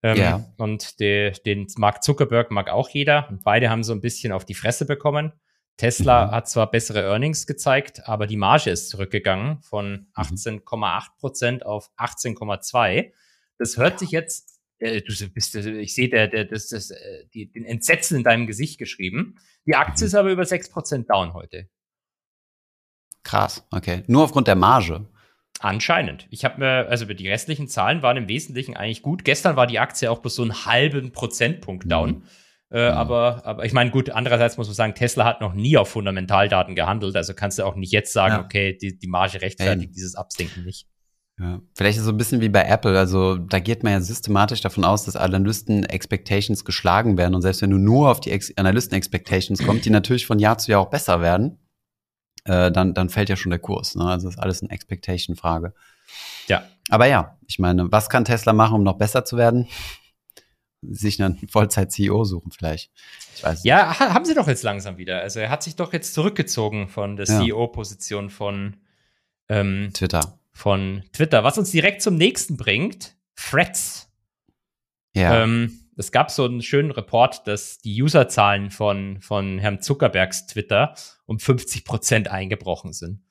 Ähm, 0.01 0.17
Ja. 0.17 0.53
Und 0.57 0.99
de, 0.99 1.31
den 1.45 1.67
Mark 1.77 2.03
Zuckerberg 2.03 2.51
mag 2.51 2.69
auch 2.69 2.89
jeder. 2.89 3.27
Und 3.29 3.43
beide 3.43 3.69
haben 3.69 3.83
so 3.83 3.93
ein 3.93 4.01
bisschen 4.01 4.31
auf 4.31 4.45
die 4.45 4.53
Fresse 4.55 4.85
bekommen. 4.85 5.33
Tesla 5.77 6.27
Mhm. 6.27 6.31
hat 6.31 6.49
zwar 6.49 6.71
bessere 6.71 7.01
Earnings 7.03 7.45
gezeigt, 7.47 8.07
aber 8.07 8.27
die 8.27 8.37
Marge 8.37 8.69
ist 8.69 8.89
zurückgegangen 8.89 9.55
Mhm. 9.57 9.61
von 9.63 10.07
18,8 10.15 11.17
Prozent 11.19 11.65
auf 11.65 11.91
18,2. 11.97 13.11
Das 13.57 13.77
hört 13.77 13.99
sich 13.99 14.11
jetzt, 14.11 14.54
äh, 14.85 15.01
du 15.01 15.13
bist, 15.29 15.55
äh, 15.55 15.79
ich 15.79 15.93
sehe 15.95 16.09
der, 16.09 16.27
der, 16.27 16.45
das, 16.45 16.69
das, 16.69 16.91
äh, 16.91 17.25
die, 17.33 17.51
den 17.51 17.65
Entsetzen 17.65 18.17
in 18.17 18.23
deinem 18.23 18.47
Gesicht 18.47 18.77
geschrieben. 18.79 19.35
Die 19.65 19.75
Aktie 19.75 20.03
Mhm. 20.03 20.07
ist 20.07 20.15
aber 20.15 20.31
über 20.31 20.45
6 20.45 20.69
Prozent 20.69 21.09
down 21.09 21.33
heute. 21.33 21.67
Krass, 23.23 23.65
okay. 23.71 24.03
Nur 24.07 24.23
aufgrund 24.23 24.47
der 24.47 24.55
Marge. 24.55 25.07
Anscheinend. 25.59 26.27
Ich 26.29 26.43
habe 26.45 26.59
mir, 26.59 26.87
also 26.89 27.05
die 27.05 27.29
restlichen 27.29 27.67
Zahlen 27.67 28.01
waren 28.01 28.17
im 28.17 28.27
Wesentlichen 28.27 28.75
eigentlich 28.75 29.01
gut. 29.01 29.23
Gestern 29.23 29.55
war 29.55 29.67
die 29.67 29.79
Aktie 29.79 30.11
auch 30.11 30.19
bloß 30.19 30.35
so 30.35 30.41
einen 30.43 30.65
halben 30.65 31.11
Prozentpunkt 31.11 31.89
down. 31.91 32.09
Mhm. 32.09 32.23
Äh, 32.71 32.91
Mhm. 32.91 32.97
aber, 32.97 33.45
aber 33.45 33.65
ich 33.65 33.73
meine, 33.73 33.89
gut, 33.91 34.09
andererseits 34.09 34.57
muss 34.57 34.67
man 34.67 34.75
sagen, 34.75 34.95
Tesla 34.95 35.23
hat 35.23 35.39
noch 35.41 35.53
nie 35.53 35.77
auf 35.77 35.89
Fundamentaldaten 35.89 36.75
gehandelt. 36.75 37.15
Also 37.15 37.33
kannst 37.33 37.57
du 37.57 37.63
auch 37.63 37.75
nicht 37.75 37.91
jetzt 37.93 38.11
sagen, 38.11 38.35
Ja. 38.35 38.43
okay, 38.43 38.77
die, 38.77 38.97
die 38.97 39.07
Marge 39.07 39.41
rechtfertigt 39.41 39.85
Eben. 39.85 39.93
dieses 39.93 40.15
Absinken 40.15 40.65
nicht. 40.65 40.87
Ja. 41.39 41.59
Vielleicht 41.75 41.97
ist 41.97 42.01
es 42.01 42.05
so 42.05 42.13
ein 42.13 42.17
bisschen 42.17 42.39
wie 42.39 42.47
bei 42.49 42.63
Apple. 42.63 42.97
Also 42.97 43.35
da 43.37 43.59
geht 43.59 43.83
man 43.83 43.91
ja 43.93 44.01
systematisch 44.01 44.61
davon 44.61 44.85
aus, 44.85 45.03
dass 45.03 45.17
Analysten-Expectations 45.17 46.63
geschlagen 46.63 47.17
werden. 47.17 47.35
Und 47.35 47.41
selbst 47.41 47.61
wenn 47.61 47.71
du 47.71 47.77
nur 47.77 48.09
auf 48.09 48.21
die 48.21 48.31
Ex 48.31 48.53
Analysten-Expectations 48.55 49.65
kommst, 49.65 49.85
die 49.85 49.89
natürlich 49.89 50.25
von 50.25 50.39
Jahr 50.39 50.57
zu 50.57 50.71
Jahr 50.71 50.79
auch 50.81 50.89
besser 50.89 51.19
werden, 51.19 51.57
äh, 52.45 52.71
dann, 52.71 52.93
dann 52.93 53.09
fällt 53.09 53.27
ja 53.29 53.35
schon 53.35 53.49
der 53.49 53.59
Kurs. 53.59 53.95
Ne? 53.95 54.05
Also 54.05 54.29
ist 54.29 54.39
alles 54.39 54.61
eine 54.61 54.71
Expectation-Frage. 54.71 55.73
Ja. 56.47 56.63
Aber 56.89 57.07
ja, 57.07 57.37
ich 57.47 57.59
meine, 57.59 57.91
was 57.91 58.09
kann 58.09 58.23
Tesla 58.23 58.53
machen, 58.53 58.75
um 58.75 58.83
noch 58.83 58.97
besser 58.97 59.25
zu 59.25 59.35
werden? 59.35 59.67
Sich 60.87 61.21
einen 61.21 61.47
Vollzeit-CEO 61.49 62.23
suchen 62.25 62.51
vielleicht. 62.51 62.91
Ich 63.35 63.43
weiß 63.43 63.63
Ja, 63.63 63.99
ha, 63.99 64.13
haben 64.13 64.23
sie 64.23 64.35
doch 64.35 64.47
jetzt 64.47 64.63
langsam 64.63 64.97
wieder. 64.97 65.21
Also 65.21 65.39
er 65.39 65.49
hat 65.49 65.63
sich 65.63 65.75
doch 65.75 65.91
jetzt 65.91 66.13
zurückgezogen 66.13 66.87
von 66.87 67.17
der 67.17 67.25
Ja. 67.25 67.41
CEO-Position 67.41 68.29
von, 68.29 68.77
ähm. 69.49 69.89
Twitter. 69.93 70.39
Von 70.55 71.03
Twitter. 71.11 71.43
Was 71.43 71.57
uns 71.57 71.69
direkt 71.71 72.01
zum 72.01 72.15
nächsten 72.15 72.55
bringt, 72.55 73.15
Threads. 73.35 74.09
Ja. 75.13 75.43
Ähm, 75.43 75.81
es 75.97 76.11
gab 76.11 76.31
so 76.31 76.45
einen 76.45 76.61
schönen 76.61 76.91
Report, 76.91 77.45
dass 77.45 77.77
die 77.79 78.01
Userzahlen 78.01 78.71
von, 78.71 79.19
von 79.21 79.59
Herrn 79.59 79.81
Zuckerbergs 79.81 80.47
Twitter 80.47 80.95
um 81.25 81.39
50 81.39 81.83
Prozent 81.85 82.29
eingebrochen 82.29 82.93
sind. 82.93 83.21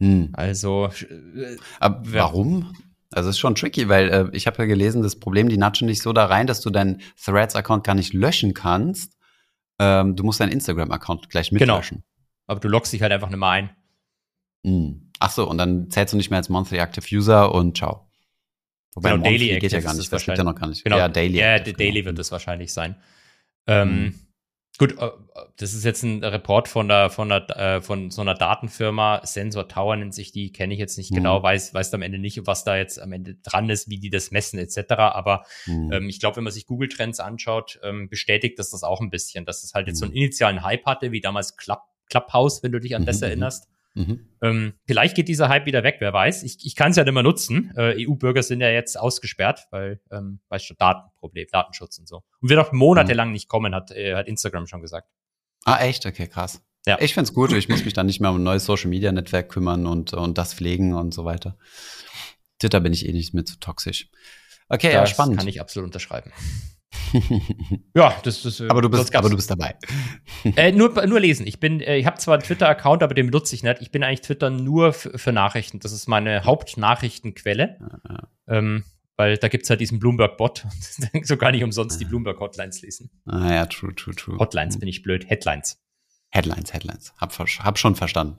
hm. 0.00 0.30
Also, 0.32 0.88
äh, 1.00 1.56
warum? 1.80 2.76
Also 3.12 3.28
es 3.30 3.36
ist 3.36 3.40
schon 3.40 3.54
tricky, 3.54 3.88
weil 3.88 4.08
äh, 4.08 4.28
ich 4.36 4.46
habe 4.46 4.58
ja 4.58 4.64
gelesen, 4.66 5.02
das 5.02 5.18
Problem, 5.20 5.48
die 5.48 5.58
natschen 5.58 5.86
dich 5.86 6.02
so 6.02 6.12
da 6.12 6.26
rein, 6.26 6.46
dass 6.46 6.60
du 6.60 6.70
deinen 6.70 7.02
Threads-Account 7.22 7.84
gar 7.84 7.94
nicht 7.94 8.14
löschen 8.14 8.54
kannst. 8.54 9.16
Ähm, 9.78 10.16
du 10.16 10.24
musst 10.24 10.40
deinen 10.40 10.52
Instagram-Account 10.52 11.28
gleich 11.30 11.50
Genau. 11.50 11.74
mitlöschen. 11.76 12.02
aber 12.46 12.58
du 12.60 12.68
loggst 12.68 12.92
dich 12.92 13.02
halt 13.02 13.12
einfach 13.12 13.28
nicht 13.28 13.38
mehr 13.38 13.48
ein. 13.48 13.70
Hm. 14.64 15.11
Ach 15.22 15.30
so, 15.30 15.48
und 15.48 15.58
dann 15.58 15.88
zählst 15.90 16.12
du 16.12 16.16
nicht 16.16 16.30
mehr 16.30 16.38
als 16.38 16.48
Monthly 16.48 16.78
Active 16.78 17.06
User 17.16 17.54
und 17.54 17.76
ciao. 17.76 18.08
Wobei 18.94 19.10
Genau, 19.10 19.22
Monthly 19.22 19.38
Daily 19.38 19.60
geht 19.60 19.72
ja 19.72 19.78
Active 19.78 19.82
gar 19.82 19.92
ist 19.92 19.98
nicht, 19.98 20.12
das 20.12 20.24
gibt 20.24 20.38
ja 20.38 20.44
noch 20.44 20.54
gar 20.54 20.66
nicht. 20.68 20.84
Genau, 20.84 20.98
Ja, 20.98 21.08
Daily. 21.08 21.38
Ja, 21.38 21.54
Active, 21.56 21.74
der 21.76 21.86
Daily 21.86 22.00
genau. 22.00 22.06
wird 22.06 22.18
es 22.18 22.32
wahrscheinlich 22.32 22.72
sein. 22.72 22.96
Ähm, 23.66 23.88
Mhm. 24.04 24.18
Gut, 24.78 24.98
äh, 24.98 25.10
das 25.58 25.74
ist 25.74 25.84
jetzt 25.84 26.02
ein 26.02 26.24
Report 26.24 26.66
von 26.66 26.88
der, 26.88 27.10
von 27.10 27.28
der, 27.28 27.48
äh, 27.56 27.82
von 27.82 28.10
so 28.10 28.22
einer 28.22 28.32
Datenfirma, 28.34 29.20
Sensor 29.24 29.68
Tower 29.68 29.94
nennt 29.96 30.14
sich 30.14 30.32
die, 30.32 30.50
kenne 30.50 30.72
ich 30.72 30.80
jetzt 30.80 30.96
nicht 30.96 31.10
Mhm. 31.10 31.16
genau, 31.16 31.42
weiß, 31.42 31.74
weiß 31.74 31.92
am 31.94 32.00
Ende 32.02 32.18
nicht, 32.18 32.46
was 32.46 32.64
da 32.64 32.76
jetzt 32.76 32.98
am 32.98 33.12
Ende 33.12 33.34
dran 33.36 33.68
ist, 33.68 33.90
wie 33.90 33.98
die 33.98 34.08
das 34.10 34.30
messen 34.30 34.58
etc. 34.58 34.92
Aber 35.14 35.44
Hm. 35.64 35.92
ähm, 35.92 36.08
ich 36.08 36.20
glaube, 36.20 36.36
wenn 36.38 36.44
man 36.44 36.52
sich 36.54 36.66
Google 36.66 36.88
Trends 36.88 37.20
anschaut, 37.20 37.78
ähm, 37.84 38.08
bestätigt 38.08 38.58
das 38.58 38.70
das 38.70 38.82
auch 38.82 39.00
ein 39.02 39.10
bisschen, 39.10 39.44
dass 39.44 39.62
es 39.62 39.74
halt 39.74 39.88
jetzt 39.88 39.98
so 39.98 40.06
einen 40.06 40.12
Mhm. 40.14 40.18
initialen 40.22 40.62
Hype 40.64 40.86
hatte, 40.86 41.12
wie 41.12 41.20
damals 41.20 41.56
Club, 41.58 41.82
Clubhouse, 42.08 42.62
wenn 42.62 42.72
du 42.72 42.80
dich 42.80 42.96
an 42.96 43.04
das 43.04 43.16
Mhm, 43.20 43.26
mhm. 43.26 43.28
erinnerst. 43.28 43.68
Mhm. 43.94 44.26
Ähm, 44.40 44.72
vielleicht 44.86 45.14
geht 45.14 45.28
dieser 45.28 45.48
Hype 45.48 45.66
wieder 45.66 45.82
weg, 45.82 45.96
wer 45.98 46.12
weiß. 46.12 46.42
Ich, 46.44 46.64
ich 46.64 46.74
kann 46.76 46.92
es 46.92 46.96
ja 46.96 47.04
nicht 47.04 47.12
mehr 47.12 47.22
nutzen. 47.22 47.72
Äh, 47.76 48.06
EU-Bürger 48.06 48.42
sind 48.42 48.60
ja 48.60 48.70
jetzt 48.70 48.98
ausgesperrt, 48.98 49.66
weil, 49.70 50.00
ähm, 50.10 50.40
weißt 50.48 50.70
du, 50.70 50.74
Datenproblem, 50.74 51.46
Datenschutz 51.52 51.98
und 51.98 52.08
so. 52.08 52.22
Und 52.40 52.48
wird 52.48 52.58
auch 52.58 52.72
monatelang 52.72 53.32
nicht 53.32 53.48
kommen, 53.48 53.74
hat, 53.74 53.90
äh, 53.90 54.14
hat 54.14 54.28
Instagram 54.28 54.66
schon 54.66 54.80
gesagt. 54.80 55.08
Ah, 55.64 55.80
echt? 55.80 56.06
Okay, 56.06 56.26
krass. 56.26 56.62
Ja. 56.86 56.98
Ich 57.00 57.14
find's 57.14 57.32
gut. 57.32 57.52
Ich 57.52 57.68
muss 57.68 57.84
mich 57.84 57.94
dann 57.94 58.06
nicht 58.06 58.20
mehr 58.20 58.30
um 58.30 58.38
ein 58.38 58.42
neues 58.42 58.64
Social-Media-Netzwerk 58.64 59.48
kümmern 59.48 59.86
und, 59.86 60.14
und 60.14 60.38
das 60.38 60.54
pflegen 60.54 60.94
und 60.94 61.14
so 61.14 61.24
weiter. 61.24 61.56
Twitter 62.58 62.80
bin 62.80 62.92
ich 62.92 63.06
eh 63.06 63.12
nicht 63.12 63.34
mehr 63.34 63.44
zu 63.44 63.58
toxisch. 63.60 64.08
Okay, 64.68 64.92
ja, 64.92 65.00
das 65.00 65.10
spannend. 65.10 65.36
kann 65.38 65.48
ich 65.48 65.60
absolut 65.60 65.88
unterschreiben. 65.88 66.32
Ja, 67.94 68.14
das 68.22 68.44
ist. 68.44 68.60
äh, 68.60 68.68
aber 68.68 68.82
du 68.82 68.88
bist, 68.88 69.14
aber 69.14 69.28
du 69.28 69.36
bist 69.36 69.50
dabei. 69.50 69.76
Äh, 70.56 70.72
nur, 70.72 71.06
nur 71.06 71.20
lesen. 71.20 71.46
Ich 71.46 71.60
bin, 71.60 71.80
äh, 71.80 71.96
ich 71.96 72.06
habe 72.06 72.18
zwar 72.18 72.34
einen 72.34 72.42
Twitter-Account, 72.42 73.02
aber 73.02 73.14
den 73.14 73.26
benutze 73.26 73.54
ich 73.54 73.62
nicht. 73.62 73.80
Ich 73.80 73.90
bin 73.90 74.02
eigentlich 74.02 74.22
Twitter 74.22 74.50
nur 74.50 74.92
für 74.92 75.32
Nachrichten. 75.32 75.78
Das 75.78 75.92
ist 75.92 76.08
meine 76.08 76.44
Hauptnachrichtenquelle. 76.44 77.78
Ähm, 78.48 78.84
weil 79.16 79.36
da 79.36 79.48
gibt's 79.48 79.70
halt 79.70 79.80
diesen 79.80 80.00
Bloomberg-Bot. 80.00 80.66
so 81.22 81.36
gar 81.36 81.52
nicht 81.52 81.62
umsonst 81.62 82.00
die 82.00 82.04
Bloomberg-Hotlines 82.04 82.82
lesen. 82.82 83.10
Ah 83.26 83.52
ja, 83.52 83.66
true, 83.66 83.94
true, 83.94 84.14
true. 84.14 84.38
Hotlines 84.38 84.78
bin 84.78 84.88
ich 84.88 85.02
blöd. 85.02 85.28
Headlines. 85.28 85.80
Headlines, 86.30 86.72
Headlines. 86.72 87.14
Hab, 87.18 87.38
hab 87.38 87.78
schon 87.78 87.94
verstanden. 87.94 88.36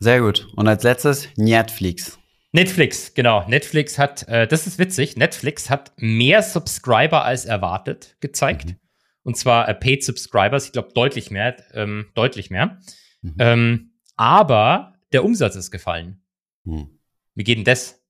Sehr 0.00 0.20
gut. 0.20 0.48
Und 0.56 0.66
als 0.66 0.82
letztes 0.82 1.28
Netflix. 1.36 2.18
Netflix, 2.54 3.14
genau. 3.14 3.44
Netflix 3.48 3.98
hat, 3.98 4.28
äh, 4.28 4.46
das 4.46 4.68
ist 4.68 4.78
witzig, 4.78 5.16
Netflix 5.16 5.70
hat 5.70 5.92
mehr 5.96 6.40
Subscriber 6.40 7.24
als 7.24 7.46
erwartet 7.46 8.16
gezeigt. 8.20 8.66
Mhm. 8.66 8.76
Und 9.24 9.36
zwar 9.36 9.68
äh, 9.68 9.74
Paid 9.74 10.04
Subscribers, 10.04 10.66
ich 10.66 10.72
glaube 10.72 10.92
deutlich 10.94 11.32
mehr, 11.32 11.56
ähm, 11.74 12.06
deutlich 12.14 12.50
mehr. 12.50 12.78
Mhm. 13.22 13.34
Ähm, 13.40 13.90
aber 14.14 14.94
der 15.12 15.24
Umsatz 15.24 15.56
ist 15.56 15.72
gefallen. 15.72 16.22
Hm. 16.64 17.00
Wie 17.34 17.42
geht 17.42 17.58
denn 17.58 17.64
das? 17.64 18.00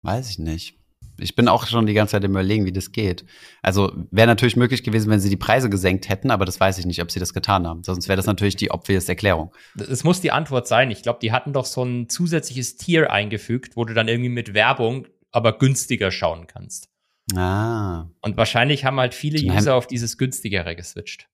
Weiß 0.00 0.30
ich 0.30 0.38
nicht. 0.38 0.79
Ich 1.22 1.34
bin 1.34 1.48
auch 1.48 1.66
schon 1.66 1.86
die 1.86 1.94
ganze 1.94 2.12
Zeit 2.12 2.24
im 2.24 2.30
Überlegen, 2.32 2.64
wie 2.64 2.72
das 2.72 2.92
geht. 2.92 3.24
Also 3.62 3.92
wäre 4.10 4.26
natürlich 4.26 4.56
möglich 4.56 4.82
gewesen, 4.82 5.10
wenn 5.10 5.20
sie 5.20 5.30
die 5.30 5.36
Preise 5.36 5.70
gesenkt 5.70 6.08
hätten, 6.08 6.30
aber 6.30 6.44
das 6.44 6.58
weiß 6.60 6.78
ich 6.78 6.86
nicht, 6.86 7.02
ob 7.02 7.10
sie 7.10 7.20
das 7.20 7.34
getan 7.34 7.66
haben. 7.66 7.82
Sonst 7.84 8.08
wäre 8.08 8.16
das 8.16 8.26
natürlich 8.26 8.56
die 8.56 8.70
obvious 8.70 9.08
Erklärung. 9.08 9.52
Es 9.78 10.04
muss 10.04 10.20
die 10.20 10.32
Antwort 10.32 10.66
sein. 10.68 10.90
Ich 10.90 11.02
glaube, 11.02 11.18
die 11.22 11.32
hatten 11.32 11.52
doch 11.52 11.66
so 11.66 11.82
ein 11.84 12.08
zusätzliches 12.08 12.76
Tier 12.76 13.10
eingefügt, 13.12 13.76
wo 13.76 13.84
du 13.84 13.94
dann 13.94 14.08
irgendwie 14.08 14.30
mit 14.30 14.54
Werbung 14.54 15.06
aber 15.32 15.58
günstiger 15.58 16.10
schauen 16.10 16.46
kannst. 16.46 16.88
Ah. 17.36 18.06
Und 18.22 18.36
wahrscheinlich 18.36 18.84
haben 18.84 18.98
halt 18.98 19.14
viele 19.14 19.38
haben- 19.38 19.56
User 19.56 19.74
auf 19.74 19.86
dieses 19.86 20.18
günstigere 20.18 20.74
geswitcht. 20.74 21.28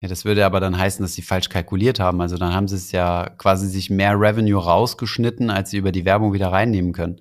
Ja, 0.00 0.08
das 0.08 0.24
würde 0.24 0.44
aber 0.44 0.58
dann 0.58 0.76
heißen, 0.76 1.00
dass 1.04 1.14
sie 1.14 1.22
falsch 1.22 1.48
kalkuliert 1.48 2.00
haben. 2.00 2.20
Also 2.20 2.36
dann 2.36 2.52
haben 2.52 2.66
sie 2.66 2.74
es 2.74 2.90
ja 2.90 3.28
quasi 3.38 3.68
sich 3.68 3.88
mehr 3.88 4.18
Revenue 4.18 4.60
rausgeschnitten, 4.60 5.48
als 5.48 5.70
sie 5.70 5.76
über 5.76 5.92
die 5.92 6.04
Werbung 6.04 6.32
wieder 6.32 6.48
reinnehmen 6.50 6.92
können. 6.92 7.20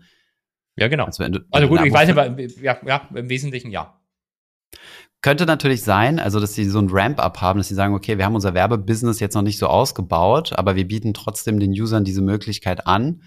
Ja, 0.76 0.88
genau. 0.88 1.06
Also, 1.06 1.28
du, 1.28 1.40
Also 1.52 1.68
gut, 1.68 1.82
ich 1.86 1.94
weiß 1.94 2.10
aber, 2.10 2.40
ja, 2.40 2.78
ja, 2.86 3.10
im 3.14 3.30
Wesentlichen 3.30 3.72
ja. 3.72 3.98
Könnte 5.22 5.46
natürlich 5.46 5.84
sein, 5.84 6.20
also 6.20 6.40
dass 6.40 6.56
sie 6.56 6.66
so 6.66 6.80
ein 6.80 6.90
Ramp-up 6.90 7.42
haben, 7.42 7.60
dass 7.60 7.68
sie 7.68 7.76
sagen, 7.76 7.94
okay, 7.94 8.18
wir 8.18 8.26
haben 8.26 8.34
unser 8.34 8.56
Werbebusiness 8.56 9.20
jetzt 9.20 9.36
noch 9.36 9.44
nicht 9.44 9.60
so 9.60 9.68
ausgebaut, 9.68 10.54
aber 10.54 10.76
wir 10.76 10.88
bieten 10.88 11.14
trotzdem 11.14 11.60
den 11.60 11.72
Usern 11.72 12.04
diese 12.04 12.24
Möglichkeit 12.24 12.88
an 12.88 13.22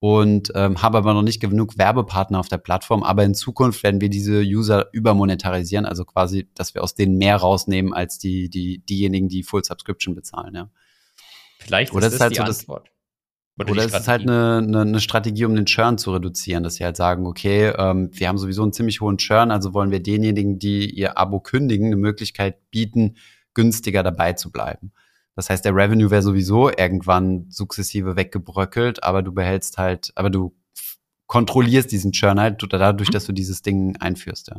und 0.00 0.50
ähm, 0.56 0.82
haben 0.82 0.96
aber 0.96 1.14
noch 1.14 1.22
nicht 1.22 1.40
genug 1.40 1.78
Werbepartner 1.78 2.40
auf 2.40 2.48
der 2.48 2.58
Plattform. 2.58 3.04
Aber 3.04 3.22
in 3.24 3.34
Zukunft 3.34 3.82
werden 3.84 4.00
wir 4.00 4.08
diese 4.08 4.40
User 4.40 4.88
übermonetarisieren, 4.92 5.86
also 5.86 6.04
quasi, 6.04 6.48
dass 6.54 6.74
wir 6.74 6.82
aus 6.82 6.94
denen 6.94 7.16
mehr 7.16 7.36
rausnehmen 7.36 7.94
als 7.94 8.18
die, 8.18 8.50
die 8.50 8.78
diejenigen, 8.78 9.28
die 9.28 9.44
Full 9.44 9.64
Subscription 9.64 10.14
bezahlen. 10.16 10.54
Ja. 10.54 10.70
Vielleicht 11.58 11.92
Oder 11.92 12.08
ist 12.08 12.12
das 12.12 12.14
ist 12.14 12.20
halt 12.20 12.32
die 12.32 12.36
so 12.36 12.44
das- 12.44 12.86
Antwort. 13.58 13.70
Oder, 13.70 13.86
die 13.86 13.94
es 13.94 14.00
ist 14.00 14.08
halt 14.08 14.22
eine, 14.22 14.58
eine, 14.58 14.80
eine 14.82 15.00
Strategie, 15.00 15.44
um 15.44 15.54
den 15.54 15.66
Churn 15.66 15.98
zu 15.98 16.12
reduzieren, 16.12 16.62
dass 16.62 16.74
sie 16.76 16.84
halt 16.84 16.96
sagen, 16.96 17.26
okay, 17.26 17.72
ähm, 17.76 18.10
wir 18.12 18.28
haben 18.28 18.38
sowieso 18.38 18.62
einen 18.62 18.72
ziemlich 18.72 19.00
hohen 19.00 19.18
Churn, 19.18 19.50
also 19.50 19.72
wollen 19.74 19.90
wir 19.90 20.02
denjenigen, 20.02 20.58
die 20.58 20.90
ihr 20.90 21.18
Abo 21.18 21.40
kündigen, 21.40 21.86
eine 21.86 21.96
Möglichkeit 21.96 22.58
bieten, 22.70 23.16
günstiger 23.54 24.02
dabei 24.02 24.34
zu 24.34 24.50
bleiben. 24.52 24.92
Das 25.34 25.50
heißt, 25.50 25.64
der 25.64 25.74
Revenue 25.74 26.10
wäre 26.10 26.22
sowieso 26.22 26.70
irgendwann 26.70 27.46
sukzessive 27.50 28.16
weggebröckelt, 28.16 29.02
aber 29.02 29.22
du 29.22 29.32
behältst 29.32 29.78
halt, 29.78 30.12
aber 30.14 30.30
du 30.30 30.54
kontrollierst 31.26 31.90
diesen 31.92 32.12
Churn 32.12 32.40
halt 32.40 32.62
dadurch, 32.70 33.08
Mhm. 33.08 33.12
dass 33.12 33.26
du 33.26 33.32
dieses 33.32 33.62
Ding 33.62 33.96
einführst, 33.96 34.48
ja. 34.48 34.56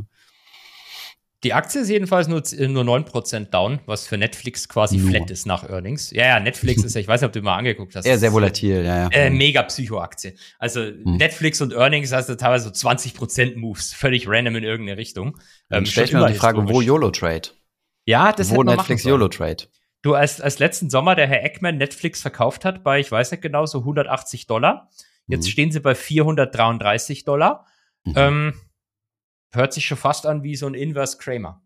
Die 1.44 1.54
Aktie 1.54 1.82
ist 1.82 1.90
jedenfalls 1.90 2.28
nur, 2.28 2.42
nur 2.68 2.84
9% 2.84 3.52
down, 3.52 3.80
was 3.86 4.08
für 4.08 4.18
Netflix 4.18 4.68
quasi 4.68 4.98
nur. 4.98 5.12
flat 5.12 5.30
ist 5.30 5.46
nach 5.46 5.70
Earnings. 5.70 6.10
Ja, 6.10 6.26
ja, 6.26 6.40
Netflix 6.40 6.84
ist 6.84 6.96
ja, 6.96 7.02
ich 7.02 7.08
weiß 7.08 7.22
nicht, 7.22 7.28
ob 7.28 7.34
du 7.34 7.42
mal 7.44 7.56
angeguckt 7.58 7.96
hast. 7.96 8.06
Ja, 8.08 8.18
sehr 8.18 8.34
volatil, 8.34 8.84
ja, 8.84 9.04
ja. 9.04 9.10
Äh, 9.12 9.30
mega 9.30 9.62
Psycho-Aktie. 9.62 10.34
Also 10.58 10.82
hm. 10.82 11.18
Netflix 11.18 11.62
und 11.62 11.74
Earnings 11.74 12.12
hast 12.12 12.30
du 12.30 12.38
teilweise 12.38 12.72
so 12.74 12.88
20% 12.88 13.56
Moves, 13.56 13.94
völlig 13.94 14.28
random 14.28 14.56
in 14.56 14.64
irgendeine 14.64 14.98
Richtung. 14.98 15.38
Ähm, 15.70 15.86
stell 15.86 16.06
ich 16.06 16.14
mir 16.14 16.26
die 16.28 16.34
Frage, 16.34 16.68
wo 16.68 16.82
YOLO-Trade? 16.82 17.50
Ja, 18.08 18.32
das 18.32 18.50
Wo 18.56 18.64
Netflix 18.64 19.04
YOLO-Trade? 19.04 19.66
Du, 20.02 20.14
als, 20.14 20.40
als 20.40 20.60
letzten 20.60 20.90
Sommer 20.90 21.16
der 21.16 21.28
Herr 21.28 21.44
Eckman 21.44 21.78
Netflix 21.78 22.22
verkauft 22.22 22.64
hat 22.64 22.84
bei, 22.84 23.00
ich 23.00 23.12
weiß 23.12 23.32
nicht 23.32 23.42
genau, 23.42 23.66
so 23.66 23.80
180 23.80 24.48
Dollar. 24.48 24.90
Jetzt 25.28 25.46
mhm. 25.46 25.52
stehen 25.52 25.72
sie 25.72 25.82
bei 25.82 25.94
433 25.94 27.26
Dollar. 27.26 27.66
Mhm. 28.06 28.14
Ähm, 28.16 28.54
hört 29.58 29.74
sich 29.74 29.86
schon 29.86 29.98
fast 29.98 30.26
an 30.26 30.44
wie 30.44 30.56
so 30.56 30.68
ein 30.68 30.74
Inverse 30.74 31.18
Kramer. 31.18 31.62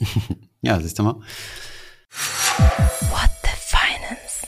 ja, 0.62 0.80
siehst 0.80 0.98
du 0.98 1.04
mal. 1.04 1.14
What 3.10 3.30
the 3.42 3.50
Finance? 3.54 4.46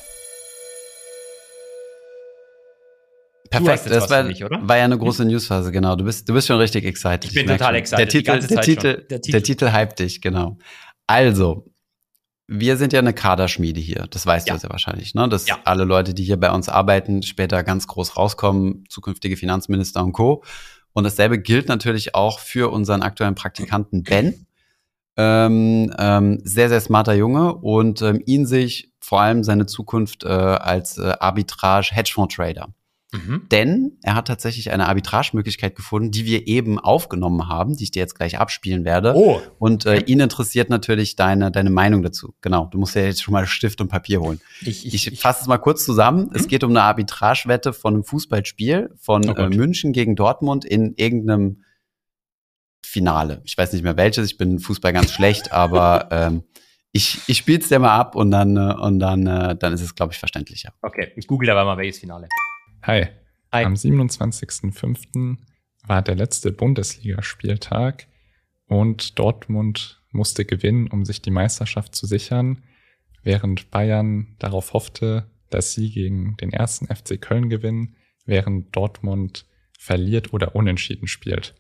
Perfekt, 3.51 3.91
das 3.91 4.11
war, 4.11 4.25
mich, 4.25 4.43
war, 4.43 4.77
ja 4.77 4.85
eine 4.85 4.99
große 4.99 5.25
Newsphase, 5.25 5.71
genau. 5.71 5.97
Du 5.97 6.05
bist, 6.05 6.29
du 6.29 6.35
bist 6.35 6.49
schon 6.49 6.59
richtig 6.59 6.85
excited. 6.85 7.25
Ich 7.27 7.35
bin 7.35 7.47
ich 7.47 7.53
total 7.53 7.77
excited. 7.77 7.99
Der 7.99 8.09
Titel, 8.09 8.47
der, 8.47 8.61
Titel, 8.61 8.83
der, 9.09 9.21
Titel, 9.21 9.33
der 9.33 9.43
Titel 9.43 9.73
hypt 9.73 9.99
dich, 10.01 10.21
genau. 10.21 10.59
Also, 11.07 11.65
wir 12.47 12.77
sind 12.79 12.93
ja 12.93 12.99
eine 12.99 13.13
Kaderschmiede 13.13 13.81
hier. 13.81 14.07
Das 14.11 14.27
weißt 14.27 14.49
ja. 14.49 14.55
du 14.55 14.61
sehr 14.61 14.71
wahrscheinlich, 14.71 15.15
ne? 15.15 15.29
Dass 15.29 15.47
ja. 15.47 15.59
alle 15.65 15.85
Leute, 15.85 16.15
die 16.15 16.25
hier 16.25 16.39
bei 16.39 16.51
uns 16.51 16.69
arbeiten, 16.69 17.23
später 17.23 17.63
ganz 17.63 17.87
groß 17.87 18.17
rauskommen, 18.17 18.85
zukünftige 18.89 19.37
Finanzminister 19.37 20.03
und 20.03 20.13
Co. 20.13 20.43
Und 20.93 21.05
dasselbe 21.05 21.39
gilt 21.39 21.69
natürlich 21.69 22.15
auch 22.15 22.39
für 22.41 22.73
unseren 22.73 23.03
aktuellen 23.03 23.35
Praktikanten 23.35 24.03
Ben. 24.03 24.47
Ähm, 25.17 25.93
ähm, 25.99 26.41
sehr, 26.45 26.69
sehr 26.69 26.81
smarter 26.81 27.15
Junge 27.15 27.55
und 27.55 28.03
ähm, 28.03 28.23
ihn 28.25 28.47
sich 28.47 28.93
vor 29.01 29.21
allem 29.21 29.43
seine 29.43 29.67
Zukunft 29.67 30.23
äh, 30.23 30.29
als 30.29 30.97
äh, 30.99 31.15
Arbitrage-Hedgefonds-Trader. 31.19 32.69
Mhm. 33.11 33.47
Denn 33.51 33.99
er 34.03 34.15
hat 34.15 34.29
tatsächlich 34.29 34.71
eine 34.71 34.87
Arbitragemöglichkeit 34.87 35.75
gefunden, 35.75 36.11
die 36.11 36.27
wir 36.27 36.47
eben 36.47 36.79
aufgenommen 36.79 37.49
haben, 37.49 37.77
die 37.77 37.85
ich 37.85 37.91
dir 37.91 38.01
jetzt 38.01 38.15
gleich 38.15 38.39
abspielen 38.39 38.85
werde. 38.85 39.15
Oh. 39.17 39.41
Und 39.59 39.87
äh, 39.87 40.01
ihn 40.01 40.21
interessiert 40.21 40.69
natürlich 40.69 41.17
deine, 41.17 41.51
deine 41.51 41.71
Meinung 41.71 42.03
dazu. 42.03 42.35
Genau, 42.43 42.67
du 42.67 42.77
musst 42.77 42.95
ja 42.95 43.03
jetzt 43.03 43.23
schon 43.23 43.33
mal 43.33 43.47
Stift 43.47 43.81
und 43.81 43.89
Papier 43.89 44.21
holen. 44.21 44.41
Ich, 44.61 44.87
ich, 44.87 45.11
ich 45.11 45.21
fasse 45.21 45.41
es 45.41 45.47
mal 45.47 45.57
kurz 45.57 45.87
zusammen. 45.87 46.27
Mhm. 46.27 46.37
Es 46.37 46.49
geht 46.49 46.65
um 46.65 46.71
eine 46.71 46.83
Arbitragewette 46.83 47.73
von 47.73 47.95
einem 47.95 48.05
Fußballspiel 48.05 48.91
von 48.99 49.27
oh 49.27 49.33
äh, 49.33 49.49
München 49.49 49.95
gegen 49.95 50.15
Dortmund 50.15 50.67
in 50.67 50.93
irgendeinem 50.97 51.63
Finale. 52.85 53.41
Ich 53.45 53.57
weiß 53.57 53.73
nicht 53.73 53.83
mehr 53.83 53.97
welches, 53.97 54.27
ich 54.31 54.37
bin 54.37 54.59
Fußball 54.59 54.93
ganz 54.93 55.13
schlecht, 55.13 55.53
aber 55.53 56.09
ähm, 56.11 56.43
ich, 56.93 57.21
ich 57.27 57.39
spiele 57.39 57.61
es 57.61 57.69
dir 57.69 57.79
mal 57.79 57.97
ab 57.97 58.17
und 58.17 58.31
dann, 58.31 58.57
äh, 58.57 58.75
und 58.75 58.99
dann, 58.99 59.27
äh, 59.27 59.57
dann 59.57 59.73
ist 59.73 59.81
es, 59.81 59.95
glaube 59.95 60.13
ich, 60.13 60.19
verständlicher. 60.19 60.75
Okay, 60.83 61.13
ich 61.17 61.27
google 61.27 61.49
aber 61.51 61.65
mal 61.65 61.79
welches 61.79 62.01
Finale. 62.01 62.29
Hi. 62.83 63.09
Hi. 63.53 63.65
Am 63.65 63.75
27.05. 63.75 65.37
war 65.87 66.03
der 66.03 66.15
letzte 66.15 66.53
Bundesligaspieltag 66.53 68.07
und 68.67 69.19
Dortmund 69.19 70.03
musste 70.11 70.45
gewinnen, 70.45 70.89
um 70.89 71.05
sich 71.05 71.21
die 71.21 71.31
Meisterschaft 71.31 71.95
zu 71.95 72.07
sichern, 72.07 72.63
während 73.23 73.71
Bayern 73.71 74.37
darauf 74.39 74.73
hoffte, 74.73 75.31
dass 75.51 75.73
sie 75.73 75.91
gegen 75.91 76.37
den 76.37 76.53
ersten 76.53 76.87
FC 76.87 77.21
Köln 77.21 77.49
gewinnen, 77.49 77.97
während 78.25 78.75
Dortmund 78.75 79.47
verliert 79.79 80.33
oder 80.33 80.55
unentschieden 80.55 81.09
spielt. 81.09 81.55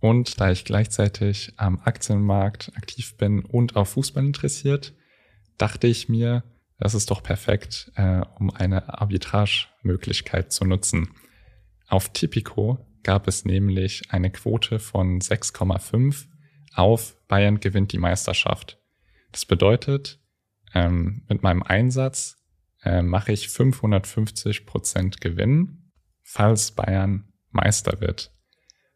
Und 0.00 0.40
da 0.40 0.50
ich 0.50 0.64
gleichzeitig 0.64 1.54
am 1.56 1.80
Aktienmarkt 1.80 2.72
aktiv 2.76 3.16
bin 3.16 3.44
und 3.44 3.76
auf 3.76 3.90
Fußball 3.90 4.24
interessiert, 4.24 4.94
dachte 5.56 5.86
ich 5.86 6.08
mir, 6.08 6.42
das 6.78 6.94
ist 6.94 7.10
doch 7.10 7.22
perfekt, 7.22 7.92
äh, 7.94 8.22
um 8.38 8.50
eine 8.50 8.98
Arbitragemöglichkeit 9.82 10.52
zu 10.52 10.64
nutzen. 10.64 11.10
Auf 11.88 12.12
Tipico 12.12 12.78
gab 13.02 13.28
es 13.28 13.44
nämlich 13.44 14.02
eine 14.10 14.30
Quote 14.30 14.78
von 14.78 15.20
6,5 15.20 16.26
auf 16.74 17.16
Bayern 17.28 17.60
gewinnt 17.60 17.92
die 17.92 17.98
Meisterschaft. 17.98 18.78
Das 19.30 19.44
bedeutet, 19.44 20.20
ähm, 20.74 21.22
mit 21.28 21.42
meinem 21.42 21.62
Einsatz 21.62 22.38
äh, 22.82 23.02
mache 23.02 23.32
ich 23.32 23.50
550 23.50 24.64
Prozent 24.64 25.20
Gewinn, 25.20 25.92
falls 26.22 26.72
Bayern 26.72 27.30
Meister 27.50 28.00
wird. 28.00 28.30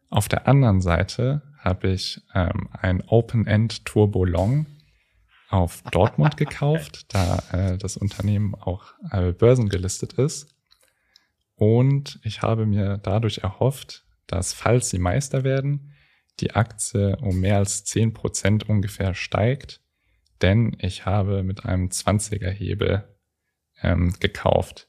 Auf 0.09 0.27
der 0.27 0.47
anderen 0.47 0.81
Seite 0.81 1.43
habe 1.59 1.89
ich 1.89 2.21
ähm, 2.33 2.69
ein 2.71 3.01
Open-End 3.01 3.85
Turbo 3.85 4.25
Long 4.25 4.65
auf 5.49 5.83
Dortmund 5.91 6.35
gekauft, 6.37 7.13
da 7.13 7.43
äh, 7.51 7.77
das 7.77 7.95
Unternehmen 7.95 8.55
auch 8.55 8.93
äh, 9.11 9.33
börsengelistet 9.33 10.13
ist. 10.13 10.56
Und 11.57 12.19
ich 12.23 12.43
habe 12.43 12.65
mir 12.65 12.99
dadurch 12.99 13.39
erhofft, 13.39 14.05
dass 14.27 14.53
falls 14.53 14.89
sie 14.89 14.99
Meister 14.99 15.43
werden, 15.43 15.93
die 16.39 16.51
Aktie 16.51 17.17
um 17.17 17.39
mehr 17.39 17.57
als 17.57 17.83
zehn 17.83 18.13
Prozent 18.13 18.69
ungefähr 18.69 19.15
steigt, 19.15 19.81
denn 20.43 20.77
ich 20.79 21.05
habe 21.07 21.41
mit 21.41 21.65
einem 21.65 21.87
20er 21.87 22.51
Hebel 22.51 23.03
ähm, 23.81 24.13
gekauft. 24.19 24.87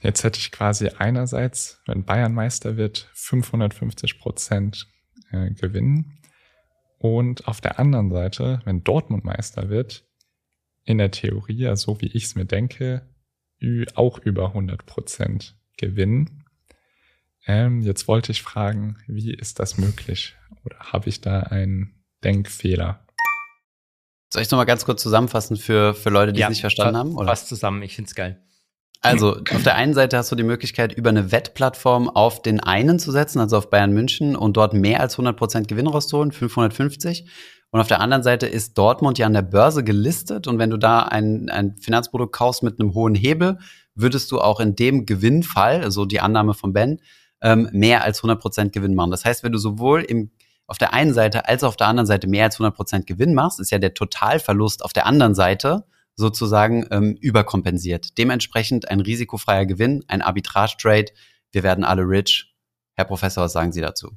Jetzt 0.00 0.22
hätte 0.22 0.38
ich 0.38 0.52
quasi 0.52 0.90
einerseits, 0.90 1.82
wenn 1.86 2.04
Bayern 2.04 2.32
Meister 2.32 2.76
wird, 2.76 3.10
550 3.14 4.20
Prozent 4.20 4.86
äh, 5.32 5.50
gewinnen 5.50 6.20
und 6.98 7.48
auf 7.48 7.60
der 7.60 7.80
anderen 7.80 8.10
Seite, 8.10 8.60
wenn 8.64 8.84
Dortmund 8.84 9.24
Meister 9.24 9.68
wird, 9.70 10.04
in 10.84 10.98
der 10.98 11.10
Theorie, 11.10 11.74
so 11.74 12.00
wie 12.00 12.06
ich 12.06 12.24
es 12.24 12.34
mir 12.36 12.44
denke, 12.44 13.08
auch 13.94 14.18
über 14.18 14.48
100 14.48 14.86
Prozent 14.86 15.56
gewinnen. 15.76 16.44
Ähm, 17.46 17.82
jetzt 17.82 18.08
wollte 18.08 18.32
ich 18.32 18.42
fragen, 18.42 18.98
wie 19.06 19.32
ist 19.32 19.60
das 19.60 19.78
möglich? 19.78 20.34
Oder 20.64 20.78
habe 20.78 21.08
ich 21.08 21.20
da 21.20 21.40
einen 21.40 22.04
Denkfehler? 22.24 23.06
Soll 24.32 24.42
ich 24.42 24.48
es 24.48 24.50
nochmal 24.50 24.66
ganz 24.66 24.84
kurz 24.84 25.02
zusammenfassen 25.02 25.56
für, 25.56 25.94
für 25.94 26.10
Leute, 26.10 26.32
die 26.32 26.40
ja, 26.40 26.46
es 26.46 26.50
nicht 26.50 26.60
verstanden 26.60 26.96
haben? 26.96 27.16
Oder? 27.16 27.28
Fast 27.28 27.48
zusammen, 27.48 27.82
ich 27.82 27.94
finde 27.94 28.08
es 28.08 28.14
geil. 28.14 28.42
Also 29.00 29.36
auf 29.36 29.62
der 29.62 29.76
einen 29.76 29.94
Seite 29.94 30.16
hast 30.16 30.32
du 30.32 30.36
die 30.36 30.42
Möglichkeit, 30.42 30.92
über 30.92 31.10
eine 31.10 31.30
Wettplattform 31.30 32.08
auf 32.08 32.42
den 32.42 32.60
einen 32.60 32.98
zu 32.98 33.12
setzen, 33.12 33.38
also 33.40 33.56
auf 33.56 33.70
Bayern 33.70 33.92
München, 33.92 34.34
und 34.34 34.56
dort 34.56 34.74
mehr 34.74 35.00
als 35.00 35.16
100% 35.16 35.66
Gewinn 35.66 35.86
rauszuholen, 35.86 36.32
550. 36.32 37.28
Und 37.70 37.80
auf 37.80 37.88
der 37.88 38.00
anderen 38.00 38.22
Seite 38.22 38.46
ist 38.46 38.78
Dortmund 38.78 39.18
ja 39.18 39.26
an 39.26 39.32
der 39.32 39.42
Börse 39.42 39.84
gelistet. 39.84 40.46
Und 40.46 40.58
wenn 40.58 40.70
du 40.70 40.76
da 40.76 41.00
ein, 41.00 41.50
ein 41.50 41.76
Finanzprodukt 41.76 42.32
kaufst 42.32 42.62
mit 42.62 42.80
einem 42.80 42.94
hohen 42.94 43.14
Hebel, 43.14 43.58
würdest 43.94 44.30
du 44.30 44.40
auch 44.40 44.60
in 44.60 44.76
dem 44.76 45.06
Gewinnfall, 45.06 45.82
also 45.82 46.04
die 46.04 46.20
Annahme 46.20 46.54
von 46.54 46.72
Ben, 46.72 47.00
ähm, 47.42 47.68
mehr 47.72 48.02
als 48.02 48.22
100% 48.22 48.70
Gewinn 48.70 48.94
machen. 48.94 49.10
Das 49.10 49.24
heißt, 49.24 49.42
wenn 49.42 49.52
du 49.52 49.58
sowohl 49.58 50.02
im, 50.02 50.30
auf 50.66 50.78
der 50.78 50.92
einen 50.92 51.12
Seite 51.12 51.48
als 51.48 51.64
auch 51.64 51.68
auf 51.68 51.76
der 51.76 51.88
anderen 51.88 52.06
Seite 52.06 52.28
mehr 52.28 52.44
als 52.44 52.58
100% 52.58 53.04
Gewinn 53.04 53.34
machst, 53.34 53.60
ist 53.60 53.70
ja 53.70 53.78
der 53.78 53.94
Totalverlust 53.94 54.84
auf 54.84 54.92
der 54.92 55.06
anderen 55.06 55.34
Seite 55.34 55.84
sozusagen 56.14 56.86
ähm, 56.90 57.16
überkompensiert. 57.20 58.16
Dementsprechend 58.16 58.88
ein 58.88 59.00
risikofreier 59.00 59.66
Gewinn, 59.66 60.02
ein 60.08 60.22
Arbitrage-Trade. 60.22 61.12
Wir 61.52 61.62
werden 61.62 61.84
alle 61.84 62.02
rich. 62.02 62.54
Herr 62.94 63.04
Professor, 63.04 63.44
was 63.44 63.52
sagen 63.52 63.72
Sie 63.72 63.82
dazu? 63.82 64.12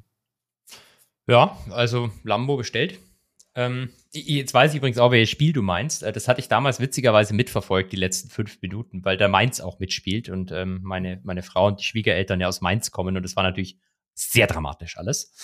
Ja, 1.26 1.56
also 1.70 2.10
Lambo 2.24 2.56
bestellt. 2.56 2.98
Ähm, 3.56 3.90
jetzt 4.12 4.54
weiß 4.54 4.72
ich 4.72 4.78
übrigens 4.78 4.98
auch, 4.98 5.10
welches 5.10 5.30
Spiel 5.30 5.52
du 5.52 5.62
meinst. 5.62 6.02
Äh, 6.02 6.12
das 6.12 6.28
hatte 6.28 6.40
ich 6.40 6.48
damals 6.48 6.80
witzigerweise 6.80 7.34
mitverfolgt, 7.34 7.92
die 7.92 7.96
letzten 7.96 8.30
fünf 8.30 8.60
Minuten, 8.62 9.04
weil 9.04 9.16
der 9.16 9.28
Mainz 9.28 9.60
auch 9.60 9.80
mitspielt 9.80 10.28
und 10.28 10.52
ähm, 10.52 10.80
meine, 10.82 11.20
meine 11.24 11.42
Frau 11.42 11.66
und 11.66 11.80
die 11.80 11.84
Schwiegereltern 11.84 12.40
ja 12.40 12.48
aus 12.48 12.60
Mainz 12.60 12.90
kommen 12.90 13.16
und 13.16 13.22
das 13.22 13.36
war 13.36 13.42
natürlich 13.42 13.78
sehr 14.14 14.46
dramatisch 14.46 14.96
alles. 14.96 15.34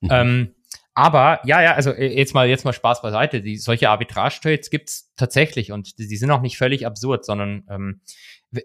Mhm. 0.00 0.08
Ähm, 0.10 0.54
aber 0.94 1.40
ja, 1.44 1.62
ja, 1.62 1.74
also 1.74 1.92
äh, 1.92 2.14
jetzt 2.14 2.34
mal, 2.34 2.48
jetzt 2.48 2.64
mal 2.64 2.72
Spaß 2.72 3.02
beiseite. 3.02 3.42
Die, 3.42 3.58
solche 3.58 3.90
Arbitrage-Trades 3.90 4.70
gibt's 4.70 5.12
tatsächlich 5.16 5.72
und 5.72 5.98
die, 5.98 6.08
die, 6.08 6.16
sind 6.16 6.30
auch 6.30 6.40
nicht 6.40 6.56
völlig 6.56 6.86
absurd, 6.86 7.24
sondern 7.24 7.64
ähm, 7.68 8.00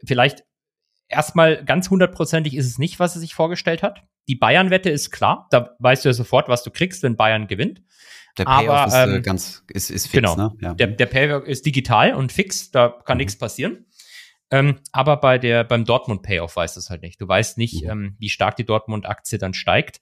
vielleicht 0.06 0.46
erstmal 1.10 1.64
ganz 1.64 1.90
hundertprozentig 1.90 2.56
ist 2.56 2.68
es 2.68 2.78
nicht, 2.78 3.00
was 3.00 3.16
er 3.16 3.22
sich 3.22 3.36
vorgestellt 3.36 3.84
hat. 3.84 4.04
Die 4.28 4.36
Bayern-Wette 4.36 4.90
ist 4.90 5.12
klar, 5.12 5.48
da 5.52 5.76
weißt 5.80 6.06
du 6.06 6.10
ja 6.10 6.14
sofort, 6.14 6.48
was 6.48 6.64
du 6.64 6.72
kriegst, 6.72 7.04
wenn 7.04 7.18
Bayern 7.18 7.48
gewinnt. 7.48 7.82
Der 8.38 8.46
Payoff 8.46 8.88
ist 8.88 8.94
äh, 8.94 9.16
ähm, 9.16 9.24
ganz 9.24 9.64
ist, 9.68 9.90
ist 9.90 10.08
fix, 10.08 10.22
genau, 10.22 10.36
ne? 10.36 10.52
Ja. 10.62 10.74
Der, 10.74 10.88
der 10.88 11.06
Payoff 11.06 11.46
ist 11.46 11.66
digital 11.66 12.14
und 12.14 12.32
fix, 12.32 12.72
da 12.72 12.90
kann 13.06 13.18
mhm. 13.18 13.20
nichts 13.20 13.38
passieren. 13.38 13.86
Ähm, 14.52 14.80
aber 14.92 15.18
bei 15.18 15.38
der 15.38 15.64
beim 15.64 15.86
Dortmund 15.86 16.24
Payoff 16.24 16.56
weißt 16.56 16.76
du 16.76 16.80
es 16.80 16.90
halt 16.90 17.02
nicht. 17.02 17.20
Du 17.22 17.28
weißt 17.28 17.58
nicht, 17.58 17.84
mhm. 17.84 17.90
ähm, 17.90 18.16
wie 18.20 18.30
stark 18.30 18.58
die 18.58 18.66
Dortmund-Aktie 18.66 19.38
dann 19.38 19.54
steigt. 19.54 20.02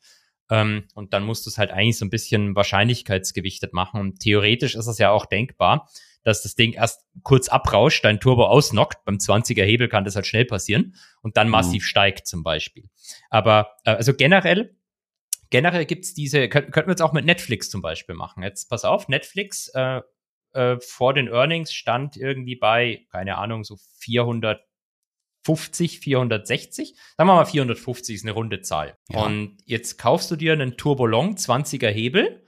Ähm, 0.49 0.85
und 0.95 1.13
dann 1.13 1.23
musst 1.23 1.45
du 1.45 1.49
es 1.49 1.57
halt 1.57 1.71
eigentlich 1.71 1.97
so 1.97 2.05
ein 2.05 2.09
bisschen 2.09 2.55
wahrscheinlichkeitsgewichtet 2.55 3.73
machen. 3.73 3.99
Und 3.99 4.19
theoretisch 4.19 4.75
ist 4.75 4.87
es 4.87 4.97
ja 4.97 5.11
auch 5.11 5.27
denkbar, 5.27 5.87
dass 6.23 6.41
das 6.41 6.55
Ding 6.55 6.73
erst 6.73 7.05
kurz 7.23 7.47
abrauscht, 7.47 8.03
dein 8.03 8.19
Turbo 8.19 8.45
ausnockt. 8.45 9.05
Beim 9.05 9.17
20er 9.17 9.63
Hebel 9.63 9.87
kann 9.87 10.03
das 10.03 10.15
halt 10.15 10.25
schnell 10.25 10.45
passieren 10.45 10.95
und 11.21 11.37
dann 11.37 11.47
mhm. 11.47 11.51
massiv 11.51 11.83
mhm. 11.83 11.87
steigt 11.87 12.27
zum 12.27 12.43
Beispiel. 12.43 12.89
Aber 13.29 13.69
äh, 13.85 13.91
also 13.91 14.13
generell 14.13 14.75
generell 15.49 15.85
gibt's 15.85 16.13
diese, 16.13 16.49
könnten 16.49 16.73
wir 16.73 16.91
jetzt 16.91 17.01
auch 17.01 17.13
mit 17.13 17.25
Netflix 17.25 17.69
zum 17.69 17.81
Beispiel 17.81 18.15
machen. 18.15 18.43
Jetzt 18.43 18.69
pass 18.69 18.85
auf, 18.85 19.07
Netflix 19.07 19.69
äh, 19.73 20.01
äh, 20.53 20.77
vor 20.79 21.13
den 21.13 21.27
Earnings 21.27 21.73
stand 21.73 22.17
irgendwie 22.17 22.55
bei, 22.55 23.05
keine 23.11 23.37
Ahnung, 23.37 23.63
so 23.63 23.77
450, 23.99 25.99
460. 25.99 26.95
Sagen 27.17 27.29
wir 27.29 27.35
mal 27.35 27.45
450 27.45 28.15
ist 28.15 28.23
eine 28.23 28.31
runde 28.31 28.61
Zahl. 28.61 28.97
Ja. 29.09 29.23
Und 29.23 29.57
jetzt 29.65 29.97
kaufst 29.97 30.31
du 30.31 30.35
dir 30.35 30.53
einen 30.53 30.77
Turbolong 30.77 31.35
20er 31.35 31.89
Hebel 31.89 32.45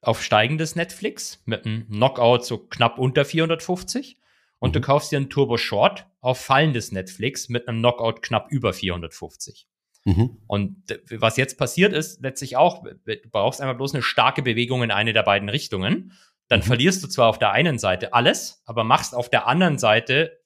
auf 0.00 0.22
steigendes 0.22 0.74
Netflix 0.74 1.42
mit 1.44 1.64
einem 1.64 1.86
Knockout 1.86 2.44
so 2.44 2.58
knapp 2.58 2.98
unter 2.98 3.24
450 3.24 4.18
und 4.58 4.70
mhm. 4.70 4.72
du 4.74 4.80
kaufst 4.80 5.12
dir 5.12 5.16
einen 5.16 5.30
Turbo 5.30 5.56
Short 5.56 6.06
auf 6.20 6.40
fallendes 6.40 6.92
Netflix 6.92 7.48
mit 7.48 7.68
einem 7.68 7.78
Knockout 7.78 8.22
knapp 8.22 8.50
über 8.50 8.72
450. 8.72 9.68
Mhm. 10.04 10.38
Und 10.46 10.76
was 11.10 11.36
jetzt 11.36 11.58
passiert 11.58 11.92
ist, 11.92 12.20
letztlich 12.22 12.56
auch, 12.56 12.84
du 12.84 13.28
brauchst 13.30 13.60
einfach 13.60 13.76
bloß 13.76 13.94
eine 13.94 14.02
starke 14.02 14.42
Bewegung 14.42 14.82
in 14.82 14.90
eine 14.90 15.12
der 15.12 15.22
beiden 15.22 15.48
Richtungen. 15.48 16.12
Dann 16.48 16.60
mhm. 16.60 16.64
verlierst 16.64 17.02
du 17.02 17.08
zwar 17.08 17.28
auf 17.28 17.38
der 17.38 17.52
einen 17.52 17.78
Seite 17.78 18.12
alles, 18.12 18.62
aber 18.66 18.84
machst 18.84 19.14
auf 19.14 19.30
der 19.30 19.46
anderen 19.46 19.78
Seite 19.78 20.40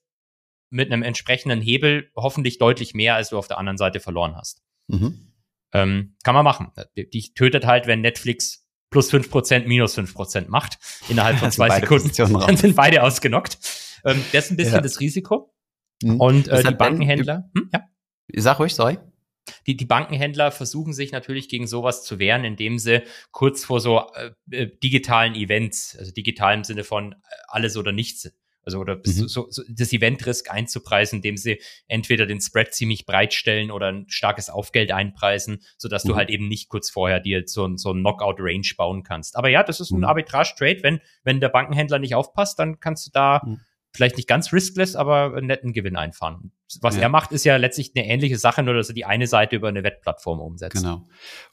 mit 0.69 0.91
einem 0.91 1.03
entsprechenden 1.03 1.61
Hebel 1.61 2.11
hoffentlich 2.15 2.59
deutlich 2.59 2.93
mehr, 2.93 3.15
als 3.15 3.29
du 3.29 3.37
auf 3.37 3.47
der 3.47 3.57
anderen 3.57 3.77
Seite 3.77 3.99
verloren 3.99 4.35
hast. 4.35 4.61
Mhm. 4.87 5.33
Ähm, 5.73 6.15
kann 6.23 6.35
man 6.35 6.43
machen. 6.43 6.71
Dich 6.95 7.33
tötet 7.33 7.65
halt, 7.65 7.87
wenn 7.87 8.01
Netflix 8.01 8.67
plus 8.89 9.11
5%, 9.11 9.65
minus 9.65 9.97
5% 9.97 10.49
macht 10.49 10.77
innerhalb 11.09 11.37
von 11.37 11.51
zwei 11.51 11.69
Sekunden. 11.79 12.11
Dann 12.39 12.57
sind 12.57 12.75
beide 12.75 13.03
ausgenockt. 13.03 13.57
Ähm, 14.05 14.23
das 14.31 14.45
ist 14.45 14.51
ein 14.51 14.57
bisschen 14.57 14.75
ja. 14.75 14.81
das 14.81 14.99
Risiko. 14.99 15.53
Mhm. 16.03 16.21
Und 16.21 16.47
äh, 16.47 16.63
die 16.63 16.75
Bankenhändler. 16.75 17.49
Hm, 17.55 17.69
ja. 17.73 17.81
Sag 18.35 18.59
ruhig, 18.59 18.75
sorry. 18.75 18.97
Die, 19.65 19.77
die 19.77 19.85
Bankenhändler 19.85 20.51
versuchen 20.51 20.93
sich 20.93 21.11
natürlich 21.11 21.49
gegen 21.49 21.67
sowas 21.67 22.03
zu 22.03 22.19
wehren, 22.19 22.43
indem 22.43 22.79
sie 22.79 23.03
kurz 23.31 23.65
vor 23.65 23.79
so 23.79 24.03
äh, 24.13 24.31
äh 24.51 24.77
digitalen 24.83 25.35
Events, 25.35 25.95
also 25.97 26.11
digital 26.11 26.53
im 26.53 26.63
Sinne 26.63 26.83
von 26.83 27.13
äh, 27.13 27.15
alles 27.47 27.77
oder 27.77 27.91
nichts, 27.91 28.31
also 28.67 28.79
oder 28.79 28.97
mhm. 28.97 29.01
so, 29.03 29.49
so 29.49 29.63
das 29.69 29.93
Event-Risk 29.93 30.51
einzupreisen, 30.51 31.19
indem 31.19 31.37
sie 31.37 31.61
entweder 31.87 32.25
den 32.25 32.41
Spread 32.41 32.73
ziemlich 32.73 33.05
breit 33.05 33.33
stellen 33.33 33.71
oder 33.71 33.87
ein 33.87 34.09
starkes 34.09 34.49
Aufgeld 34.49 34.91
einpreisen, 34.91 35.63
sodass 35.77 36.03
mhm. 36.03 36.09
du 36.09 36.15
halt 36.17 36.29
eben 36.29 36.49
nicht 36.49 36.67
kurz 36.67 36.89
vorher 36.89 37.21
dir 37.21 37.43
so, 37.45 37.77
so 37.77 37.93
ein 37.93 38.01
Knockout-Range 38.01 38.67
bauen 38.75 39.03
kannst. 39.03 39.37
Aber 39.37 39.47
ja, 39.47 39.63
das 39.63 39.79
ist 39.79 39.91
ein 39.91 39.99
mhm. 39.99 40.05
Arbitrage-Trade. 40.05 40.83
Wenn, 40.83 40.99
wenn 41.23 41.39
der 41.39 41.49
Bankenhändler 41.49 41.97
nicht 41.97 42.13
aufpasst, 42.13 42.59
dann 42.59 42.81
kannst 42.81 43.07
du 43.07 43.11
da 43.11 43.41
mhm. 43.45 43.61
vielleicht 43.93 44.17
nicht 44.17 44.27
ganz 44.27 44.51
riskless, 44.51 44.97
aber 44.97 45.33
einen 45.37 45.47
netten 45.47 45.71
Gewinn 45.71 45.95
einfahren. 45.95 46.51
Was 46.81 46.95
ja. 46.95 47.03
er 47.03 47.09
macht, 47.09 47.31
ist 47.31 47.45
ja 47.45 47.55
letztlich 47.55 47.93
eine 47.95 48.05
ähnliche 48.05 48.37
Sache, 48.37 48.61
nur 48.61 48.73
dass 48.73 48.89
er 48.89 48.93
die 48.93 49.05
eine 49.05 49.27
Seite 49.27 49.55
über 49.55 49.69
eine 49.69 49.83
Wettplattform 49.83 50.41
umsetzt. 50.41 50.75
Genau. 50.75 51.03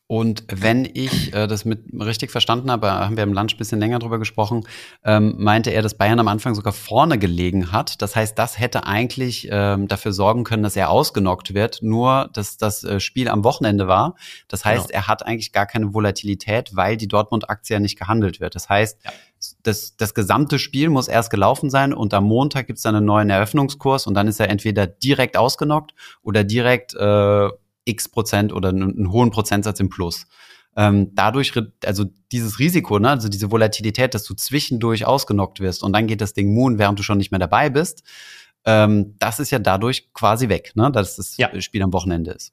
Und 0.06 0.44
wenn 0.50 0.84
ich 0.84 1.32
äh, 1.32 1.46
das 1.46 1.64
mit 1.64 1.84
richtig 1.98 2.30
verstanden 2.30 2.70
habe, 2.70 2.90
haben 2.90 3.16
wir 3.16 3.24
im 3.24 3.32
Lunch 3.32 3.54
ein 3.54 3.58
bisschen 3.58 3.80
länger 3.80 3.98
drüber 4.00 4.18
gesprochen, 4.18 4.66
ähm, 5.02 5.36
meinte 5.38 5.70
er, 5.70 5.80
dass 5.80 5.96
Bayern 5.96 6.18
am 6.18 6.28
Anfang 6.28 6.54
sogar 6.54 6.74
vorne 6.74 7.18
gelegen 7.18 7.72
hat. 7.72 8.02
Das 8.02 8.14
heißt, 8.14 8.38
das 8.38 8.58
hätte 8.58 8.86
eigentlich 8.86 9.48
ähm, 9.50 9.88
dafür 9.88 10.12
sorgen 10.12 10.44
können, 10.44 10.62
dass 10.62 10.76
er 10.76 10.90
ausgenockt 10.90 11.54
wird, 11.54 11.78
nur 11.80 12.28
dass 12.34 12.58
das 12.58 12.84
äh, 12.84 13.00
Spiel 13.00 13.28
am 13.28 13.44
Wochenende 13.44 13.88
war. 13.88 14.14
Das 14.46 14.66
heißt, 14.66 14.88
genau. 14.88 14.98
er 14.98 15.08
hat 15.08 15.24
eigentlich 15.24 15.52
gar 15.52 15.64
keine 15.64 15.94
Volatilität, 15.94 16.76
weil 16.76 16.98
die 16.98 17.08
Dortmund-Aktie 17.08 17.74
ja 17.74 17.80
nicht 17.80 17.98
gehandelt 17.98 18.40
wird. 18.40 18.54
Das 18.56 18.68
heißt, 18.68 18.98
ja. 19.02 19.10
das, 19.62 19.96
das 19.96 20.12
gesamte 20.12 20.58
Spiel 20.58 20.90
muss 20.90 21.08
erst 21.08 21.30
gelaufen 21.30 21.70
sein 21.70 21.94
und 21.94 22.12
am 22.12 22.24
Montag 22.24 22.66
gibt 22.66 22.76
es 22.76 22.82
dann 22.82 22.94
einen 22.94 23.06
neuen 23.06 23.30
Eröffnungskurs 23.30 24.06
und 24.06 24.12
dann 24.12 24.28
ist 24.28 24.38
er 24.38 24.50
entweder 24.50 24.86
direkt 25.05 25.36
ausgenockt 25.36 25.94
oder 26.22 26.42
direkt 26.44 26.94
äh, 26.94 27.48
x 27.84 28.09
Prozent 28.09 28.52
oder 28.52 28.70
einen, 28.70 29.12
hohen 29.12 29.30
Prozentsatz 29.30 29.80
im 29.80 29.88
Plus. 29.90 30.26
Ähm, 30.76 31.14
dadurch, 31.14 31.52
also 31.84 32.05
dieses 32.32 32.59
Risiko, 32.59 32.98
ne, 32.98 33.11
also 33.11 33.28
diese 33.28 33.50
Volatilität, 33.50 34.14
dass 34.14 34.24
du 34.24 34.34
zwischendurch 34.34 35.07
ausgenockt 35.07 35.61
wirst 35.61 35.82
und 35.82 35.92
dann 35.92 36.07
geht 36.07 36.20
das 36.20 36.34
Ding 36.34 36.52
Moon, 36.52 36.78
während 36.78 36.98
du 36.98 37.02
schon 37.02 37.18
nicht 37.18 37.30
mehr 37.30 37.38
dabei 37.38 37.70
bist, 37.70 38.02
ähm, 38.64 39.14
das 39.18 39.38
ist 39.38 39.50
ja 39.50 39.59
dadurch 39.59 40.12
quasi 40.14 40.48
weg, 40.48 40.72
ne, 40.74 40.90
dass 40.90 41.16
das 41.16 41.36
ja. 41.36 41.61
Spiel 41.61 41.82
am 41.82 41.92
Wochenende 41.92 42.32
ist. 42.32 42.52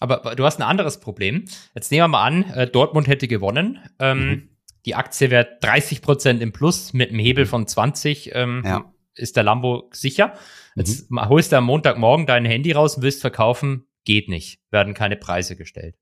Aber 0.00 0.34
du 0.34 0.44
hast 0.44 0.58
ein 0.58 0.64
anderes 0.64 1.00
Problem. 1.00 1.44
Jetzt 1.74 1.92
nehmen 1.92 2.04
wir 2.04 2.08
mal 2.08 2.24
an, 2.24 2.44
äh, 2.50 2.66
Dortmund 2.66 3.06
hätte 3.06 3.28
gewonnen. 3.28 3.78
Ähm, 3.98 4.18
mhm. 4.18 4.48
Die 4.84 4.96
Aktie 4.96 5.30
wäre 5.30 5.46
30 5.60 6.02
Prozent 6.02 6.42
im 6.42 6.52
Plus 6.52 6.92
mit 6.92 7.10
einem 7.10 7.20
Hebel 7.20 7.46
von 7.46 7.68
20. 7.68 8.34
Ähm, 8.34 8.62
ja. 8.64 8.91
Ist 9.14 9.36
der 9.36 9.42
Lambo 9.42 9.90
sicher? 9.92 10.34
Jetzt 10.74 11.10
mhm. 11.10 11.28
holst 11.28 11.52
du 11.52 11.56
am 11.56 11.64
Montagmorgen 11.64 12.26
dein 12.26 12.44
Handy 12.44 12.72
raus 12.72 12.96
und 12.96 13.02
willst 13.02 13.20
verkaufen 13.20 13.86
geht 14.04 14.28
nicht, 14.28 14.60
werden 14.70 14.94
keine 14.94 15.16
Preise 15.16 15.56
gestellt. 15.56 15.96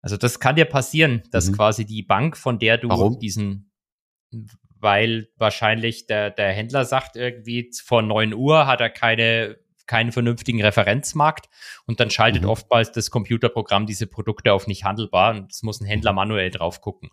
Also 0.00 0.16
das 0.16 0.38
kann 0.38 0.56
dir 0.56 0.66
passieren, 0.66 1.22
dass 1.30 1.48
mhm. 1.48 1.54
quasi 1.54 1.86
die 1.86 2.02
Bank, 2.02 2.36
von 2.36 2.58
der 2.58 2.78
du 2.78 2.88
Warum? 2.88 3.18
diesen, 3.18 3.72
weil 4.78 5.28
wahrscheinlich 5.36 6.06
der, 6.06 6.30
der 6.30 6.52
Händler 6.52 6.84
sagt 6.84 7.16
irgendwie, 7.16 7.70
vor 7.82 8.02
neun 8.02 8.34
Uhr 8.34 8.66
hat 8.66 8.80
er 8.80 8.90
keine, 8.90 9.56
keinen 9.86 10.12
vernünftigen 10.12 10.62
Referenzmarkt 10.62 11.48
und 11.86 12.00
dann 12.00 12.10
schaltet 12.10 12.42
mhm. 12.42 12.50
oftmals 12.50 12.92
das 12.92 13.10
Computerprogramm 13.10 13.86
diese 13.86 14.06
Produkte 14.06 14.52
auf 14.52 14.66
nicht 14.66 14.84
handelbar 14.84 15.34
und 15.34 15.50
es 15.50 15.62
muss 15.62 15.80
ein 15.80 15.86
Händler 15.86 16.12
mhm. 16.12 16.16
manuell 16.16 16.50
drauf 16.50 16.82
gucken. 16.82 17.10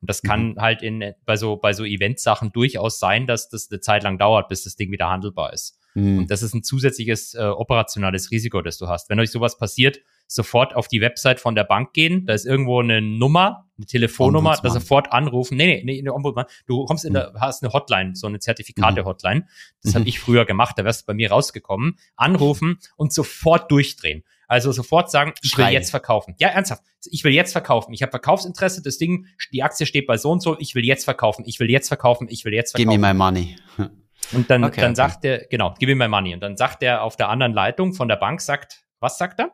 Und 0.00 0.10
das 0.10 0.22
kann 0.22 0.52
mhm. 0.52 0.60
halt 0.60 0.82
in, 0.82 1.12
bei 1.24 1.36
so, 1.36 1.56
bei 1.56 1.72
so 1.72 1.84
Eventsachen 1.84 2.52
durchaus 2.52 2.98
sein, 2.98 3.26
dass 3.26 3.48
das 3.48 3.70
eine 3.70 3.80
Zeit 3.80 4.02
lang 4.02 4.18
dauert, 4.18 4.48
bis 4.48 4.64
das 4.64 4.76
Ding 4.76 4.90
wieder 4.90 5.08
handelbar 5.08 5.52
ist. 5.52 5.78
Mhm. 5.94 6.18
Und 6.18 6.30
das 6.30 6.42
ist 6.42 6.54
ein 6.54 6.62
zusätzliches 6.62 7.34
äh, 7.34 7.44
operationales 7.44 8.30
Risiko, 8.30 8.60
das 8.62 8.78
du 8.78 8.88
hast. 8.88 9.08
Wenn 9.08 9.20
euch 9.20 9.30
sowas 9.30 9.56
passiert, 9.58 10.00
sofort 10.26 10.74
auf 10.74 10.88
die 10.88 11.00
Website 11.00 11.40
von 11.40 11.54
der 11.54 11.64
Bank 11.64 11.92
gehen. 11.92 12.26
Da 12.26 12.34
ist 12.34 12.46
irgendwo 12.46 12.80
eine 12.80 13.00
Nummer, 13.00 13.68
eine 13.76 13.86
Telefonnummer, 13.86 14.58
da 14.62 14.70
sofort 14.70 15.12
anrufen. 15.12 15.56
Nee, 15.56 15.82
nee, 15.84 16.00
nee, 16.02 16.08
Ombudsmann. 16.08 16.46
Du 16.66 16.84
kommst 16.86 17.04
in 17.04 17.12
mhm. 17.12 17.14
der, 17.14 17.34
hast 17.38 17.62
eine 17.62 17.72
Hotline, 17.72 18.14
so 18.14 18.26
eine 18.26 18.38
Zertifikate-Hotline. 18.38 19.46
Das 19.82 19.92
mhm. 19.92 19.98
habe 19.98 20.08
ich 20.08 20.20
früher 20.20 20.44
gemacht, 20.44 20.78
da 20.78 20.84
wärst 20.84 21.02
du 21.02 21.06
bei 21.06 21.14
mir 21.14 21.30
rausgekommen. 21.30 21.98
Anrufen 22.16 22.78
und 22.96 23.12
sofort 23.12 23.70
durchdrehen. 23.70 24.24
Also 24.48 24.72
sofort 24.72 25.10
sagen, 25.10 25.32
ich 25.42 25.56
will 25.56 25.68
jetzt 25.68 25.90
verkaufen. 25.90 26.34
Ja, 26.38 26.48
ernsthaft. 26.48 26.82
Ich 27.04 27.24
will 27.24 27.32
jetzt 27.32 27.52
verkaufen. 27.52 27.92
Ich 27.92 28.02
habe 28.02 28.10
Verkaufsinteresse. 28.10 28.82
Das 28.82 28.98
Ding, 28.98 29.26
die 29.52 29.62
Aktie 29.62 29.86
steht 29.86 30.06
bei 30.06 30.16
so 30.16 30.30
und 30.30 30.40
so. 30.40 30.58
Ich 30.58 30.74
will 30.74 30.84
jetzt 30.84 31.04
verkaufen. 31.04 31.44
Ich 31.46 31.60
will 31.60 31.70
jetzt 31.70 31.88
verkaufen. 31.88 32.28
Ich 32.30 32.44
will 32.44 32.54
jetzt 32.54 32.72
verkaufen. 32.72 32.90
Give 32.90 33.00
me 33.00 33.12
my 33.12 33.14
money. 33.14 33.56
Und 34.32 34.48
dann, 34.48 34.64
okay, 34.64 34.80
dann 34.80 34.92
okay. 34.92 34.96
sagt 34.96 35.24
er, 35.26 35.46
genau, 35.48 35.74
give 35.78 35.94
me 35.94 35.96
my 35.96 36.08
money. 36.08 36.32
Und 36.32 36.40
dann 36.40 36.56
sagt 36.56 36.82
er 36.82 37.02
auf 37.02 37.16
der 37.16 37.28
anderen 37.28 37.52
Leitung 37.52 37.92
von 37.92 38.08
der 38.08 38.16
Bank, 38.16 38.40
sagt, 38.40 38.86
was 38.98 39.18
sagt 39.18 39.38
er? 39.38 39.52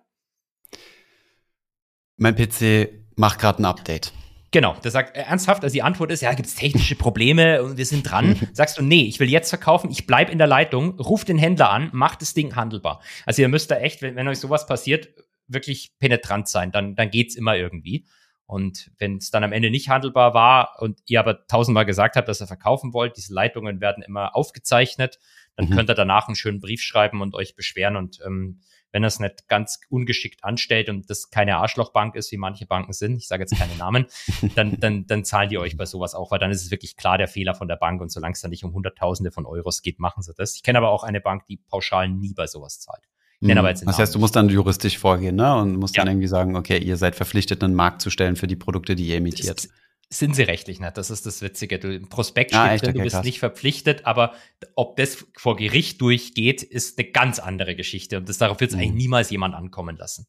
Mein 2.16 2.36
PC 2.36 2.88
macht 3.16 3.41
gerade 3.41 3.62
ein 3.62 3.64
Update. 3.64 4.12
Genau, 4.53 4.74
der 4.82 4.90
sagt 4.90 5.16
äh, 5.16 5.20
ernsthaft, 5.20 5.62
also 5.62 5.72
die 5.72 5.82
Antwort 5.82 6.11
ist, 6.11 6.22
ja, 6.22 6.32
gibt 6.34 6.48
es 6.48 6.55
technische 6.55 6.96
Probleme 6.96 7.62
und 7.62 7.76
wir 7.76 7.86
sind 7.86 8.11
dran. 8.11 8.36
Sagst 8.53 8.78
du, 8.78 8.82
nee, 8.82 9.03
ich 9.03 9.20
will 9.20 9.30
jetzt 9.30 9.48
verkaufen, 9.48 9.90
ich 9.90 10.07
bleib 10.07 10.30
in 10.30 10.38
der 10.38 10.46
Leitung, 10.46 10.98
ruf 10.98 11.24
den 11.24 11.38
Händler 11.38 11.70
an, 11.70 11.90
mach 11.92 12.16
das 12.16 12.34
Ding 12.34 12.57
handelbar. 12.57 13.01
Also 13.26 13.42
ihr 13.42 13.48
müsst 13.48 13.70
da 13.70 13.76
echt, 13.76 14.03
wenn, 14.03 14.16
wenn 14.16 14.28
euch 14.28 14.38
sowas 14.38 14.66
passiert, 14.66 15.09
wirklich 15.46 15.92
penetrant 15.98 16.48
sein, 16.48 16.72
dann, 16.72 16.94
dann 16.94 17.11
geht's 17.11 17.36
immer 17.36 17.57
irgendwie. 17.57 18.07
Und 18.46 18.90
wenn 18.98 19.18
es 19.18 19.30
dann 19.30 19.44
am 19.44 19.53
Ende 19.53 19.70
nicht 19.70 19.88
handelbar 19.88 20.34
war 20.34 20.74
und 20.80 20.98
ihr 21.07 21.20
aber 21.20 21.46
tausendmal 21.46 21.86
gesagt 21.86 22.16
habt, 22.16 22.26
dass 22.26 22.40
ihr 22.42 22.48
verkaufen 22.48 22.92
wollt, 22.92 23.16
diese 23.16 23.32
Leitungen 23.32 23.80
werden 23.80 24.03
immer 24.03 24.34
aufgezeichnet, 24.34 25.20
dann 25.55 25.68
mhm. 25.68 25.76
könnt 25.76 25.90
ihr 25.90 25.94
danach 25.94 26.26
einen 26.26 26.34
schönen 26.34 26.61
Brief 26.61 26.82
schreiben 26.82 27.22
und 27.22 27.34
euch 27.36 27.55
beschweren. 27.55 27.94
Und 27.94 28.18
ähm, 28.26 28.61
wenn 28.93 29.05
er 29.05 29.09
es 29.09 29.20
nicht 29.20 29.49
ganz 29.49 29.80
ungeschickt 29.88 30.45
anstellt 30.45 30.88
und 30.88 31.09
das 31.11 31.30
keine 31.30 31.57
Arschlochbank 31.57 32.14
ist, 32.14 32.32
wie 32.32 32.36
manche 32.36 32.66
Banken 32.66 32.93
sind, 32.93 33.16
ich 33.16 33.28
sage 33.28 33.43
jetzt 33.43 33.57
keine 33.57 33.74
Namen, 33.76 34.07
dann, 34.55 34.78
dann, 34.80 35.07
dann 35.07 35.24
zahlen 35.24 35.49
die 35.49 35.59
euch 35.59 35.76
bei 35.76 35.86
sowas 35.86 36.14
auch, 36.14 36.30
weil 36.30 36.38
dann 36.38 36.51
ist 36.51 36.62
es 36.62 36.70
wirklich 36.70 36.97
klar 36.97 37.18
der 37.18 37.28
Fehler 37.28 37.55
von 37.55 37.68
der 37.68 37.76
Bank 37.76 38.01
und 38.01 38.11
solange 38.11 38.32
es 38.32 38.41
dann 38.41 38.51
nicht 38.51 38.64
um 38.64 38.72
Hunderttausende 38.72 39.30
von 39.30 39.47
Euros 39.47 39.82
geht, 39.82 39.99
machen 39.99 40.22
sie 40.22 40.34
das. 40.34 40.57
Ich 40.57 40.62
kenne 40.62 40.78
aber 40.78 40.91
auch 40.91 41.05
eine 41.05 41.20
Bank, 41.20 41.47
die 41.47 41.57
pauschal 41.57 42.09
nie 42.09 42.34
bei 42.34 42.47
sowas 42.47 42.80
zahlt. 42.80 43.03
Aber 43.43 43.70
jetzt 43.70 43.86
das 43.86 43.99
heißt, 43.99 44.14
du 44.14 44.18
musst 44.18 44.36
dann 44.36 44.51
juristisch 44.51 44.99
vorgehen, 44.99 45.36
ne? 45.36 45.57
Und 45.57 45.76
musst 45.76 45.97
ja. 45.97 46.05
dann 46.05 46.12
irgendwie 46.12 46.26
sagen, 46.26 46.57
okay, 46.57 46.76
ihr 46.78 46.99
seid 46.99 47.16
verpflichtet, 47.16 47.64
einen 47.64 47.74
Markt 47.74 48.03
zu 48.03 48.11
stellen 48.11 48.36
für 48.36 48.47
die 48.47 48.57
Produkte, 48.57 48.95
die 48.95 49.07
ihr 49.07 49.16
emittiert. 49.16 49.68
Sind 50.13 50.35
sie 50.35 50.43
rechtlich 50.43 50.81
nicht. 50.81 50.97
Das 50.97 51.09
ist 51.09 51.25
das 51.25 51.41
Witzige. 51.41 51.79
Du, 51.79 51.95
Im 51.95 52.09
Prospekt 52.09 52.53
ah, 52.53 52.67
steht 52.67 52.83
drin, 52.83 52.89
okay, 52.91 52.99
du 52.99 53.05
bist 53.05 53.15
krass. 53.15 53.25
nicht 53.25 53.39
verpflichtet, 53.39 54.07
aber 54.07 54.35
ob 54.75 54.97
das 54.97 55.25
vor 55.37 55.57
Gericht 55.57 56.01
durchgeht, 56.01 56.65
ist 56.65 56.99
eine 56.99 57.09
ganz 57.11 57.39
andere 57.39 57.77
Geschichte. 57.77 58.17
Und 58.17 58.29
das, 58.29 58.39
darauf 58.39 58.59
wird 58.59 58.73
es 58.73 58.77
mhm. 58.77 58.83
eigentlich 58.83 59.03
niemals 59.03 59.31
jemand 59.31 59.55
ankommen 59.55 59.97
lassen. 59.97 60.27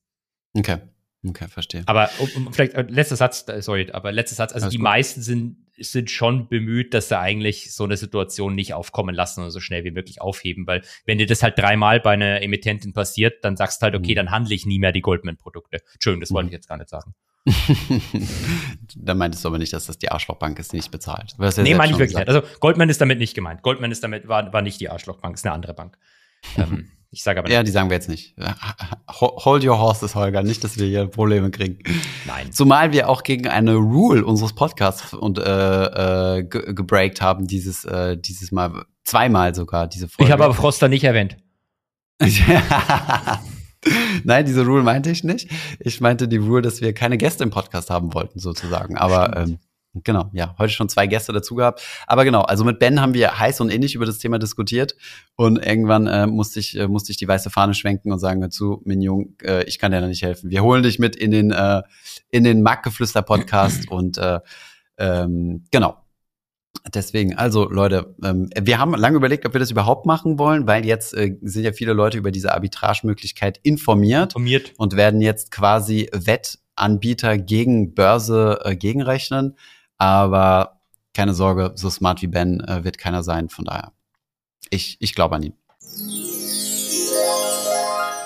Okay. 0.53 0.77
Okay, 1.27 1.47
verstehe. 1.47 1.83
Aber 1.85 2.09
um, 2.19 2.47
um, 2.47 2.53
vielleicht 2.53 2.73
äh, 2.73 2.81
letzter 2.81 3.15
Satz, 3.15 3.47
äh, 3.47 3.61
sorry, 3.61 3.89
aber 3.91 4.11
letzter 4.11 4.35
Satz, 4.35 4.53
also 4.53 4.65
Alles 4.65 4.71
die 4.71 4.77
gut. 4.77 4.83
meisten 4.83 5.21
sind, 5.21 5.57
sind 5.77 6.09
schon 6.09 6.47
bemüht, 6.47 6.93
dass 6.95 7.09
sie 7.09 7.19
eigentlich 7.19 7.73
so 7.73 7.83
eine 7.83 7.95
Situation 7.97 8.55
nicht 8.55 8.73
aufkommen 8.73 9.13
lassen 9.13 9.43
und 9.43 9.51
so 9.51 9.59
schnell 9.59 9.83
wie 9.83 9.91
möglich 9.91 10.19
aufheben, 10.19 10.65
weil 10.65 10.83
wenn 11.05 11.19
dir 11.19 11.27
das 11.27 11.43
halt 11.43 11.59
dreimal 11.59 11.99
bei 11.99 12.11
einer 12.11 12.41
Emittentin 12.41 12.93
passiert, 12.93 13.43
dann 13.43 13.55
sagst 13.55 13.81
du 13.81 13.85
halt, 13.85 13.95
okay, 13.95 14.13
mhm. 14.13 14.15
dann 14.15 14.31
handle 14.31 14.55
ich 14.55 14.65
nie 14.65 14.79
mehr 14.79 14.91
die 14.91 15.01
Goldman-Produkte. 15.01 15.81
Entschuldigung, 15.93 16.21
das 16.21 16.31
wollte 16.31 16.45
mhm. 16.45 16.49
ich 16.49 16.53
jetzt 16.53 16.67
gar 16.67 16.77
nicht 16.77 16.89
sagen. 16.89 17.13
da 18.95 19.13
meintest 19.13 19.43
du 19.43 19.49
aber 19.49 19.57
nicht, 19.57 19.73
dass 19.73 19.87
das 19.87 19.97
die 19.97 20.11
Arschlochbank 20.11 20.59
ist, 20.59 20.73
die 20.73 20.77
nicht 20.77 20.91
bezahlt. 20.91 21.35
Ja 21.39 21.63
nee, 21.63 21.73
meine 21.73 21.91
ich 21.91 21.97
wirklich 21.97 22.11
gesagt. 22.11 22.27
nicht. 22.27 22.37
Also 22.37 22.59
Goldman 22.59 22.89
ist 22.89 23.01
damit 23.01 23.19
nicht 23.19 23.33
gemeint. 23.33 23.63
Goldman 23.63 23.91
ist 23.91 24.03
damit, 24.03 24.27
war, 24.27 24.53
war 24.53 24.61
nicht 24.61 24.79
die 24.79 24.89
Arschlochbank, 24.89 25.35
ist 25.35 25.45
eine 25.45 25.53
andere 25.53 25.73
Bank. 25.73 25.97
ähm, 26.57 26.89
Ich 27.13 27.23
sage 27.23 27.39
aber 27.39 27.49
nicht. 27.49 27.55
Ja, 27.55 27.61
die 27.61 27.71
sagen 27.71 27.89
wir 27.89 27.95
jetzt 27.95 28.07
nicht. 28.07 28.35
Hold 29.09 29.65
your 29.65 29.77
horses, 29.77 30.15
Holger, 30.15 30.43
nicht, 30.43 30.63
dass 30.63 30.77
wir 30.77 30.87
hier 30.87 31.07
Probleme 31.07 31.51
kriegen. 31.51 31.79
Nein. 32.25 32.53
Zumal 32.53 32.93
wir 32.93 33.09
auch 33.09 33.23
gegen 33.23 33.49
eine 33.49 33.75
Rule 33.75 34.25
unseres 34.25 34.53
Podcasts 34.53 35.13
und 35.13 35.37
äh, 35.37 36.37
äh, 36.37 36.43
gebreakt 36.43 37.21
haben, 37.21 37.47
dieses, 37.47 37.83
äh, 37.83 38.17
dieses 38.17 38.53
Mal, 38.53 38.85
zweimal 39.03 39.53
sogar, 39.53 39.87
diese 39.87 40.07
Folge. 40.07 40.29
Ich 40.29 40.31
habe 40.31 40.45
aber 40.45 40.53
Froster 40.53 40.87
nicht 40.87 41.03
erwähnt. 41.03 41.35
Nein, 44.23 44.45
diese 44.45 44.65
Rule 44.65 44.83
meinte 44.83 45.09
ich 45.09 45.23
nicht. 45.23 45.49
Ich 45.79 46.01
meinte 46.01 46.27
die 46.27 46.37
Rule, 46.37 46.61
dass 46.61 46.81
wir 46.81 46.93
keine 46.93 47.17
Gäste 47.17 47.43
im 47.43 47.49
Podcast 47.49 47.89
haben 47.89 48.13
wollten, 48.13 48.39
sozusagen. 48.39 48.97
Aber 48.97 49.35
ähm, 49.37 49.59
Genau, 49.93 50.29
ja, 50.31 50.55
heute 50.57 50.71
schon 50.71 50.87
zwei 50.87 51.05
Gäste 51.05 51.33
dazu 51.33 51.55
gehabt. 51.55 51.81
Aber 52.07 52.23
genau, 52.23 52.43
also 52.43 52.63
mit 52.63 52.79
Ben 52.79 53.01
haben 53.01 53.13
wir 53.13 53.37
heiß 53.37 53.59
und 53.59 53.69
ähnlich 53.69 53.93
über 53.93 54.05
das 54.05 54.19
Thema 54.19 54.39
diskutiert 54.39 54.95
und 55.35 55.57
irgendwann 55.57 56.07
äh, 56.07 56.27
musste 56.27 56.61
ich 56.61 56.79
äh, 56.79 56.87
musste 56.87 57.11
ich 57.11 57.17
die 57.17 57.27
weiße 57.27 57.49
Fahne 57.49 57.73
schwenken 57.73 58.13
und 58.13 58.19
sagen 58.19 58.39
dazu, 58.39 58.81
Mignon, 58.85 59.35
äh, 59.43 59.65
ich 59.65 59.79
kann 59.79 59.91
dir 59.91 59.99
da 59.99 60.07
nicht 60.07 60.21
helfen. 60.21 60.49
Wir 60.49 60.63
holen 60.63 60.83
dich 60.83 60.97
mit 60.97 61.17
in 61.17 61.31
den 61.31 61.51
äh, 61.51 61.81
in 62.29 62.45
den 62.45 62.61
Marktgeflüster 62.61 63.21
Podcast 63.21 63.89
und 63.91 64.17
äh, 64.17 64.39
ähm, 64.97 65.65
genau. 65.71 65.97
Deswegen, 66.93 67.35
also 67.37 67.69
Leute, 67.69 68.15
ähm, 68.23 68.49
wir 68.59 68.79
haben 68.79 68.93
lange 68.95 69.17
überlegt, 69.17 69.45
ob 69.45 69.53
wir 69.53 69.59
das 69.59 69.71
überhaupt 69.71 70.05
machen 70.05 70.39
wollen, 70.39 70.67
weil 70.67 70.85
jetzt 70.85 71.13
äh, 71.13 71.37
sind 71.41 71.63
ja 71.63 71.73
viele 71.73 71.93
Leute 71.93 72.17
über 72.17 72.31
diese 72.31 72.53
Arbitragemöglichkeit 72.53 73.59
informiert, 73.63 74.31
informiert. 74.31 74.73
und 74.77 74.95
werden 74.95 75.21
jetzt 75.21 75.51
quasi 75.51 76.09
Wettanbieter 76.11 77.37
gegen 77.37 77.93
Börse 77.93 78.59
äh, 78.63 78.75
gegenrechnen. 78.75 79.57
Aber 79.97 80.81
keine 81.13 81.33
Sorge, 81.33 81.73
so 81.75 81.89
smart 81.89 82.21
wie 82.21 82.27
Ben 82.27 82.61
äh, 82.61 82.83
wird 82.83 82.97
keiner 82.97 83.21
sein. 83.21 83.49
Von 83.49 83.65
daher, 83.65 83.91
ich, 84.69 84.97
ich 84.99 85.13
glaube 85.13 85.35
an 85.35 85.43
ihn. 85.43 85.53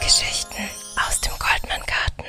Geschichten 0.02 0.64
aus 1.08 1.20
dem 1.20 1.34
Goldmann-Garten. 1.40 2.26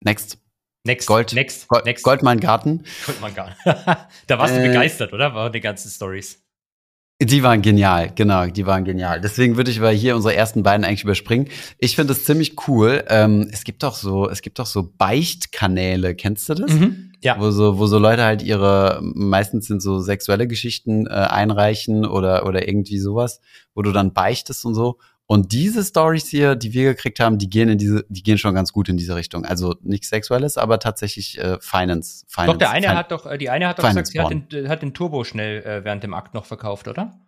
Next. 0.00 0.38
Next, 0.86 1.06
Gold, 1.06 1.32
next, 1.34 1.68
Gold, 1.68 1.84
next. 1.84 2.04
Goldmann-Garten. 2.04 2.84
Goldmann-Garten. 3.04 3.54
da 4.26 4.38
warst 4.38 4.54
du 4.54 4.60
äh, 4.62 4.68
begeistert, 4.68 5.12
oder? 5.12 5.34
Waren 5.34 5.52
die 5.52 5.60
ganzen 5.60 5.90
Stories. 5.90 6.42
Die 7.20 7.42
waren 7.42 7.62
genial, 7.62 8.12
genau, 8.14 8.46
die 8.46 8.66
waren 8.66 8.84
genial. 8.84 9.22
Deswegen 9.22 9.56
würde 9.56 9.70
ich 9.70 9.78
aber 9.78 9.90
hier 9.90 10.16
unsere 10.16 10.36
ersten 10.36 10.62
beiden 10.62 10.84
eigentlich 10.84 11.02
überspringen. 11.02 11.48
Ich 11.78 11.96
finde 11.96 12.12
es 12.12 12.26
ziemlich 12.26 12.68
cool. 12.68 13.04
Ähm, 13.08 13.48
es 13.50 13.64
gibt 13.64 13.82
doch 13.82 13.94
so, 13.94 14.28
es 14.28 14.42
gibt 14.42 14.58
doch 14.58 14.66
so 14.66 14.92
Beichtkanäle, 14.98 16.14
kennst 16.14 16.46
du 16.50 16.54
das? 16.54 16.70
Mhm, 16.70 17.12
ja. 17.22 17.40
Wo 17.40 17.50
so, 17.50 17.78
wo 17.78 17.86
so 17.86 17.98
Leute 17.98 18.22
halt 18.22 18.42
ihre, 18.42 19.00
meistens 19.02 19.66
sind 19.66 19.80
so 19.80 19.98
sexuelle 20.00 20.46
Geschichten 20.46 21.06
äh, 21.06 21.10
einreichen 21.10 22.04
oder 22.04 22.44
oder 22.44 22.68
irgendwie 22.68 22.98
sowas, 22.98 23.40
wo 23.74 23.80
du 23.80 23.92
dann 23.92 24.12
beichtest 24.12 24.66
und 24.66 24.74
so. 24.74 24.98
Und 25.28 25.50
diese 25.50 25.84
Stories 25.84 26.28
hier, 26.28 26.54
die 26.54 26.72
wir 26.72 26.94
gekriegt 26.94 27.18
haben, 27.18 27.38
die 27.38 27.50
gehen 27.50 27.68
in 27.68 27.78
diese, 27.78 28.04
die 28.08 28.22
gehen 28.22 28.38
schon 28.38 28.54
ganz 28.54 28.72
gut 28.72 28.88
in 28.88 28.96
diese 28.96 29.16
Richtung. 29.16 29.44
Also 29.44 29.74
nichts 29.82 30.08
Sexuelles, 30.08 30.56
aber 30.56 30.78
tatsächlich 30.78 31.38
äh, 31.38 31.58
Finance, 31.60 32.24
Finance. 32.28 32.52
Doch, 32.52 32.58
der 32.58 32.70
eine 32.70 32.86
fin 32.86 32.96
hat 32.96 33.10
doch, 33.10 33.26
äh, 33.26 33.36
die 33.36 33.50
eine 33.50 33.66
hat 33.66 33.78
doch 33.78 33.88
Finance 33.88 34.12
gesagt, 34.12 34.30
sie 34.30 34.36
hat 34.36 34.52
den, 34.52 34.68
hat 34.68 34.82
den 34.82 34.94
Turbo 34.94 35.24
schnell 35.24 35.62
äh, 35.64 35.84
während 35.84 36.04
dem 36.04 36.14
Akt 36.14 36.34
noch 36.34 36.44
verkauft, 36.44 36.86
oder? 36.86 37.18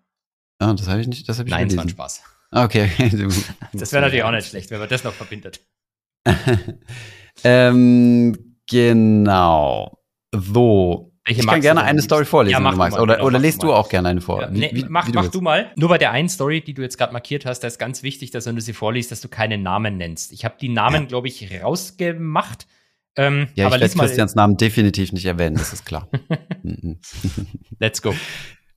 Ah, 0.60 0.74
das 0.74 0.88
habe 0.88 1.00
ich 1.00 1.08
nicht, 1.08 1.28
das 1.28 1.38
habe 1.40 1.48
ich 1.48 1.54
Nein, 1.54 1.68
gelesen. 1.68 1.88
Es 1.88 1.98
war 1.98 2.08
Spaß. 2.08 2.22
Okay. 2.52 2.90
das 3.72 3.92
wäre 3.92 4.02
natürlich 4.02 4.22
auch 4.22 4.30
nicht 4.30 4.48
schlecht, 4.48 4.70
wenn 4.70 4.78
man 4.78 4.88
das 4.88 5.02
noch 5.02 5.14
verbindet. 5.14 5.60
ähm, 7.44 8.56
genau. 8.68 9.98
So, 10.32 11.07
welche 11.28 11.42
ich 11.42 11.46
kann 11.46 11.60
gerne 11.60 11.82
eine 11.82 12.00
Story 12.00 12.24
vorlesen, 12.24 12.52
ja, 12.52 12.64
wenn 12.64 12.72
du 12.72 12.78
magst. 12.78 12.96
Mal, 12.96 13.02
oder, 13.02 13.16
genau, 13.16 13.26
oder 13.26 13.38
lest 13.38 13.62
du, 13.62 13.72
auch 13.72 13.88
gerne 13.90 14.08
eine 14.08 14.20
vor. 14.22 14.40
Ja, 14.40 14.50
nee, 14.50 14.70
wie, 14.72 14.86
mach, 14.88 15.06
wie 15.06 15.12
du, 15.12 15.18
mach 15.18 15.28
du 15.28 15.40
mal. 15.42 15.70
Nur 15.76 15.90
bei 15.90 15.98
der 15.98 16.10
einen 16.10 16.30
Story, 16.30 16.62
die 16.62 16.72
du 16.72 16.80
jetzt 16.80 16.96
gerade 16.96 17.12
markiert 17.12 17.44
hast, 17.44 17.60
da 17.60 17.68
ist 17.68 17.78
ganz 17.78 18.02
wichtig, 18.02 18.30
dass 18.30 18.46
wenn 18.46 18.54
du 18.54 18.62
sie 18.62 18.72
vorliest, 18.72 19.12
dass 19.12 19.20
du 19.20 19.28
keine 19.28 19.58
Namen 19.58 19.98
nennst. 19.98 20.32
Ich 20.32 20.44
habe 20.46 20.54
die 20.58 20.70
Namen, 20.70 21.02
ja. 21.02 21.08
glaube 21.08 21.28
ich, 21.28 21.62
rausgemacht. 21.62 22.66
Ähm, 23.16 23.48
ja, 23.54 23.66
ich 23.66 23.72
werde 23.72 23.88
Christians 23.88 24.34
Namen 24.36 24.56
definitiv 24.56 25.12
nicht 25.12 25.26
erwähnen, 25.26 25.56
das 25.56 25.72
ist 25.72 25.84
klar. 25.84 26.08
Mhm. 26.62 26.98
Let's 27.78 28.02
go. 28.02 28.14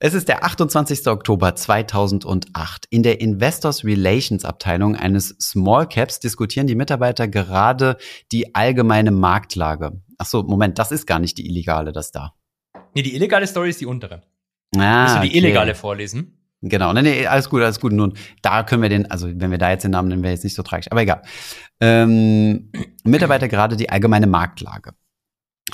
Es 0.04 0.14
ist 0.14 0.26
der 0.28 0.44
28. 0.44 1.06
Oktober 1.06 1.54
2008. 1.54 2.86
In 2.90 3.04
der 3.04 3.20
Investors 3.20 3.84
Relations 3.84 4.44
Abteilung 4.44 4.96
eines 4.96 5.36
Small 5.40 5.88
Caps 5.88 6.18
diskutieren 6.18 6.66
die 6.66 6.74
Mitarbeiter 6.74 7.28
gerade 7.28 7.96
die 8.32 8.54
allgemeine 8.54 9.12
Marktlage. 9.12 10.00
Ach 10.18 10.26
so, 10.26 10.42
Moment, 10.42 10.80
das 10.80 10.90
ist 10.90 11.06
gar 11.06 11.20
nicht 11.20 11.38
die 11.38 11.46
illegale, 11.46 11.92
das 11.92 12.10
da. 12.10 12.34
Nee, 12.94 13.02
die 13.02 13.14
illegale 13.14 13.46
Story 13.46 13.70
ist 13.70 13.80
die 13.80 13.86
untere. 13.86 14.22
Ah, 14.76 15.02
Willst 15.02 15.16
du 15.16 15.20
die 15.22 15.28
okay. 15.28 15.38
illegale 15.38 15.74
vorlesen? 15.74 16.38
Genau, 16.62 16.92
nee, 16.92 17.02
nee, 17.02 17.26
alles 17.26 17.50
gut, 17.50 17.60
alles 17.60 17.80
gut. 17.80 17.92
Nun, 17.92 18.14
da 18.40 18.62
können 18.62 18.82
wir 18.82 18.88
den, 18.88 19.10
also 19.10 19.28
wenn 19.28 19.50
wir 19.50 19.58
da 19.58 19.70
jetzt 19.70 19.82
den 19.82 19.90
Namen 19.90 20.08
nennen, 20.08 20.22
wäre 20.22 20.32
jetzt 20.32 20.44
nicht 20.44 20.54
so 20.54 20.62
tragisch, 20.62 20.90
aber 20.90 21.02
egal. 21.02 21.22
Ähm, 21.80 22.70
Mitarbeiter 23.02 23.48
gerade 23.48 23.76
die 23.76 23.90
allgemeine 23.90 24.28
Marktlage. 24.28 24.92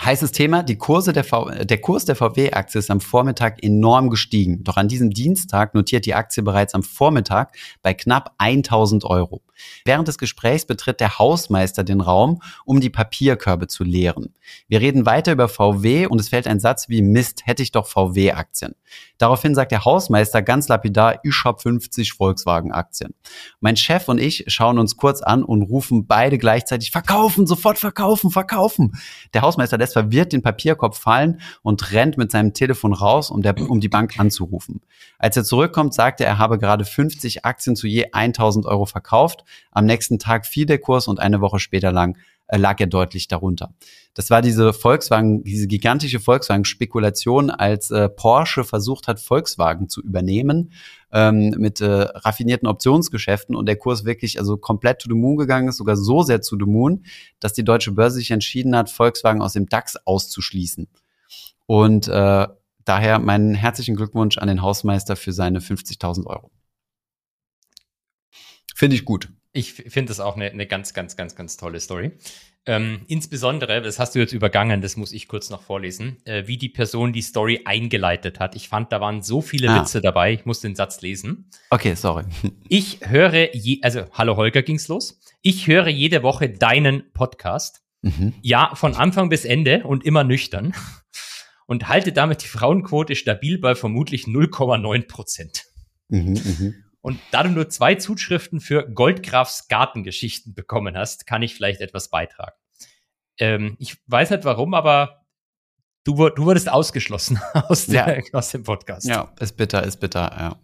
Heißes 0.01 0.32
Thema, 0.32 0.62
die 0.62 0.78
Kurse 0.78 1.12
der, 1.12 1.24
v 1.24 1.51
der 1.64 1.80
Kurs 1.80 2.05
der 2.05 2.16
VW-Aktie 2.16 2.78
ist 2.78 2.90
am 2.90 3.01
Vormittag 3.01 3.62
enorm 3.62 4.11
gestiegen. 4.11 4.62
Doch 4.64 4.76
an 4.76 4.88
diesem 4.88 5.11
Dienstag 5.11 5.74
notiert 5.74 6.07
die 6.07 6.14
Aktie 6.14 6.42
bereits 6.42 6.74
am 6.74 6.82
Vormittag 6.82 7.55
bei 7.82 7.94
knapp 7.94 8.34
1000 8.38 9.05
Euro. 9.05 9.42
Während 9.84 10.09
des 10.09 10.18
Gesprächs 10.18 10.66
betritt 10.66 11.00
der 11.00 11.18
Hausmeister 11.18 11.84
den 11.84 12.00
Raum, 12.00 12.42
um 12.64 12.80
die 12.80 12.90
Papierkörbe 12.90 13.66
zu 13.66 13.84
leeren. 13.84 14.34
Wir 14.68 14.80
reden 14.80 15.06
weiter 15.06 15.32
über 15.32 15.48
VW 15.48 16.06
und 16.06 16.20
es 16.20 16.28
fällt 16.28 16.46
ein 16.46 16.61
Satz 16.61 16.88
wie 16.88 17.02
Mist, 17.02 17.46
hätte 17.46 17.62
ich 17.62 17.72
doch 17.72 17.86
VW-Aktien. 17.86 18.74
Daraufhin 19.18 19.54
sagt 19.54 19.72
der 19.72 19.84
Hausmeister 19.84 20.42
ganz 20.42 20.68
lapidar, 20.68 21.18
ich 21.24 21.42
hab 21.44 21.60
50 21.60 22.12
Volkswagen-Aktien. 22.12 23.14
Mein 23.60 23.76
Chef 23.76 24.08
und 24.08 24.18
ich 24.18 24.44
schauen 24.46 24.78
uns 24.78 24.96
kurz 24.96 25.20
an 25.20 25.42
und 25.42 25.62
rufen 25.62 26.06
beide 26.06 26.38
gleichzeitig, 26.38 26.92
verkaufen, 26.92 27.46
sofort 27.46 27.78
verkaufen, 27.78 28.30
verkaufen. 28.30 28.96
Der 29.34 29.42
Hausmeister 29.42 29.76
lässt 29.76 29.94
verwirrt 29.94 30.32
den 30.32 30.42
Papierkorb 30.42 30.96
fallen 30.96 31.40
und 31.62 31.92
rennt 31.92 32.16
mit 32.16 32.30
seinem 32.30 32.54
Telefon 32.54 32.92
raus, 32.92 33.30
um, 33.30 33.42
der, 33.42 33.58
um 33.68 33.80
die 33.80 33.88
Bank 33.88 34.18
anzurufen. 34.20 34.80
Als 35.18 35.36
er 35.36 35.44
zurückkommt, 35.44 35.94
sagt 35.94 36.20
er, 36.20 36.28
er 36.28 36.38
habe 36.38 36.58
gerade 36.58 36.84
50 36.84 37.44
Aktien 37.44 37.74
zu 37.74 37.88
je 37.88 38.06
1000 38.12 38.66
Euro 38.66 38.86
verkauft. 38.86 39.44
Am 39.72 39.84
nächsten 39.84 40.18
Tag 40.18 40.46
fiel 40.46 40.66
der 40.66 40.78
Kurs 40.78 41.08
und 41.08 41.18
eine 41.18 41.40
Woche 41.40 41.58
später 41.58 41.90
lang 41.90 42.16
lag 42.57 42.80
er 42.80 42.86
deutlich 42.86 43.28
darunter. 43.28 43.74
Das 44.14 44.30
war 44.30 44.42
diese 44.42 44.72
Volkswagen, 44.72 45.44
diese 45.44 45.66
gigantische 45.66 46.18
Volkswagen-Spekulation, 46.18 47.51
als 47.51 47.90
äh, 47.90 48.09
Porsche 48.09 48.64
versucht 48.64 49.07
hat, 49.07 49.20
Volkswagen 49.20 49.88
zu 49.88 50.01
übernehmen 50.03 50.72
ähm, 51.12 51.51
mit 51.59 51.80
äh, 51.80 51.86
raffinierten 51.86 52.66
Optionsgeschäften 52.66 53.55
und 53.55 53.66
der 53.66 53.76
Kurs 53.76 54.05
wirklich 54.05 54.38
also 54.38 54.57
komplett 54.57 55.01
to 55.01 55.09
the 55.09 55.14
moon 55.14 55.36
gegangen 55.36 55.68
ist, 55.68 55.76
sogar 55.76 55.96
so 55.96 56.22
sehr 56.22 56.40
to 56.40 56.57
the 56.59 56.64
moon, 56.64 57.05
dass 57.38 57.53
die 57.53 57.64
deutsche 57.64 57.92
Börse 57.92 58.16
sich 58.16 58.30
entschieden 58.30 58.74
hat, 58.74 58.90
Volkswagen 58.90 59.42
aus 59.42 59.53
dem 59.53 59.68
DAX 59.68 59.96
auszuschließen. 60.05 60.88
Und 61.66 62.09
äh, 62.09 62.49
daher 62.84 63.18
meinen 63.18 63.55
herzlichen 63.55 63.94
Glückwunsch 63.94 64.38
an 64.38 64.49
den 64.49 64.62
Hausmeister 64.62 65.16
für 65.16 65.32
seine 65.32 65.61
50.000 65.61 66.26
Euro. 66.26 66.51
Finde 68.74 68.96
ich 68.96 69.05
gut. 69.05 69.28
Ich 69.59 69.72
finde 69.72 70.11
das 70.11 70.20
auch 70.20 70.36
eine, 70.36 70.52
eine 70.52 70.66
ganz, 70.66 70.94
ganz, 70.94 71.16
ganz, 71.16 71.34
ganz 71.34 71.56
tolle 71.56 71.80
Story. 71.80 72.12
Ähm, 72.64 73.00
insbesondere, 73.09 73.82
das 73.82 73.98
hast 73.98 74.14
du 74.14 74.20
jetzt 74.20 74.32
übergangen, 74.32 74.80
das 74.82 74.96
muss 74.96 75.12
ich 75.12 75.26
kurz 75.26 75.50
noch 75.50 75.62
vorlesen, 75.62 76.18
äh, 76.26 76.46
wie 76.46 76.59
die 76.59 76.68
Person 76.68 77.12
die 77.12 77.22
Story 77.22 77.62
eingeleitet 77.64 78.38
hat. 78.38 78.54
Ich 78.54 78.68
fand, 78.68 78.92
da 78.92 79.00
waren 79.00 79.22
so 79.22 79.40
viele 79.40 79.70
ah. 79.70 79.80
Witze 79.80 80.00
dabei, 80.00 80.32
ich 80.32 80.44
muss 80.44 80.61
den 80.61 80.76
Satz 80.76 81.00
lesen. 81.00 81.50
Okay, 81.70 81.94
sorry. 81.94 82.24
Ich 82.68 83.00
höre, 83.02 83.52
je, 83.52 83.80
also 83.82 84.04
hallo 84.12 84.36
Holger 84.36 84.62
ging's 84.62 84.86
los. 84.86 85.18
Ich 85.42 85.66
höre 85.66 85.88
jede 85.88 86.22
Woche 86.22 86.50
deinen 86.50 87.11
Podcast. 87.12 87.80
Mhm. 88.02 88.34
Ja, 88.42 88.76
von 88.76 88.94
Anfang 88.94 89.28
bis 89.28 89.44
Ende 89.44 89.82
und 89.84 90.04
immer 90.04 90.22
nüchtern. 90.22 90.72
Und 91.66 91.88
halte 91.88 92.12
damit 92.12 92.44
die 92.44 92.48
Frauenquote 92.48 93.16
stabil 93.16 93.59
bei 93.59 93.74
vermutlich 93.74 94.24
0,9 94.24 95.09
Prozent. 95.09 95.64
Mhm, 96.09 96.32
mh. 96.32 96.72
Und 97.09 97.18
da 97.30 97.42
du 97.42 97.48
nur 97.48 97.70
zwei 97.70 97.94
Zuschriften 97.94 98.61
für 98.61 98.86
Goldgrafs 98.86 99.68
Gartengeschichten 99.68 100.52
bekommen 100.52 100.94
hast, 100.94 101.26
kann 101.26 101.40
ich 101.40 101.54
vielleicht 101.54 101.80
etwas 101.80 102.11
beitragen. 102.11 102.52
Ähm, 103.38 103.76
ich 103.78 103.96
weiß 104.09 104.28
nicht 104.28 104.44
warum, 104.44 104.74
aber 104.74 105.22
du, 106.04 106.28
du 106.28 106.44
wurdest 106.44 106.70
ausgeschlossen 106.70 107.40
aus, 107.54 107.86
der, 107.86 108.18
ja. 108.18 108.22
aus 108.34 108.50
dem 108.50 108.62
Podcast. 108.62 109.06
Ja, 109.06 109.32
ist 109.40 109.56
bitter, 109.56 109.84
ist 109.84 110.00
bitter, 110.00 110.30
ja. 110.38 110.56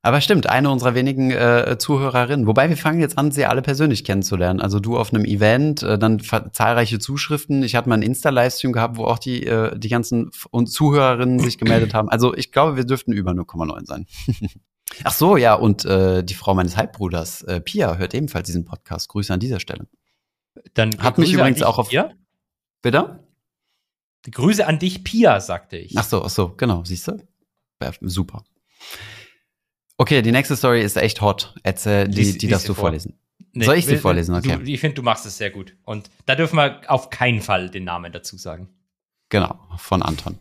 Aber 0.00 0.20
stimmt, 0.20 0.48
eine 0.48 0.70
unserer 0.70 0.94
wenigen 0.94 1.32
äh, 1.32 1.74
Zuhörerinnen. 1.76 2.46
Wobei 2.46 2.68
wir 2.68 2.76
fangen 2.76 3.00
jetzt 3.00 3.18
an, 3.18 3.32
sie 3.32 3.46
alle 3.46 3.62
persönlich 3.62 4.04
kennenzulernen. 4.04 4.60
Also 4.60 4.78
du 4.78 4.96
auf 4.96 5.12
einem 5.12 5.24
Event, 5.24 5.82
äh, 5.82 5.98
dann 5.98 6.20
zahlreiche 6.20 7.00
Zuschriften. 7.00 7.64
Ich 7.64 7.74
hatte 7.74 7.88
mal 7.88 7.96
einen 7.96 8.04
Insta-Livestream 8.04 8.72
gehabt, 8.72 8.96
wo 8.96 9.06
auch 9.06 9.18
die, 9.18 9.44
äh, 9.44 9.76
die 9.76 9.88
ganzen 9.88 10.30
Zuhörerinnen 10.66 11.40
sich 11.40 11.58
gemeldet 11.58 11.94
haben. 11.94 12.08
Also 12.08 12.32
ich 12.32 12.52
glaube, 12.52 12.76
wir 12.76 12.84
dürften 12.84 13.10
über 13.10 13.32
0,9 13.32 13.86
sein. 13.86 14.06
Ach 15.04 15.12
so, 15.12 15.36
ja, 15.36 15.54
und 15.54 15.84
äh, 15.84 16.22
die 16.22 16.34
Frau 16.34 16.54
meines 16.54 16.76
Halbbruders, 16.76 17.42
äh, 17.42 17.60
Pia, 17.60 17.96
hört 17.96 18.14
ebenfalls 18.14 18.46
diesen 18.46 18.64
Podcast. 18.64 19.08
Grüße 19.08 19.32
an 19.32 19.40
dieser 19.40 19.60
Stelle. 19.60 19.86
Dann 20.74 20.96
hat 20.98 21.18
mich 21.18 21.32
übrigens 21.32 21.62
auch 21.62 21.78
auf. 21.78 21.88
Pia? 21.88 22.12
Bitte? 22.82 23.20
Die 24.24 24.30
Grüße 24.30 24.66
an 24.66 24.78
dich, 24.78 25.04
Pia, 25.04 25.40
sagte 25.40 25.76
ich. 25.76 25.96
Ach 25.96 26.04
so, 26.04 26.24
ach 26.24 26.30
so, 26.30 26.48
genau, 26.56 26.84
siehst 26.84 27.08
du? 27.08 27.18
Super. 28.00 28.44
Okay, 29.98 30.22
die 30.22 30.32
nächste 30.32 30.56
Story 30.56 30.82
ist 30.82 30.96
echt 30.96 31.20
hot. 31.20 31.54
Erzähl, 31.62 32.08
die, 32.08 32.22
lies, 32.22 32.38
die 32.38 32.48
darfst 32.48 32.68
du 32.68 32.74
vor. 32.74 32.82
vorlesen. 32.82 33.18
Nee, 33.52 33.64
Soll 33.64 33.76
ich 33.76 33.86
sie 33.86 33.96
vorlesen? 33.96 34.34
Okay. 34.34 34.56
Du, 34.56 34.62
ich 34.64 34.80
finde, 34.80 34.96
du 34.96 35.02
machst 35.02 35.24
es 35.24 35.38
sehr 35.38 35.50
gut. 35.50 35.74
Und 35.84 36.10
da 36.26 36.34
dürfen 36.34 36.56
wir 36.56 36.82
auf 36.88 37.08
keinen 37.08 37.40
Fall 37.40 37.70
den 37.70 37.84
Namen 37.84 38.12
dazu 38.12 38.36
sagen. 38.36 38.68
Genau, 39.30 39.58
von 39.78 40.02
Anton. 40.02 40.38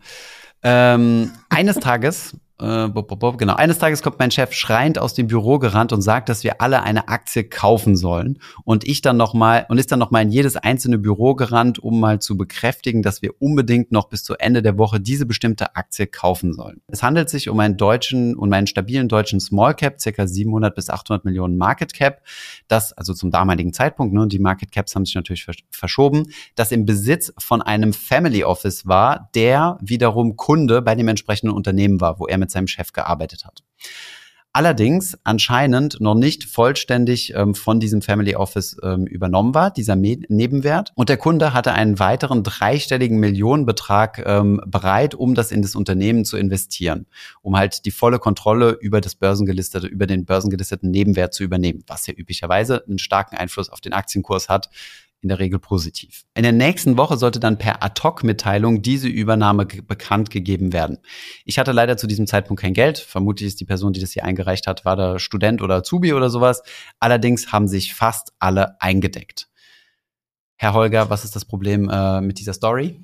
Ähm, 0.63 1.31
eines 1.49 1.75
Tages 1.79 2.35
äh, 2.57 2.87
bob, 2.87 3.09
bob, 3.09 3.19
bob, 3.19 3.37
genau. 3.37 3.55
Eines 3.55 3.79
Tages 3.79 4.01
kommt 4.01 4.17
mein 4.17 4.31
Chef 4.31 4.53
schreiend 4.53 4.97
aus 4.97 5.13
dem 5.13 5.27
Büro 5.27 5.59
gerannt 5.59 5.91
und 5.91 6.01
sagt, 6.01 6.29
dass 6.29 6.45
wir 6.45 6.61
alle 6.61 6.83
eine 6.83 7.09
Aktie 7.09 7.43
kaufen 7.43 7.97
sollen. 7.97 8.39
Und 8.63 8.87
ich 8.87 9.01
dann 9.01 9.17
noch 9.17 9.33
mal 9.33 9.65
und 9.67 9.77
ist 9.77 9.91
dann 9.91 9.99
noch 9.99 10.09
mal 10.09 10.21
in 10.21 10.29
jedes 10.29 10.55
einzelne 10.55 10.97
Büro 10.97 11.35
gerannt, 11.35 11.79
um 11.79 11.99
mal 11.99 12.19
zu 12.19 12.37
bekräftigen, 12.37 13.01
dass 13.01 13.21
wir 13.21 13.31
unbedingt 13.39 13.91
noch 13.91 14.07
bis 14.07 14.23
zu 14.23 14.35
Ende 14.35 14.61
der 14.61 14.77
Woche 14.77 15.01
diese 15.01 15.25
bestimmte 15.25 15.75
Aktie 15.75 16.07
kaufen 16.07 16.53
sollen. 16.53 16.81
Es 16.87 17.03
handelt 17.03 17.29
sich 17.29 17.49
um 17.49 17.59
einen 17.59 17.75
deutschen 17.75 18.35
um 18.37 18.51
einen 18.53 18.67
stabilen 18.67 19.09
deutschen 19.09 19.41
Small 19.41 19.73
Cap, 19.73 19.99
circa 19.99 20.25
700 20.25 20.73
bis 20.73 20.89
800 20.89 21.25
Millionen 21.25 21.57
Market 21.57 21.93
Cap. 21.93 22.21
Das 22.69 22.93
also 22.93 23.13
zum 23.13 23.31
damaligen 23.31 23.73
Zeitpunkt. 23.73 24.13
Ne, 24.13 24.27
die 24.27 24.39
Market 24.39 24.71
Caps 24.71 24.95
haben 24.95 25.05
sich 25.05 25.15
natürlich 25.15 25.45
verschoben. 25.71 26.27
Das 26.55 26.71
im 26.71 26.85
Besitz 26.85 27.33
von 27.37 27.61
einem 27.61 27.91
Family 27.91 28.45
Office 28.45 28.87
war, 28.87 29.29
der 29.35 29.77
wiederum 29.81 30.37
Kunde 30.37 30.81
bei 30.81 30.95
dem 30.95 31.09
entsprechenden 31.09 31.53
Unternehmen 31.53 31.99
war, 31.99 32.17
wo 32.17 32.27
er 32.27 32.37
mit 32.37 32.44
mit 32.45 32.51
seinem 32.51 32.67
Chef 32.67 32.93
gearbeitet 32.93 33.45
hat. 33.45 33.63
Allerdings 34.55 35.17
anscheinend 35.25 35.99
noch 35.99 36.15
nicht 36.15 36.45
vollständig 36.45 37.33
ähm, 37.35 37.55
von 37.55 37.81
diesem 37.81 38.01
Family 38.01 38.35
Office 38.37 38.77
ähm, 38.83 39.05
übernommen 39.05 39.53
war, 39.53 39.69
dieser 39.69 39.97
Me 39.97 40.19
Nebenwert. 40.29 40.93
Und 40.95 41.09
der 41.09 41.17
Kunde 41.17 41.51
hatte 41.51 41.73
einen 41.73 41.99
weiteren 41.99 42.41
dreistelligen 42.41 43.19
Millionenbetrag 43.19 44.23
ähm, 44.25 44.61
bereit, 44.65 45.13
um 45.13 45.35
das 45.35 45.51
in 45.51 45.61
das 45.61 45.75
Unternehmen 45.75 46.23
zu 46.23 46.37
investieren, 46.37 47.05
um 47.41 47.57
halt 47.57 47.83
die 47.83 47.91
volle 47.91 48.17
Kontrolle 48.17 48.77
über 48.79 49.01
das 49.01 49.15
börsengelistete, 49.15 49.87
über 49.87 50.07
den 50.07 50.23
börsengelisteten 50.23 50.89
Nebenwert 50.89 51.33
zu 51.33 51.43
übernehmen, 51.43 51.83
was 51.87 52.07
ja 52.07 52.13
üblicherweise 52.13 52.81
einen 52.87 52.97
starken 52.97 53.35
Einfluss 53.35 53.69
auf 53.69 53.81
den 53.81 53.91
Aktienkurs 53.91 54.47
hat, 54.47 54.69
in 55.25 55.29
der 55.29 55.39
Regel 55.39 55.57
positiv. 55.57 56.23
In 56.35 56.43
der 56.43 56.51
nächsten 56.51 56.97
Woche 56.97 57.17
sollte 57.17 57.39
dann 57.39 57.57
per 57.57 57.83
Ad-Hoc-Mitteilung 57.83 58.83
diese 58.83 59.07
Übernahme 59.07 59.65
bekannt 59.65 60.29
gegeben 60.29 60.71
werden. 60.71 60.99
Ich 61.45 61.57
hatte 61.57 61.71
leider 61.71 61.97
zu 61.97 62.05
diesem 62.05 62.27
Zeitpunkt 62.27 62.61
kein 62.61 62.75
Geld. 62.75 62.99
Vermutlich 62.99 63.47
ist 63.47 63.59
die 63.59 63.65
Person, 63.65 63.91
die 63.91 63.99
das 63.99 64.11
hier 64.11 64.23
eingereicht 64.23 64.67
hat, 64.67 64.85
war 64.85 64.95
da 64.95 65.17
Student 65.17 65.63
oder 65.63 65.77
Azubi 65.77 66.13
oder 66.13 66.29
sowas. 66.29 66.61
Allerdings 66.99 67.51
haben 67.51 67.67
sich 67.67 67.95
fast 67.95 68.33
alle 68.37 68.79
eingedeckt. 68.79 69.47
Herr 70.57 70.73
Holger, 70.73 71.09
was 71.09 71.25
ist 71.25 71.35
das 71.35 71.43
Problem 71.43 71.89
äh, 71.89 72.21
mit 72.21 72.37
dieser 72.37 72.53
Story? 72.53 73.01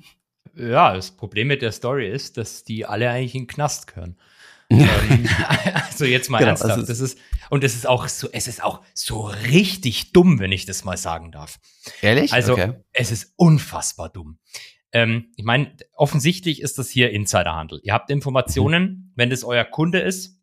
Ja, 0.54 0.94
das 0.94 1.10
Problem 1.10 1.48
mit 1.48 1.60
der 1.60 1.72
Story 1.72 2.08
ist, 2.08 2.36
dass 2.36 2.62
die 2.62 2.86
alle 2.86 3.10
eigentlich 3.10 3.34
in 3.34 3.42
den 3.42 3.48
Knast 3.48 3.88
gehören. 3.88 4.16
Ähm, 4.80 5.28
also 5.88 6.04
jetzt 6.04 6.30
mal 6.30 6.38
genau, 6.38 6.50
ernsthaft. 6.50 6.72
Also 6.72 6.86
das 6.86 7.00
ist, 7.00 7.18
und 7.50 7.64
es 7.64 7.74
ist 7.74 7.86
auch 7.86 8.08
so, 8.08 8.28
es 8.32 8.48
ist 8.48 8.62
auch 8.62 8.82
so 8.94 9.26
richtig 9.26 10.12
dumm, 10.12 10.38
wenn 10.38 10.52
ich 10.52 10.66
das 10.66 10.84
mal 10.84 10.96
sagen 10.96 11.32
darf. 11.32 11.58
Ehrlich? 12.00 12.32
Also 12.32 12.54
okay. 12.54 12.74
es 12.92 13.10
ist 13.10 13.34
unfassbar 13.36 14.08
dumm. 14.08 14.38
Ähm, 14.92 15.32
ich 15.36 15.44
meine, 15.44 15.74
offensichtlich 15.94 16.60
ist 16.60 16.78
das 16.78 16.90
hier 16.90 17.10
Insiderhandel. 17.10 17.80
Ihr 17.82 17.94
habt 17.94 18.10
Informationen, 18.10 18.82
mhm. 18.82 19.12
wenn 19.16 19.30
das 19.30 19.44
euer 19.44 19.64
Kunde 19.64 20.00
ist, 20.00 20.38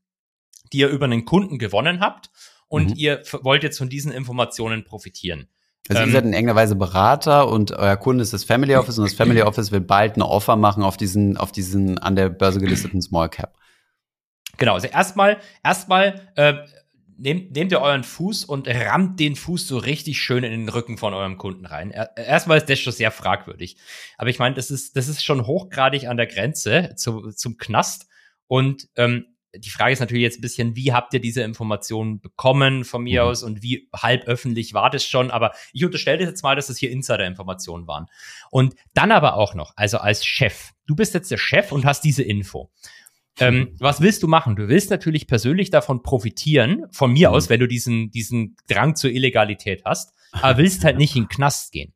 die 0.73 0.79
ihr 0.79 0.89
über 0.89 1.05
einen 1.05 1.25
Kunden 1.25 1.59
gewonnen 1.59 1.99
habt 1.99 2.29
und 2.67 2.91
mhm. 2.91 2.95
ihr 2.95 3.23
wollt 3.41 3.63
jetzt 3.63 3.77
von 3.77 3.89
diesen 3.89 4.11
Informationen 4.11 4.83
profitieren. 4.83 5.47
Also 5.87 6.03
ähm, 6.03 6.09
ihr 6.09 6.13
seid 6.13 6.23
in 6.25 6.33
irgendeiner 6.33 6.55
Weise 6.55 6.75
Berater 6.75 7.49
und 7.49 7.71
euer 7.71 7.97
Kunde 7.97 8.21
ist 8.21 8.33
das 8.33 8.43
Family 8.43 8.75
Office 8.75 8.97
und 8.97 9.05
das 9.05 9.13
Family 9.13 9.41
Office 9.43 9.71
will 9.71 9.81
bald 9.81 10.15
eine 10.15 10.27
Offer 10.27 10.55
machen 10.55 10.83
auf 10.83 10.97
diesen, 10.97 11.37
auf 11.37 11.51
diesen 11.51 11.97
an 11.97 12.15
der 12.15 12.29
Börse 12.29 12.59
gelisteten 12.59 13.01
Small 13.01 13.29
Cap. 13.29 13.55
Genau, 14.59 14.73
also 14.73 14.87
erstmal, 14.87 15.39
erstmal 15.63 16.31
äh, 16.35 16.53
nehmt, 17.17 17.51
nehmt 17.51 17.71
ihr 17.71 17.81
euren 17.81 18.03
Fuß 18.03 18.45
und 18.45 18.67
rammt 18.67 19.19
den 19.19 19.35
Fuß 19.35 19.67
so 19.67 19.77
richtig 19.77 20.21
schön 20.21 20.43
in 20.43 20.51
den 20.51 20.69
Rücken 20.69 20.97
von 20.97 21.13
eurem 21.13 21.37
Kunden 21.37 21.65
rein. 21.65 21.91
Erstmal 21.91 22.57
ist 22.57 22.69
das 22.69 22.79
schon 22.79 22.93
sehr 22.93 23.11
fragwürdig. 23.11 23.77
Aber 24.17 24.29
ich 24.29 24.39
meine, 24.39 24.55
das 24.55 24.71
ist, 24.71 24.95
das 24.95 25.07
ist 25.07 25.23
schon 25.23 25.47
hochgradig 25.47 26.07
an 26.07 26.17
der 26.17 26.27
Grenze 26.27 26.93
zu, 26.95 27.31
zum 27.31 27.57
Knast. 27.57 28.07
Und 28.47 28.89
ähm, 28.95 29.25
die 29.55 29.69
Frage 29.71 29.93
ist 29.93 29.99
natürlich 29.99 30.23
jetzt 30.23 30.39
ein 30.39 30.41
bisschen, 30.41 30.75
wie 30.75 30.93
habt 30.93 31.13
ihr 31.13 31.19
diese 31.19 31.41
Informationen 31.41 32.21
bekommen 32.21 32.83
von 32.83 33.03
mir 33.03 33.23
mhm. 33.23 33.29
aus 33.29 33.43
und 33.43 33.63
wie 33.63 33.89
halb 33.95 34.25
öffentlich 34.25 34.73
war 34.73 34.89
das 34.89 35.05
schon? 35.05 35.31
Aber 35.31 35.53
ich 35.73 35.83
unterstelle 35.83 36.23
jetzt 36.23 36.43
mal, 36.43 36.55
dass 36.55 36.67
das 36.67 36.77
hier 36.77 36.91
Insider-Informationen 36.91 37.87
waren. 37.87 38.05
Und 38.51 38.75
dann 38.93 39.11
aber 39.11 39.35
auch 39.35 39.55
noch, 39.55 39.73
also 39.75 39.97
als 39.97 40.25
Chef. 40.25 40.71
Du 40.85 40.95
bist 40.95 41.13
jetzt 41.13 41.31
der 41.31 41.37
Chef 41.37 41.71
und 41.71 41.85
hast 41.85 42.03
diese 42.03 42.23
Info. 42.23 42.71
Ähm, 43.39 43.75
was 43.79 44.01
willst 44.01 44.23
du 44.23 44.27
machen? 44.27 44.55
Du 44.55 44.67
willst 44.67 44.89
natürlich 44.89 45.27
persönlich 45.27 45.69
davon 45.69 46.03
profitieren, 46.03 46.85
von 46.91 47.11
mir 47.11 47.29
mhm. 47.29 47.35
aus, 47.35 47.49
wenn 47.49 47.59
du 47.59 47.67
diesen, 47.67 48.11
diesen 48.11 48.55
Drang 48.67 48.95
zur 48.95 49.11
Illegalität 49.11 49.83
hast, 49.85 50.13
aber 50.31 50.57
willst 50.57 50.83
halt 50.83 50.97
nicht 50.99 51.15
in 51.15 51.23
den 51.23 51.29
Knast 51.29 51.71
gehen. 51.71 51.93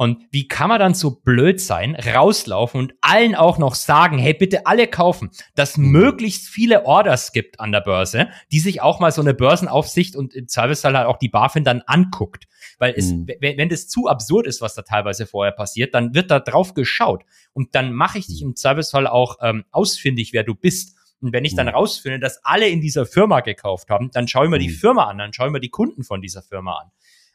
Und 0.00 0.22
wie 0.30 0.46
kann 0.46 0.68
man 0.68 0.78
dann 0.78 0.94
so 0.94 1.10
blöd 1.10 1.60
sein, 1.60 1.96
rauslaufen 1.96 2.78
und 2.78 2.94
allen 3.00 3.34
auch 3.34 3.58
noch 3.58 3.74
sagen, 3.74 4.16
hey, 4.16 4.32
bitte 4.32 4.64
alle 4.64 4.86
kaufen, 4.86 5.30
dass 5.56 5.76
mhm. 5.76 5.90
möglichst 5.90 6.46
viele 6.46 6.86
Orders 6.86 7.32
gibt 7.32 7.58
an 7.58 7.72
der 7.72 7.80
Börse, 7.80 8.28
die 8.52 8.60
sich 8.60 8.80
auch 8.80 9.00
mal 9.00 9.10
so 9.10 9.20
eine 9.20 9.34
Börsenaufsicht 9.34 10.14
und 10.14 10.34
im 10.34 10.46
Zweifelsfall 10.46 10.96
halt 10.96 11.08
auch 11.08 11.18
die 11.18 11.28
BaFin 11.28 11.64
dann 11.64 11.82
anguckt. 11.84 12.44
Weil 12.78 12.94
es, 12.96 13.10
mhm. 13.10 13.26
wenn, 13.40 13.68
das 13.68 13.88
zu 13.88 14.08
absurd 14.08 14.46
ist, 14.46 14.60
was 14.60 14.74
da 14.74 14.82
teilweise 14.82 15.26
vorher 15.26 15.52
passiert, 15.52 15.94
dann 15.94 16.14
wird 16.14 16.30
da 16.30 16.38
drauf 16.40 16.74
geschaut. 16.74 17.24
Und 17.52 17.74
dann 17.74 17.92
mache 17.92 18.18
ich 18.18 18.26
dich 18.26 18.42
mhm. 18.42 18.50
im 18.50 18.56
Zweifelsfall 18.56 19.06
auch 19.06 19.36
ähm, 19.40 19.64
ausfindig, 19.70 20.32
wer 20.32 20.44
du 20.44 20.54
bist. 20.54 20.96
Und 21.20 21.32
wenn 21.32 21.44
ich 21.44 21.56
dann 21.56 21.66
mhm. 21.66 21.72
rausfinde, 21.72 22.20
dass 22.20 22.44
alle 22.44 22.68
in 22.68 22.80
dieser 22.80 23.04
Firma 23.04 23.40
gekauft 23.40 23.90
haben, 23.90 24.10
dann 24.12 24.28
schaue 24.28 24.44
ich 24.44 24.50
mir 24.50 24.58
die 24.58 24.68
Firma 24.68 25.04
an, 25.04 25.18
dann 25.18 25.32
schaue 25.32 25.48
ich 25.48 25.52
mir 25.52 25.60
die 25.60 25.70
Kunden 25.70 26.04
von 26.04 26.22
dieser 26.22 26.42
Firma 26.42 26.76
an. 26.78 26.90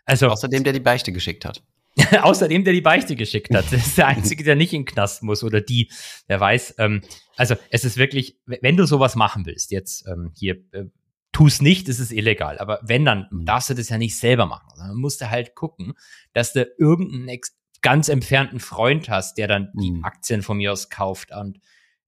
Also, 0.05 0.27
Außerdem, 0.27 0.63
der 0.63 0.73
die 0.73 0.79
Beichte 0.79 1.11
geschickt 1.11 1.45
hat. 1.45 1.61
Außerdem, 2.21 2.63
der 2.63 2.73
die 2.73 2.81
Beichte 2.81 3.15
geschickt 3.15 3.53
hat. 3.53 3.65
Das 3.65 3.85
ist 3.85 3.97
der 3.97 4.07
Einzige, 4.07 4.43
der 4.43 4.55
nicht 4.55 4.73
in 4.73 4.81
den 4.81 4.85
Knast 4.85 5.23
muss 5.23 5.43
oder 5.43 5.61
die, 5.61 5.91
der 6.27 6.39
weiß. 6.39 6.75
Ähm, 6.79 7.01
also 7.35 7.55
es 7.69 7.85
ist 7.85 7.97
wirklich, 7.97 8.37
wenn 8.45 8.77
du 8.77 8.85
sowas 8.85 9.15
machen 9.15 9.45
willst, 9.45 9.71
jetzt 9.71 10.07
ähm, 10.07 10.31
hier, 10.35 10.55
äh, 10.71 10.85
tu 11.33 11.47
es 11.47 11.61
nicht, 11.61 11.89
es 11.89 11.99
ist 11.99 12.11
illegal. 12.11 12.57
Aber 12.59 12.79
wenn, 12.83 13.03
dann 13.03 13.27
mhm. 13.29 13.45
darfst 13.45 13.69
du 13.69 13.73
das 13.73 13.89
ja 13.89 13.97
nicht 13.97 14.17
selber 14.17 14.45
machen. 14.45 14.67
Dann 14.77 14.95
musst 14.95 15.19
du 15.19 15.29
halt 15.29 15.55
gucken, 15.55 15.93
dass 16.31 16.53
du 16.53 16.65
irgendeinen 16.77 17.39
ganz 17.81 18.07
entfernten 18.07 18.61
Freund 18.61 19.09
hast, 19.09 19.37
der 19.37 19.49
dann 19.49 19.69
die 19.73 19.91
mhm. 19.91 20.05
Aktien 20.05 20.41
von 20.41 20.57
mir 20.57 20.71
aus 20.71 20.89
kauft 20.89 21.31
und 21.31 21.59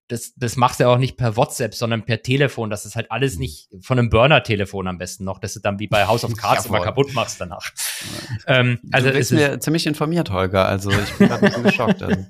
das, 0.07 0.36
das 0.36 0.55
machst 0.55 0.80
du 0.80 0.88
auch 0.88 0.99
nicht 0.99 1.17
per 1.17 1.36
WhatsApp, 1.36 1.73
sondern 1.73 2.05
per 2.05 2.21
Telefon. 2.21 2.69
Das 2.69 2.86
ist 2.86 2.95
halt 2.95 3.09
alles 3.09 3.36
mhm. 3.36 3.41
nicht 3.41 3.69
von 3.82 3.97
einem 3.97 4.11
Burner-Telefon 4.11 4.88
am 4.88 4.99
besten 4.99 5.23
noch, 5.23 5.39
dass 5.39 5.55
du 5.55 5.59
dann 5.61 5.80
wie 5.80 5.88
bei 5.88 6.05
House 6.05 6.23
of 6.23 6.36
Cards 6.38 6.67
immer 6.67 6.82
kaputt 6.82 7.13
machst 7.13 7.41
danach. 7.41 7.71
ähm, 8.45 8.80
also 8.91 9.09
du 9.09 9.15
bist 9.15 9.32
mir 9.32 9.59
ziemlich 9.59 9.88
informiert, 9.88 10.30
Holger. 10.30 10.67
Also 10.67 10.91
ich 10.91 11.11
bin 11.13 11.28
gerade 11.28 11.41
ein 11.41 11.49
bisschen 11.49 11.63
geschockt. 11.63 12.03
Also. 12.03 12.26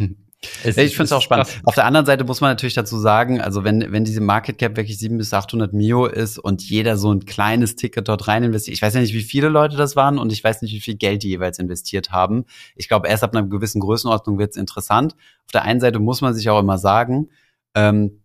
Es, 0.62 0.76
ich 0.76 0.92
finde 0.92 1.04
es 1.04 1.12
auch 1.12 1.22
spannend. 1.22 1.48
Krass. 1.48 1.60
Auf 1.64 1.74
der 1.74 1.84
anderen 1.84 2.06
Seite 2.06 2.24
muss 2.24 2.40
man 2.40 2.50
natürlich 2.50 2.74
dazu 2.74 2.96
sagen, 2.98 3.40
also 3.40 3.64
wenn, 3.64 3.90
wenn 3.90 4.04
diese 4.04 4.20
Market 4.20 4.58
Cap 4.58 4.76
wirklich 4.76 4.96
700 4.98 5.18
bis 5.18 5.34
800 5.34 5.72
Mio 5.72 6.06
ist 6.06 6.38
und 6.38 6.62
jeder 6.62 6.96
so 6.96 7.12
ein 7.12 7.24
kleines 7.24 7.74
Ticket 7.74 8.06
dort 8.08 8.28
rein 8.28 8.44
investiert, 8.44 8.76
ich 8.76 8.82
weiß 8.82 8.94
ja 8.94 9.00
nicht, 9.00 9.14
wie 9.14 9.22
viele 9.22 9.48
Leute 9.48 9.76
das 9.76 9.96
waren 9.96 10.18
und 10.18 10.32
ich 10.32 10.44
weiß 10.44 10.62
nicht, 10.62 10.72
wie 10.72 10.80
viel 10.80 10.94
Geld 10.94 11.24
die 11.24 11.28
jeweils 11.28 11.58
investiert 11.58 12.12
haben. 12.12 12.44
Ich 12.76 12.86
glaube, 12.86 13.08
erst 13.08 13.24
ab 13.24 13.34
einer 13.34 13.48
gewissen 13.48 13.80
Größenordnung 13.80 14.38
wird 14.38 14.52
es 14.52 14.56
interessant. 14.56 15.14
Auf 15.46 15.52
der 15.52 15.62
einen 15.62 15.80
Seite 15.80 15.98
muss 15.98 16.20
man 16.20 16.34
sich 16.34 16.48
auch 16.50 16.60
immer 16.60 16.78
sagen, 16.78 17.30
ähm, 17.74 18.22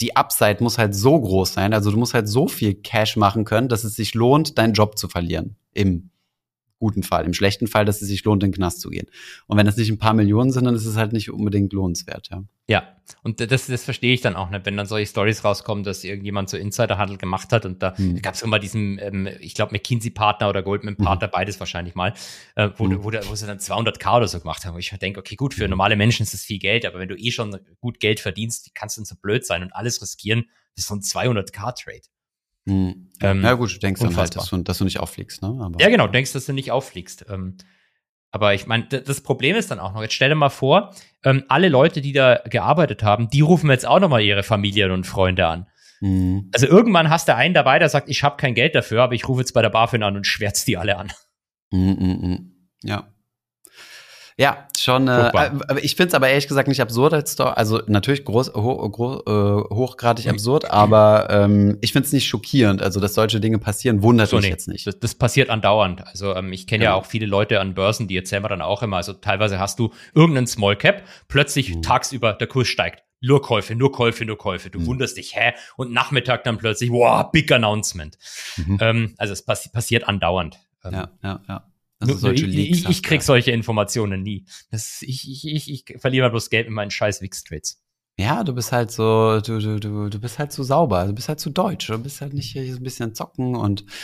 die 0.00 0.16
Upside 0.16 0.58
muss 0.60 0.76
halt 0.76 0.94
so 0.94 1.18
groß 1.18 1.54
sein, 1.54 1.72
also 1.72 1.90
du 1.90 1.96
musst 1.96 2.14
halt 2.14 2.28
so 2.28 2.48
viel 2.48 2.74
Cash 2.74 3.16
machen 3.16 3.44
können, 3.44 3.68
dass 3.68 3.84
es 3.84 3.94
sich 3.94 4.14
lohnt, 4.14 4.58
deinen 4.58 4.74
Job 4.74 4.98
zu 4.98 5.08
verlieren 5.08 5.56
im 5.72 6.10
guten 6.78 7.02
Fall. 7.02 7.24
Im 7.24 7.34
schlechten 7.34 7.66
Fall, 7.66 7.84
dass 7.84 8.02
es 8.02 8.08
sich 8.08 8.24
lohnt, 8.24 8.42
in 8.42 8.50
den 8.50 8.56
Knast 8.56 8.80
zu 8.80 8.90
gehen. 8.90 9.06
Und 9.46 9.56
wenn 9.56 9.66
es 9.66 9.76
nicht 9.76 9.90
ein 9.90 9.98
paar 9.98 10.14
Millionen 10.14 10.50
sind, 10.50 10.64
dann 10.64 10.74
ist 10.74 10.86
es 10.86 10.96
halt 10.96 11.12
nicht 11.12 11.30
unbedingt 11.30 11.72
lohnenswert, 11.72 12.28
ja. 12.30 12.44
Ja, 12.68 12.96
und 13.22 13.40
das, 13.40 13.66
das 13.68 13.84
verstehe 13.84 14.12
ich 14.12 14.22
dann 14.22 14.34
auch 14.34 14.50
nicht, 14.50 14.66
wenn 14.66 14.76
dann 14.76 14.86
solche 14.86 15.06
Stories 15.06 15.44
rauskommen, 15.44 15.84
dass 15.84 16.02
irgendjemand 16.02 16.50
so 16.50 16.56
Insiderhandel 16.56 17.16
gemacht 17.16 17.52
hat 17.52 17.64
und 17.64 17.80
da 17.80 17.96
hm. 17.96 18.20
gab 18.20 18.34
es 18.34 18.42
immer 18.42 18.58
diesen, 18.58 18.98
ähm, 18.98 19.28
ich 19.38 19.54
glaube, 19.54 19.70
McKinsey-Partner 19.72 20.48
oder 20.48 20.64
Goldman-Partner, 20.64 21.28
hm. 21.28 21.30
beides 21.32 21.60
wahrscheinlich 21.60 21.94
mal, 21.94 22.12
äh, 22.56 22.70
wo, 22.76 22.86
hm. 22.86 23.04
wo, 23.04 23.12
wo, 23.12 23.34
sie 23.36 23.46
dann 23.46 23.58
200k 23.58 24.16
oder 24.16 24.26
so 24.26 24.40
gemacht 24.40 24.64
haben. 24.64 24.74
Wo 24.74 24.78
ich 24.78 24.90
denke, 24.90 25.20
okay, 25.20 25.36
gut, 25.36 25.54
für 25.54 25.62
hm. 25.62 25.70
normale 25.70 25.94
Menschen 25.94 26.24
ist 26.24 26.34
das 26.34 26.42
viel 26.42 26.58
Geld, 26.58 26.84
aber 26.84 26.98
wenn 26.98 27.08
du 27.08 27.16
eh 27.16 27.30
schon 27.30 27.56
gut 27.80 28.00
Geld 28.00 28.18
verdienst, 28.18 28.74
kannst 28.74 28.96
du 28.96 29.02
dann 29.02 29.06
so 29.06 29.14
blöd 29.14 29.46
sein 29.46 29.62
und 29.62 29.72
alles 29.72 30.02
riskieren, 30.02 30.46
das 30.74 30.84
ist 30.84 30.88
so 30.88 30.96
ein 30.96 31.00
200k-Trade. 31.02 32.02
Mhm. 32.66 33.08
Ähm, 33.20 33.42
ja 33.42 33.54
gut, 33.54 33.74
du 33.74 33.78
denkst 33.78 34.00
unfassbar. 34.00 34.14
dann 34.14 34.22
halt, 34.22 34.36
dass 34.36 34.50
du, 34.50 34.62
dass 34.62 34.78
du 34.78 34.84
nicht 34.84 35.00
auffliegst. 35.00 35.40
Ne? 35.42 35.48
Aber, 35.48 35.80
ja 35.80 35.88
genau, 35.88 36.06
du 36.06 36.12
denkst, 36.12 36.32
dass 36.32 36.46
du 36.46 36.52
nicht 36.52 36.70
auffliegst. 36.70 37.26
Ähm, 37.30 37.56
aber 38.30 38.52
ich 38.52 38.66
meine, 38.66 38.84
das 38.84 39.22
Problem 39.22 39.56
ist 39.56 39.70
dann 39.70 39.78
auch 39.78 39.94
noch, 39.94 40.02
jetzt 40.02 40.12
stell 40.14 40.28
dir 40.28 40.34
mal 40.34 40.50
vor, 40.50 40.94
ähm, 41.24 41.44
alle 41.48 41.70
Leute, 41.70 42.02
die 42.02 42.12
da 42.12 42.40
gearbeitet 42.44 43.02
haben, 43.02 43.30
die 43.30 43.40
rufen 43.40 43.70
jetzt 43.70 43.86
auch 43.86 44.00
nochmal 44.00 44.20
ihre 44.22 44.42
Familien 44.42 44.90
und 44.90 45.06
Freunde 45.06 45.46
an. 45.46 45.66
Mhm. 46.00 46.50
Also 46.52 46.66
irgendwann 46.66 47.08
hast 47.08 47.28
du 47.28 47.34
einen 47.34 47.54
dabei, 47.54 47.78
der 47.78 47.88
sagt, 47.88 48.10
ich 48.10 48.22
habe 48.22 48.36
kein 48.36 48.54
Geld 48.54 48.74
dafür, 48.74 49.02
aber 49.02 49.14
ich 49.14 49.26
rufe 49.28 49.40
jetzt 49.40 49.52
bei 49.52 49.62
der 49.62 49.70
BaFin 49.70 50.02
an 50.02 50.16
und 50.16 50.26
schwärz 50.26 50.64
die 50.64 50.76
alle 50.76 50.98
an. 50.98 51.10
Mhm, 51.70 51.96
mh, 51.98 52.28
mh. 52.28 52.38
Ja. 52.82 53.08
Ja, 54.38 54.68
schon. 54.78 55.08
Äh, 55.08 55.30
aber 55.32 55.82
ich 55.82 55.96
finde 55.96 56.08
es 56.08 56.14
aber 56.14 56.28
ehrlich 56.28 56.46
gesagt 56.46 56.68
nicht 56.68 56.82
absurd 56.82 57.14
als 57.14 57.32
Story. 57.32 57.52
Also 57.56 57.80
natürlich 57.86 58.24
groß, 58.24 58.52
ho, 58.54 58.90
gro, 58.90 59.22
äh, 59.26 59.74
hochgradig 59.74 60.28
absurd, 60.28 60.70
aber 60.70 61.28
ähm, 61.30 61.78
ich 61.80 61.92
finde 61.92 62.06
es 62.06 62.12
nicht 62.12 62.28
schockierend. 62.28 62.82
Also, 62.82 63.00
dass 63.00 63.14
solche 63.14 63.40
Dinge 63.40 63.58
passieren, 63.58 64.02
wundert 64.02 64.28
so, 64.28 64.36
mich 64.36 64.44
nee, 64.44 64.50
jetzt 64.50 64.68
nicht. 64.68 64.86
Das, 64.86 64.98
das, 64.98 65.14
passiert 65.14 65.48
andauernd. 65.48 66.06
Also 66.06 66.34
ähm, 66.34 66.52
ich 66.52 66.66
kenne 66.66 66.84
ja. 66.84 66.90
ja. 66.90 66.96
auch 66.96 67.06
viele 67.06 67.24
Leute 67.24 67.60
an 67.60 67.72
Börsen, 67.72 68.08
die 68.08 68.16
erzählen 68.16 68.44
wir 68.44 68.50
dann 68.50 68.60
auch 68.60 68.82
immer. 68.82 68.98
Also 68.98 69.14
teilweise 69.14 69.58
hast 69.58 69.78
du 69.78 69.92
irgendeinen 70.14 70.46
Small 70.46 70.76
Cap, 70.76 71.02
plötzlich 71.28 71.74
mhm. 71.74 71.82
tagsüber 71.82 72.34
der 72.34 72.46
Kurs 72.46 72.68
steigt. 72.68 73.04
Nur 73.22 73.40
Käufe, 73.40 73.74
nur 73.74 73.92
Käufe, 73.92 74.26
nur 74.26 74.36
Käufe. 74.36 74.68
Du 74.68 74.80
mhm. 74.80 74.86
wunderst 74.86 75.16
dich, 75.16 75.34
hä? 75.34 75.54
Und 75.78 75.92
Nachmittag 75.92 76.44
dann 76.44 76.58
plötzlich, 76.58 76.90
wow, 76.90 77.30
big 77.32 77.50
announcement. 77.50 78.18
Mhm. 78.56 78.78
Ähm, 78.82 79.14
also 79.16 79.32
es 79.32 79.42
passi 79.42 79.70
passiert 79.70 80.06
andauernd. 80.06 80.58
Ähm, 80.84 80.92
ja, 80.92 81.08
ja, 81.22 81.40
ja. 81.48 81.64
Also 81.98 82.12
Nur, 82.12 82.20
solche 82.20 82.46
Leaks 82.46 82.78
ich, 82.78 82.88
ich 82.88 83.02
krieg 83.02 83.22
solche 83.22 83.52
Informationen 83.52 84.22
nie. 84.22 84.46
Das, 84.70 85.02
ich, 85.02 85.30
ich, 85.30 85.46
ich, 85.46 85.70
ich 85.70 86.00
verliere 86.00 86.26
mal 86.26 86.30
bloß 86.30 86.50
Geld 86.50 86.66
in 86.66 86.74
meinen 86.74 86.90
scheiß 86.90 87.22
Wix-Trades. 87.22 87.80
Ja, 88.18 88.44
du 88.44 88.54
bist 88.54 88.72
halt 88.72 88.90
so, 88.90 89.40
du, 89.40 89.58
du, 89.58 89.78
du, 89.78 90.08
du 90.08 90.18
bist 90.18 90.38
halt 90.38 90.50
zu 90.50 90.62
so 90.62 90.68
sauber, 90.68 91.06
du 91.06 91.12
bist 91.12 91.28
halt 91.28 91.38
zu 91.38 91.50
so 91.50 91.52
deutsch, 91.52 91.88
du 91.88 91.98
bist 91.98 92.22
halt 92.22 92.32
nicht 92.32 92.50
hier 92.50 92.64
so 92.72 92.80
ein 92.80 92.82
bisschen 92.82 93.14
zocken 93.14 93.56
und. 93.56 93.84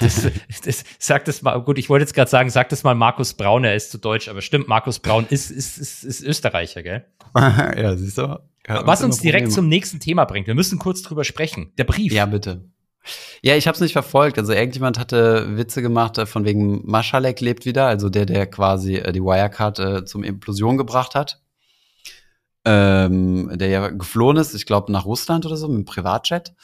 Das, 0.00 0.28
das, 0.64 0.84
sag 0.98 1.24
das 1.24 1.42
mal, 1.42 1.56
gut, 1.62 1.78
ich 1.78 1.88
wollte 1.88 2.02
jetzt 2.02 2.14
gerade 2.14 2.28
sagen, 2.28 2.50
sag 2.50 2.68
das 2.68 2.82
mal 2.82 2.96
Markus 2.96 3.34
Braun, 3.34 3.62
er 3.62 3.76
ist 3.76 3.92
zu 3.92 3.98
deutsch, 3.98 4.28
aber 4.28 4.42
stimmt, 4.42 4.66
Markus 4.66 4.98
Braun 4.98 5.24
ist, 5.30 5.50
ist, 5.50 5.78
ist, 5.78 6.02
ist 6.02 6.20
Österreicher, 6.20 6.82
gell? 6.82 7.04
ja, 7.36 7.96
siehst 7.96 8.18
du. 8.18 8.40
Was 8.66 9.02
uns 9.02 9.20
direkt 9.20 9.44
Probleme. 9.44 9.54
zum 9.54 9.68
nächsten 9.68 10.00
Thema 10.00 10.24
bringt. 10.24 10.48
Wir 10.48 10.54
müssen 10.54 10.80
kurz 10.80 11.02
drüber 11.02 11.22
sprechen. 11.22 11.72
Der 11.78 11.84
Brief. 11.84 12.12
Ja, 12.12 12.26
bitte. 12.26 12.68
Ja, 13.42 13.56
ich 13.56 13.66
habe 13.66 13.74
es 13.74 13.80
nicht 13.80 13.92
verfolgt. 13.92 14.38
Also 14.38 14.52
irgendjemand 14.52 14.98
hatte 14.98 15.56
Witze 15.56 15.82
gemacht 15.82 16.18
äh, 16.18 16.26
von 16.26 16.44
wegen 16.44 16.82
Maschalek 16.84 17.40
lebt 17.40 17.66
wieder, 17.66 17.86
also 17.86 18.08
der, 18.08 18.26
der 18.26 18.46
quasi 18.46 18.96
äh, 18.96 19.12
die 19.12 19.22
Wirecard 19.22 19.78
äh, 19.78 20.04
zum 20.04 20.24
Implosion 20.24 20.76
gebracht 20.76 21.14
hat. 21.14 21.40
Ähm, 22.64 23.50
der 23.54 23.68
ja 23.68 23.88
geflohen 23.88 24.38
ist, 24.38 24.54
ich 24.54 24.64
glaube, 24.64 24.90
nach 24.90 25.04
Russland 25.04 25.44
oder 25.44 25.56
so, 25.56 25.68
mit 25.68 25.78
dem 25.78 25.84
Privatjet. 25.84 26.54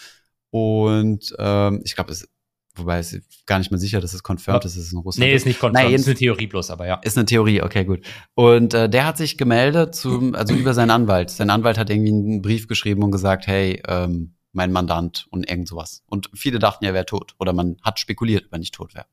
Und 0.50 1.34
ähm, 1.38 1.82
ich 1.84 1.94
glaube, 1.94 2.12
es 2.12 2.28
wobei 2.74 2.98
es 2.98 3.20
gar 3.46 3.58
nicht 3.58 3.70
mehr 3.70 3.78
sicher, 3.78 4.00
dass 4.00 4.14
es 4.14 4.22
confirmed 4.22 4.64
ist, 4.64 4.76
dass 4.76 4.84
es 4.84 4.92
in 4.92 4.98
Russland 4.98 5.28
Nee, 5.28 5.34
ist 5.34 5.46
nicht 5.46 5.60
confirmed, 5.60 5.84
Nein, 5.84 5.94
ist 5.94 6.06
eine 6.06 6.16
Theorie 6.16 6.46
bloß, 6.46 6.70
aber 6.70 6.86
ja. 6.86 7.00
Ist 7.02 7.16
eine 7.16 7.26
Theorie, 7.26 7.62
okay, 7.62 7.84
gut. 7.84 8.00
Und 8.34 8.74
äh, 8.74 8.88
der 8.88 9.06
hat 9.06 9.16
sich 9.16 9.38
gemeldet 9.38 9.94
zum, 9.94 10.34
also 10.34 10.54
über 10.54 10.74
seinen 10.74 10.90
Anwalt. 10.90 11.30
Sein 11.30 11.50
Anwalt 11.50 11.78
hat 11.78 11.90
irgendwie 11.90 12.12
einen 12.12 12.42
Brief 12.42 12.68
geschrieben 12.68 13.02
und 13.02 13.10
gesagt, 13.10 13.46
hey, 13.46 13.82
ähm, 13.86 14.34
mein 14.52 14.72
Mandant 14.72 15.26
und 15.30 15.48
irgend 15.48 15.68
sowas. 15.68 16.02
Und 16.06 16.30
viele 16.34 16.58
dachten, 16.58 16.84
er 16.84 16.94
wäre 16.94 17.06
tot. 17.06 17.34
Oder 17.38 17.52
man 17.52 17.76
hat 17.82 17.98
spekuliert, 17.98 18.46
ob 18.46 18.52
er 18.52 18.58
nicht 18.58 18.74
tot 18.74 18.94
wäre. 18.94 19.06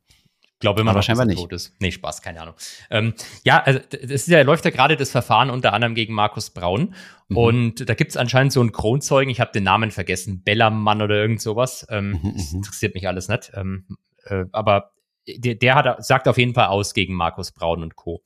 Ich 0.57 0.61
glaube 0.61 0.81
immer 0.81 0.93
dass 0.95 1.07
nicht. 1.07 1.37
tot 1.37 1.53
ist. 1.53 1.75
Nee, 1.79 1.91
Spaß, 1.91 2.23
keine 2.23 2.41
Ahnung. 2.41 2.55
Ähm, 2.89 3.13
ja, 3.43 3.61
also 3.61 3.79
es 3.91 4.25
ja, 4.25 4.41
läuft 4.41 4.65
ja 4.65 4.71
gerade 4.71 4.95
das 4.95 5.11
Verfahren 5.11 5.51
unter 5.51 5.71
anderem 5.71 5.93
gegen 5.93 6.15
Markus 6.15 6.49
Braun. 6.49 6.95
Mhm. 7.27 7.37
Und 7.37 7.89
da 7.89 7.93
gibt 7.93 8.09
es 8.09 8.17
anscheinend 8.17 8.53
so 8.53 8.61
einen 8.61 8.71
Kronzeugen, 8.71 9.29
ich 9.29 9.39
habe 9.39 9.51
den 9.51 9.63
Namen 9.63 9.91
vergessen, 9.91 10.41
Bellermann 10.43 11.03
oder 11.03 11.15
irgend 11.15 11.41
sowas. 11.41 11.85
Ähm, 11.91 12.19
mhm, 12.23 12.33
das 12.33 12.51
mhm. 12.51 12.57
interessiert 12.57 12.95
mich 12.95 13.07
alles 13.07 13.27
nicht. 13.27 13.51
Ähm, 13.53 13.85
äh, 14.23 14.45
aber 14.51 14.93
der, 15.27 15.53
der 15.55 15.75
hat, 15.75 16.03
sagt 16.03 16.27
auf 16.27 16.39
jeden 16.39 16.55
Fall 16.55 16.67
aus 16.67 16.95
gegen 16.95 17.13
Markus 17.13 17.51
Braun 17.51 17.83
und 17.83 17.95
Co. 17.95 18.23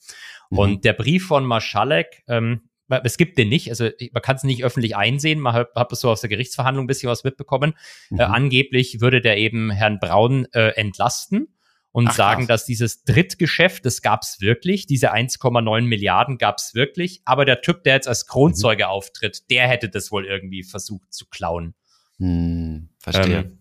Mhm. 0.52 0.58
Und 0.58 0.86
der 0.86 0.94
Brief 0.94 1.28
von 1.28 1.46
Marschalek, 1.46 2.24
ähm, 2.30 2.70
es 3.04 3.18
gibt 3.18 3.38
den 3.38 3.50
nicht, 3.50 3.70
also 3.70 3.90
man 4.12 4.22
kann 4.22 4.36
es 4.36 4.44
nicht 4.44 4.64
öffentlich 4.64 4.96
einsehen, 4.96 5.40
man 5.40 5.54
hat, 5.54 5.70
hat 5.76 5.96
so 5.96 6.10
aus 6.10 6.22
der 6.22 6.30
Gerichtsverhandlung 6.30 6.86
ein 6.86 6.88
bisschen 6.88 7.10
was 7.10 7.24
mitbekommen. 7.24 7.74
Äh, 8.10 8.14
mhm. 8.14 8.20
Äh, 8.20 8.24
angeblich 8.24 9.02
würde 9.02 9.22
der 9.22 9.38
eben 9.38 9.72
Herrn 9.72 10.00
Braun 10.00 10.46
äh, 10.54 10.70
entlasten 10.76 11.48
und 11.92 12.10
Ach, 12.10 12.16
sagen, 12.16 12.48
krass. 12.48 12.62
dass 12.62 12.66
dieses 12.66 13.04
Drittgeschäft, 13.04 13.86
das 13.86 14.02
gab 14.02 14.22
es 14.24 14.40
wirklich, 14.40 14.86
diese 14.86 15.14
1,9 15.14 15.82
Milliarden 15.82 16.38
gab 16.38 16.58
es 16.58 16.74
wirklich, 16.74 17.22
aber 17.26 17.46
der 17.46 17.62
Typ, 17.62 17.84
der 17.84 17.96
jetzt 17.96 18.08
als 18.08 18.28
Kronzeuge 18.28 18.86
mhm. 18.86 18.90
auftritt, 18.90 19.50
der 19.50 19.68
hätte 19.68 19.90
das 19.90 20.12
wohl 20.12 20.26
irgendwie 20.26 20.64
versucht 20.64 21.14
zu 21.14 21.26
klauen. 21.28 21.74
Hm, 22.18 22.90
verstehe. 23.00 23.40
Ähm, 23.40 23.61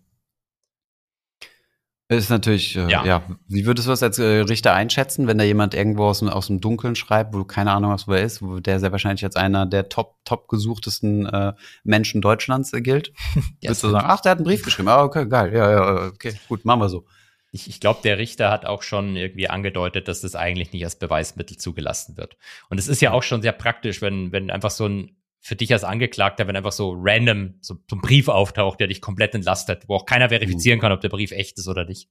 ist 2.16 2.30
natürlich, 2.30 2.76
äh, 2.76 2.90
ja. 2.90 3.04
ja. 3.04 3.22
Wie 3.46 3.66
würdest 3.66 3.86
du 3.86 3.92
das 3.92 4.02
als 4.02 4.18
äh, 4.18 4.40
Richter 4.40 4.74
einschätzen, 4.74 5.26
wenn 5.28 5.38
da 5.38 5.44
jemand 5.44 5.74
irgendwo 5.74 6.06
aus, 6.06 6.22
aus 6.22 6.48
dem 6.48 6.60
Dunkeln 6.60 6.96
schreibt, 6.96 7.32
wo 7.32 7.38
du 7.38 7.44
keine 7.44 7.70
Ahnung 7.70 7.92
hast, 7.92 8.08
wo 8.08 8.12
er 8.12 8.22
ist, 8.22 8.42
wo 8.42 8.58
der 8.58 8.80
sehr 8.80 8.90
wahrscheinlich 8.90 9.24
als 9.24 9.36
einer 9.36 9.64
der 9.64 9.88
top, 9.88 10.16
top 10.24 10.48
gesuchtesten 10.48 11.26
äh, 11.26 11.52
Menschen 11.84 12.20
Deutschlands 12.20 12.72
äh, 12.72 12.80
gilt? 12.80 13.12
ja, 13.60 13.70
Würdest 13.70 13.84
du 13.84 13.90
sagen, 13.90 14.06
ach, 14.08 14.20
der 14.20 14.32
hat 14.32 14.38
einen 14.38 14.46
Brief 14.46 14.64
geschrieben. 14.64 14.88
Ah, 14.88 15.04
okay, 15.04 15.26
geil. 15.28 15.54
Ja, 15.54 15.70
ja, 15.70 16.06
okay, 16.08 16.34
gut, 16.48 16.64
machen 16.64 16.80
wir 16.80 16.88
so. 16.88 17.04
Ich, 17.52 17.68
ich 17.68 17.80
glaube, 17.80 18.00
der 18.02 18.18
Richter 18.18 18.50
hat 18.50 18.66
auch 18.66 18.82
schon 18.82 19.16
irgendwie 19.16 19.48
angedeutet, 19.48 20.08
dass 20.08 20.20
das 20.20 20.34
eigentlich 20.34 20.72
nicht 20.72 20.84
als 20.84 20.96
Beweismittel 20.96 21.56
zugelassen 21.56 22.16
wird. 22.16 22.36
Und 22.70 22.78
es 22.78 22.88
ist 22.88 23.00
ja 23.00 23.12
auch 23.12 23.22
schon 23.22 23.42
sehr 23.42 23.52
praktisch, 23.52 24.02
wenn, 24.02 24.32
wenn 24.32 24.50
einfach 24.50 24.70
so 24.70 24.86
ein 24.86 25.16
für 25.40 25.56
dich 25.56 25.72
als 25.72 25.84
Angeklagter, 25.84 26.46
wenn 26.46 26.56
einfach 26.56 26.72
so 26.72 26.94
random 26.96 27.54
so, 27.60 27.76
so 27.88 27.96
ein 27.96 28.00
Brief 28.00 28.28
auftaucht, 28.28 28.78
der 28.78 28.86
dich 28.86 29.00
komplett 29.00 29.34
entlastet, 29.34 29.84
wo 29.88 29.96
auch 29.96 30.06
keiner 30.06 30.28
verifizieren 30.28 30.78
mhm. 30.78 30.82
kann, 30.82 30.92
ob 30.92 31.00
der 31.00 31.08
Brief 31.08 31.32
echt 31.32 31.58
ist 31.58 31.68
oder 31.68 31.84
nicht. 31.84 32.08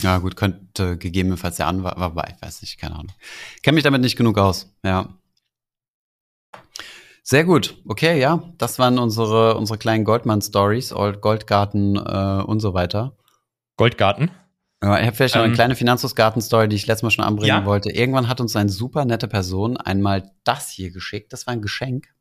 Ja, 0.00 0.18
gut, 0.18 0.36
könnte 0.36 0.96
gegebenenfalls 0.96 1.56
der 1.56 1.66
Anwalt, 1.66 1.96
aber 1.96 2.28
ich 2.28 2.40
weiß 2.40 2.62
nicht, 2.62 2.78
keine 2.78 2.94
Ahnung. 2.94 3.12
Kenne 3.62 3.74
mich 3.74 3.84
damit 3.84 4.00
nicht 4.00 4.16
genug 4.16 4.38
aus, 4.38 4.72
ja. 4.84 5.18
Sehr 7.22 7.44
gut, 7.44 7.76
okay, 7.84 8.18
ja, 8.18 8.42
das 8.56 8.78
waren 8.78 8.98
unsere, 8.98 9.56
unsere 9.56 9.78
kleinen 9.78 10.04
Goldman-Stories, 10.04 10.94
Goldgarten 11.20 11.96
äh, 11.96 12.42
und 12.42 12.60
so 12.60 12.72
weiter. 12.72 13.18
Goldgarten? 13.76 14.30
Ja, 14.82 15.00
ich 15.00 15.06
habe 15.06 15.16
vielleicht 15.16 15.34
noch 15.34 15.42
eine 15.42 15.50
ähm. 15.50 15.56
kleine 15.56 15.74
Finanzhofsgarten-Story, 15.74 16.68
die 16.68 16.76
ich 16.76 16.86
letztes 16.86 17.02
Mal 17.02 17.10
schon 17.10 17.24
anbringen 17.24 17.48
ja. 17.48 17.64
wollte. 17.64 17.90
Irgendwann 17.90 18.28
hat 18.28 18.40
uns 18.40 18.54
eine 18.54 18.70
super 18.70 19.04
nette 19.04 19.26
Person 19.26 19.76
einmal 19.76 20.30
das 20.44 20.70
hier 20.70 20.90
geschickt. 20.90 21.32
Das 21.32 21.46
war 21.46 21.52
ein 21.52 21.62
Geschenk. 21.62 22.14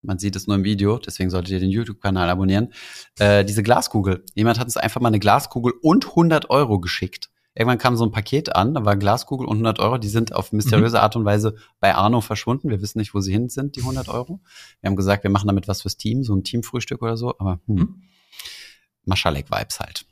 Man 0.00 0.18
sieht 0.18 0.36
es 0.36 0.46
nur 0.46 0.56
im 0.56 0.64
Video, 0.64 0.98
deswegen 0.98 1.30
solltet 1.30 1.52
ihr 1.52 1.60
den 1.60 1.70
YouTube-Kanal 1.70 2.28
abonnieren. 2.28 2.72
Äh, 3.18 3.44
diese 3.44 3.62
Glaskugel. 3.62 4.24
Jemand 4.34 4.58
hat 4.58 4.66
uns 4.66 4.76
einfach 4.76 5.00
mal 5.00 5.08
eine 5.08 5.18
Glaskugel 5.18 5.72
und 5.80 6.08
100 6.08 6.50
Euro 6.50 6.78
geschickt. 6.78 7.30
Irgendwann 7.54 7.78
kam 7.78 7.96
so 7.96 8.04
ein 8.04 8.10
Paket 8.10 8.54
an, 8.54 8.74
da 8.74 8.84
war 8.84 8.96
Glaskugel 8.96 9.46
und 9.46 9.54
100 9.54 9.78
Euro. 9.78 9.98
Die 9.98 10.08
sind 10.08 10.34
auf 10.34 10.52
mysteriöse 10.52 10.96
mhm. 10.96 11.02
Art 11.02 11.16
und 11.16 11.24
Weise 11.24 11.54
bei 11.80 11.94
Arno 11.94 12.20
verschwunden. 12.20 12.68
Wir 12.68 12.82
wissen 12.82 12.98
nicht, 12.98 13.14
wo 13.14 13.20
sie 13.20 13.32
hin 13.32 13.48
sind, 13.48 13.76
die 13.76 13.80
100 13.80 14.08
Euro. 14.08 14.40
Wir 14.80 14.88
haben 14.88 14.96
gesagt, 14.96 15.22
wir 15.22 15.30
machen 15.30 15.46
damit 15.46 15.68
was 15.68 15.82
fürs 15.82 15.96
Team, 15.96 16.24
so 16.24 16.34
ein 16.34 16.44
Teamfrühstück 16.44 17.00
oder 17.00 17.16
so. 17.16 17.34
Aber 17.38 17.60
hm, 17.66 17.74
mhm. 17.76 18.02
Maschalek-Vibes 19.04 19.80
halt. 19.80 20.04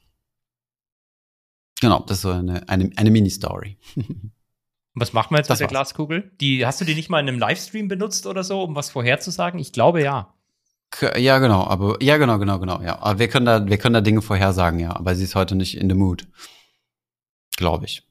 Genau, 1.82 1.98
das 2.06 2.18
ist 2.18 2.22
so 2.22 2.30
eine, 2.30 2.68
eine, 2.68 2.92
eine 2.94 3.10
Mini-Story. 3.10 3.76
Was 4.94 5.12
machen 5.12 5.34
wir 5.34 5.38
jetzt 5.38 5.50
das 5.50 5.58
mit 5.58 5.68
der 5.68 5.76
war's. 5.76 5.88
Glaskugel? 5.88 6.30
Die, 6.40 6.64
hast 6.64 6.80
du 6.80 6.84
die 6.84 6.94
nicht 6.94 7.10
mal 7.10 7.18
in 7.18 7.26
einem 7.26 7.40
Livestream 7.40 7.88
benutzt 7.88 8.24
oder 8.28 8.44
so, 8.44 8.62
um 8.62 8.76
was 8.76 8.88
vorherzusagen? 8.90 9.58
Ich 9.58 9.72
glaube 9.72 10.00
ja. 10.00 10.32
Ja, 11.16 11.40
genau, 11.40 11.64
aber 11.64 12.00
ja, 12.00 12.18
genau, 12.18 12.38
genau, 12.38 12.60
genau, 12.60 12.80
ja. 12.82 13.00
Aber 13.00 13.18
wir 13.18 13.26
können 13.26 13.46
da, 13.46 13.66
wir 13.66 13.78
können 13.78 13.94
da 13.94 14.00
Dinge 14.00 14.22
vorhersagen, 14.22 14.78
ja. 14.78 14.94
Aber 14.94 15.16
sie 15.16 15.24
ist 15.24 15.34
heute 15.34 15.56
nicht 15.56 15.76
in 15.76 15.88
the 15.88 15.96
mood. 15.96 16.28
Glaube 17.56 17.86
ich. 17.86 18.08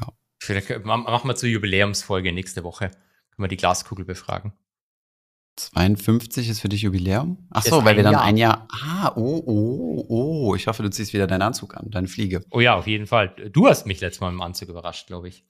Ja. 0.00 0.12
Vielleicht 0.38 0.84
machen 0.84 1.28
wir 1.28 1.34
zur 1.34 1.48
Jubiläumsfolge 1.48 2.32
nächste 2.32 2.62
Woche. 2.62 2.90
Können 2.90 3.44
wir 3.44 3.48
die 3.48 3.56
Glaskugel 3.56 4.04
befragen. 4.04 4.52
52 5.68 6.48
ist 6.48 6.60
für 6.60 6.68
dich 6.68 6.82
Jubiläum? 6.82 7.38
Ach 7.50 7.62
so, 7.62 7.84
weil 7.84 7.96
wir 7.96 8.02
dann 8.02 8.14
Jahr. 8.14 8.22
ein 8.22 8.36
Jahr. 8.36 8.68
Ah, 8.72 9.12
oh, 9.16 9.42
oh, 9.46 10.04
oh. 10.08 10.54
Ich 10.54 10.66
hoffe, 10.66 10.82
du 10.82 10.90
ziehst 10.90 11.12
wieder 11.12 11.26
deinen 11.26 11.42
Anzug 11.42 11.76
an, 11.76 11.90
deine 11.90 12.08
Fliege. 12.08 12.44
Oh 12.50 12.60
ja, 12.60 12.74
auf 12.74 12.86
jeden 12.86 13.06
Fall. 13.06 13.34
Du 13.52 13.68
hast 13.68 13.86
mich 13.86 14.00
letztes 14.00 14.20
Mal 14.20 14.30
im 14.30 14.40
Anzug 14.40 14.68
überrascht, 14.68 15.06
glaube 15.06 15.28
ich. 15.28 15.44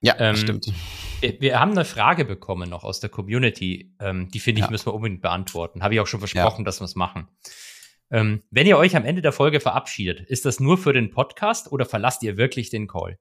Ja, 0.00 0.14
ähm, 0.18 0.36
stimmt. 0.36 0.72
Wir 1.20 1.58
haben 1.58 1.72
eine 1.72 1.84
Frage 1.84 2.24
bekommen 2.24 2.70
noch 2.70 2.84
aus 2.84 3.00
der 3.00 3.10
Community. 3.10 3.94
Ähm, 3.98 4.28
die 4.28 4.38
finde 4.38 4.60
ich, 4.60 4.66
ja. 4.66 4.70
müssen 4.70 4.86
wir 4.86 4.94
unbedingt 4.94 5.22
beantworten. 5.22 5.82
Habe 5.82 5.94
ich 5.94 6.00
auch 6.00 6.06
schon 6.06 6.20
versprochen, 6.20 6.62
ja. 6.62 6.64
dass 6.64 6.80
wir 6.80 6.84
es 6.84 6.94
machen. 6.94 7.28
Ähm, 8.10 8.42
wenn 8.50 8.66
ihr 8.66 8.78
euch 8.78 8.96
am 8.96 9.04
Ende 9.04 9.22
der 9.22 9.32
Folge 9.32 9.60
verabschiedet, 9.60 10.20
ist 10.20 10.44
das 10.44 10.60
nur 10.60 10.78
für 10.78 10.92
den 10.92 11.10
Podcast 11.10 11.72
oder 11.72 11.84
verlasst 11.84 12.22
ihr 12.22 12.36
wirklich 12.36 12.70
den 12.70 12.86
Call? 12.86 13.18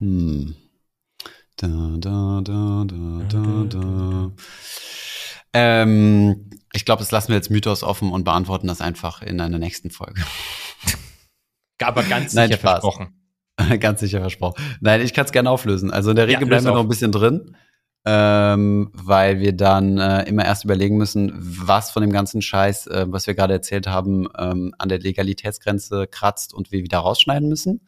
Hm. 0.00 0.54
Da, 1.56 1.68
da, 1.98 2.40
da, 2.42 2.84
da, 2.86 3.24
da, 3.28 3.64
da. 3.68 4.32
Ähm, 5.54 6.50
ich 6.72 6.84
glaube, 6.84 7.00
das 7.00 7.10
lassen 7.10 7.28
wir 7.28 7.36
jetzt 7.36 7.50
Mythos 7.50 7.82
offen 7.82 8.12
und 8.12 8.24
beantworten 8.24 8.66
das 8.66 8.80
einfach 8.80 9.22
in 9.22 9.40
einer 9.40 9.58
nächsten 9.58 9.90
Folge. 9.90 10.22
Aber 11.82 12.02
ganz 12.04 12.32
sicher 12.32 12.48
Nein, 12.48 12.58
versprochen. 12.58 13.14
ganz 13.80 14.00
sicher 14.00 14.20
versprochen. 14.20 14.62
Nein, 14.80 15.00
ich 15.00 15.12
kann 15.14 15.24
es 15.24 15.32
gerne 15.32 15.50
auflösen. 15.50 15.90
Also 15.90 16.10
in 16.10 16.16
der 16.16 16.26
Regel 16.26 16.42
ja, 16.42 16.46
bleiben 16.46 16.64
wir 16.64 16.72
noch 16.72 16.80
ein 16.80 16.88
bisschen 16.88 17.12
drin, 17.12 17.56
ähm, 18.04 18.90
weil 18.92 19.40
wir 19.40 19.52
dann 19.52 19.98
äh, 19.98 20.22
immer 20.24 20.44
erst 20.44 20.64
überlegen 20.64 20.96
müssen, 20.96 21.32
was 21.34 21.90
von 21.90 22.02
dem 22.02 22.12
ganzen 22.12 22.40
Scheiß, 22.40 22.86
äh, 22.86 23.06
was 23.08 23.26
wir 23.26 23.34
gerade 23.34 23.52
erzählt 23.52 23.86
haben, 23.86 24.28
ähm, 24.38 24.74
an 24.78 24.88
der 24.88 25.00
Legalitätsgrenze 25.00 26.06
kratzt 26.06 26.54
und 26.54 26.72
wir 26.72 26.82
wieder 26.82 26.98
rausschneiden 26.98 27.48
müssen. 27.48 27.86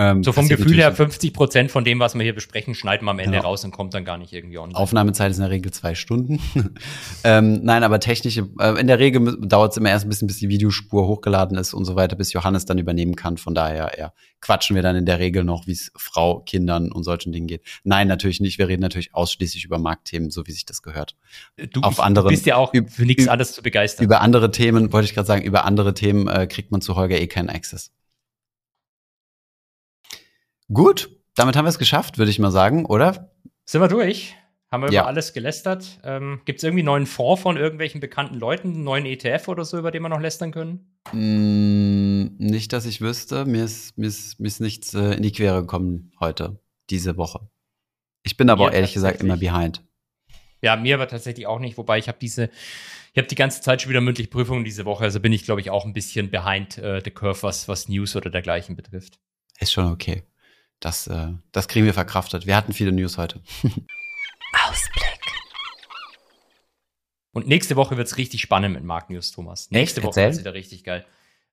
Ähm, 0.00 0.22
so 0.22 0.30
vom 0.30 0.48
Gefühl 0.48 0.76
her, 0.76 0.94
50 0.94 1.32
Prozent 1.32 1.70
von 1.72 1.82
dem, 1.82 1.98
was 1.98 2.14
wir 2.14 2.22
hier 2.22 2.34
besprechen, 2.34 2.76
schneiden 2.76 3.04
wir 3.04 3.10
am 3.10 3.18
Ende 3.18 3.38
genau. 3.38 3.48
raus 3.48 3.64
und 3.64 3.72
kommt 3.72 3.94
dann 3.94 4.04
gar 4.04 4.16
nicht 4.16 4.32
irgendwie 4.32 4.56
online. 4.56 4.78
Aufnahmezeit 4.78 5.32
ist 5.32 5.38
in 5.38 5.42
der 5.42 5.50
Regel 5.50 5.72
zwei 5.72 5.96
Stunden. 5.96 6.38
ähm, 7.24 7.64
nein, 7.64 7.82
aber 7.82 7.98
technische, 7.98 8.48
äh, 8.60 8.80
in 8.80 8.86
der 8.86 9.00
Regel 9.00 9.36
dauert 9.40 9.72
es 9.72 9.76
immer 9.76 9.90
erst 9.90 10.06
ein 10.06 10.08
bisschen, 10.08 10.28
bis 10.28 10.38
die 10.38 10.48
Videospur 10.48 11.08
hochgeladen 11.08 11.58
ist 11.58 11.74
und 11.74 11.84
so 11.84 11.96
weiter, 11.96 12.14
bis 12.14 12.32
Johannes 12.32 12.64
dann 12.64 12.78
übernehmen 12.78 13.16
kann. 13.16 13.38
Von 13.38 13.56
daher, 13.56 13.90
ja, 13.98 14.12
quatschen 14.40 14.76
wir 14.76 14.84
dann 14.84 14.94
in 14.94 15.04
der 15.04 15.18
Regel 15.18 15.42
noch, 15.42 15.66
wie 15.66 15.72
es 15.72 15.90
Frau, 15.96 16.42
Kindern 16.42 16.92
und 16.92 17.02
solchen 17.02 17.32
Dingen 17.32 17.48
geht. 17.48 17.62
Nein, 17.82 18.06
natürlich 18.06 18.38
nicht. 18.38 18.58
Wir 18.58 18.68
reden 18.68 18.82
natürlich 18.82 19.12
ausschließlich 19.14 19.64
über 19.64 19.80
Marktthemen, 19.80 20.30
so 20.30 20.46
wie 20.46 20.52
sich 20.52 20.64
das 20.64 20.82
gehört. 20.82 21.16
Du, 21.72 21.80
Auf 21.80 21.98
anderen, 21.98 22.28
bist 22.28 22.46
ja 22.46 22.54
auch 22.54 22.72
für 22.86 23.04
nichts 23.04 23.26
anderes 23.26 23.52
zu 23.52 23.62
begeistern. 23.62 24.04
Über 24.04 24.20
andere 24.20 24.52
Themen, 24.52 24.92
wollte 24.92 25.06
ich 25.06 25.14
gerade 25.14 25.26
sagen, 25.26 25.42
über 25.42 25.64
andere 25.64 25.92
Themen 25.92 26.28
äh, 26.28 26.46
kriegt 26.46 26.70
man 26.70 26.80
zu 26.80 26.94
Holger 26.94 27.20
eh 27.20 27.26
keinen 27.26 27.50
Access. 27.50 27.90
Gut, 30.72 31.10
damit 31.34 31.56
haben 31.56 31.64
wir 31.64 31.70
es 31.70 31.78
geschafft, 31.78 32.18
würde 32.18 32.30
ich 32.30 32.38
mal 32.38 32.50
sagen, 32.50 32.84
oder? 32.84 33.32
Sind 33.64 33.80
wir 33.80 33.88
durch? 33.88 34.36
Haben 34.70 34.82
wir 34.82 34.92
ja. 34.92 35.00
über 35.00 35.08
alles 35.08 35.32
gelästert? 35.32 35.98
Ähm, 36.04 36.42
Gibt 36.44 36.58
es 36.58 36.64
irgendwie 36.64 36.80
einen 36.80 36.86
neuen 36.86 37.06
Fonds 37.06 37.40
von 37.40 37.56
irgendwelchen 37.56 38.02
bekannten 38.02 38.34
Leuten, 38.34 38.74
einen 38.74 38.84
neuen 38.84 39.06
ETF 39.06 39.48
oder 39.48 39.64
so, 39.64 39.78
über 39.78 39.90
den 39.90 40.02
wir 40.02 40.10
noch 40.10 40.20
lästern 40.20 40.52
können? 40.52 40.98
Mm, 41.12 42.36
nicht, 42.36 42.74
dass 42.74 42.84
ich 42.84 43.00
wüsste. 43.00 43.46
Mir 43.46 43.64
ist, 43.64 43.96
mir 43.96 44.08
ist, 44.08 44.38
mir 44.40 44.46
ist 44.46 44.60
nichts 44.60 44.92
äh, 44.92 45.14
in 45.14 45.22
die 45.22 45.32
Quere 45.32 45.62
gekommen 45.62 46.12
heute, 46.20 46.60
diese 46.90 47.16
Woche. 47.16 47.48
Ich 48.22 48.36
bin 48.36 48.50
aber 48.50 48.64
auch 48.64 48.72
ehrlich 48.72 48.92
gesagt 48.92 49.22
immer 49.22 49.38
behind. 49.38 49.82
Ja, 50.60 50.76
mir 50.76 50.96
aber 50.96 51.08
tatsächlich 51.08 51.46
auch 51.46 51.60
nicht, 51.60 51.78
wobei 51.78 51.98
ich 51.98 52.08
habe 52.08 52.18
diese, 52.20 52.50
ich 53.12 53.18
habe 53.18 53.28
die 53.28 53.36
ganze 53.36 53.62
Zeit 53.62 53.80
schon 53.80 53.90
wieder 53.90 54.02
mündliche 54.02 54.28
Prüfungen 54.28 54.64
diese 54.64 54.84
Woche, 54.84 55.04
also 55.04 55.18
bin 55.18 55.32
ich, 55.32 55.44
glaube 55.44 55.62
ich, 55.62 55.70
auch 55.70 55.86
ein 55.86 55.94
bisschen 55.94 56.30
behind 56.30 56.76
äh, 56.76 57.00
the 57.02 57.10
curve, 57.10 57.42
was, 57.42 57.68
was 57.68 57.88
News 57.88 58.16
oder 58.16 58.28
dergleichen 58.28 58.76
betrifft. 58.76 59.18
Ist 59.60 59.72
schon 59.72 59.90
okay. 59.90 60.24
Das, 60.80 61.06
äh, 61.06 61.28
das 61.52 61.68
kriegen 61.68 61.86
wir 61.86 61.94
verkraftet. 61.94 62.46
Wir 62.46 62.56
hatten 62.56 62.72
viele 62.72 62.92
News 62.92 63.18
heute. 63.18 63.40
Ausblick. 64.68 65.18
Und 67.32 67.46
nächste 67.46 67.76
Woche 67.76 67.96
wird 67.96 68.08
es 68.08 68.16
richtig 68.16 68.40
spannend 68.40 68.74
mit 68.74 68.84
Mark 68.84 69.10
News, 69.10 69.32
Thomas. 69.32 69.70
Nächste? 69.70 70.02
Woche 70.02 70.16
wird 70.16 70.32
es 70.32 70.38
wieder 70.40 70.54
richtig 70.54 70.84
geil. 70.84 71.04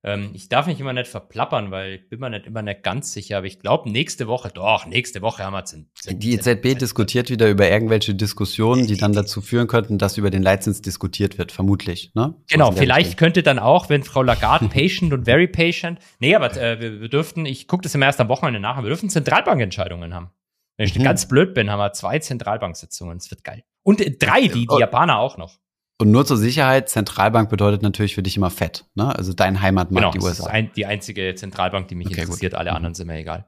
Ähm, 0.06 0.30
ich 0.34 0.49
darf 0.49 0.68
mich 0.68 0.80
immer 0.80 0.93
nicht 0.93 1.08
verplappern, 1.08 1.72
weil 1.72 1.93
ich 1.93 2.10
bin 2.10 2.20
mir 2.20 2.30
nicht 2.30 2.45
immer 2.45 2.62
nicht 2.62 2.84
ganz 2.84 3.12
sicher, 3.12 3.38
aber 3.38 3.47
ich 3.47 3.60
glaube, 3.60 3.89
nächste 3.89 4.28
Woche, 4.28 4.51
doch, 4.53 4.86
nächste 4.86 5.24
Woche 5.24 5.43
haben 5.43 5.53
wir 5.53 5.66
Zin, 5.66 5.89
Die 6.08 6.34
EZB 6.34 6.78
diskutiert 6.78 7.32
wieder 7.32 7.49
über 7.49 7.68
irgendwelche 7.68 8.14
Diskussionen, 8.14 8.86
die 8.86 8.97
dann 8.97 9.14
dazu 9.14 9.41
führen 9.41 9.66
könnten, 9.66 9.97
dass 9.97 10.20
über 10.20 10.30
den 10.30 10.43
Leitzins 10.43 10.84
diskutiert 10.84 11.39
wird, 11.39 11.51
vermutlich. 11.51 12.12
Ne? 12.14 12.36
Genau, 12.47 12.72
vielleicht 12.72 13.18
könnte 13.18 13.41
dann 13.41 13.58
auch, 13.58 13.89
wenn 13.89 14.03
Frau 14.03 14.22
Lagarde 14.22 14.68
patient 14.70 15.12
und 15.12 15.26
very 15.26 15.47
patient, 15.47 15.97
nee, 16.20 16.36
aber 16.36 16.56
äh, 16.56 16.80
wir, 16.80 17.01
wir 17.01 17.10
dürften, 17.10 17.47
ich 17.47 17.68
gucke 17.68 17.82
das 17.82 17.95
immer 17.95 18.06
erst 18.06 18.22
am 18.22 18.30
Wochenende 18.30 18.60
nach, 18.60 18.78
wir 18.78 18.88
dürften 18.88 19.10
Zentralbankentscheidungen 19.10 20.14
haben. 20.14 20.30
Wenn 20.78 20.88
ich 20.88 20.99
mhm. 20.99 21.03
ganz 21.03 21.28
blöd 21.28 21.56
bin, 21.56 21.72
haben 21.72 21.80
wir 21.80 21.93
zwei 21.93 22.20
Zentralbanksitzungen. 22.20 23.18
Das 23.18 23.32
wird 23.32 23.43
geil. 23.43 23.64
Und 23.82 24.01
drei, 24.20 24.41
die, 24.41 24.49
die 24.49 24.68
oh. 24.70 24.80
Japaner 24.80 25.18
auch 25.18 25.38
noch. 25.38 25.58
Und 25.98 26.12
nur 26.12 26.26
zur 26.26 26.38
Sicherheit, 26.38 26.89
Zentralbank 26.89 27.50
bedeutet 27.50 27.82
natürlich 27.82 28.16
für 28.16 28.24
dich 28.24 28.36
immer 28.36 28.50
fett, 28.50 28.86
ne? 28.96 29.16
Also 29.16 29.32
dein 29.32 29.62
Heimatmarkt, 29.62 30.12
genau, 30.12 30.12
die 30.12 30.20
USA. 30.20 30.43
Das 30.43 30.48
ist 30.48 30.48
ein, 30.48 30.72
die 30.76 30.86
einzige 30.86 31.36
Zentralbank, 31.36 31.88
die 31.88 31.96
mich 31.96 32.08
okay, 32.08 32.22
interessiert. 32.22 32.52
Gut. 32.52 32.60
Alle 32.60 32.72
mhm. 32.72 32.78
anderen 32.78 32.96
sind 32.96 33.08
mir 33.08 33.18
egal. 33.18 33.46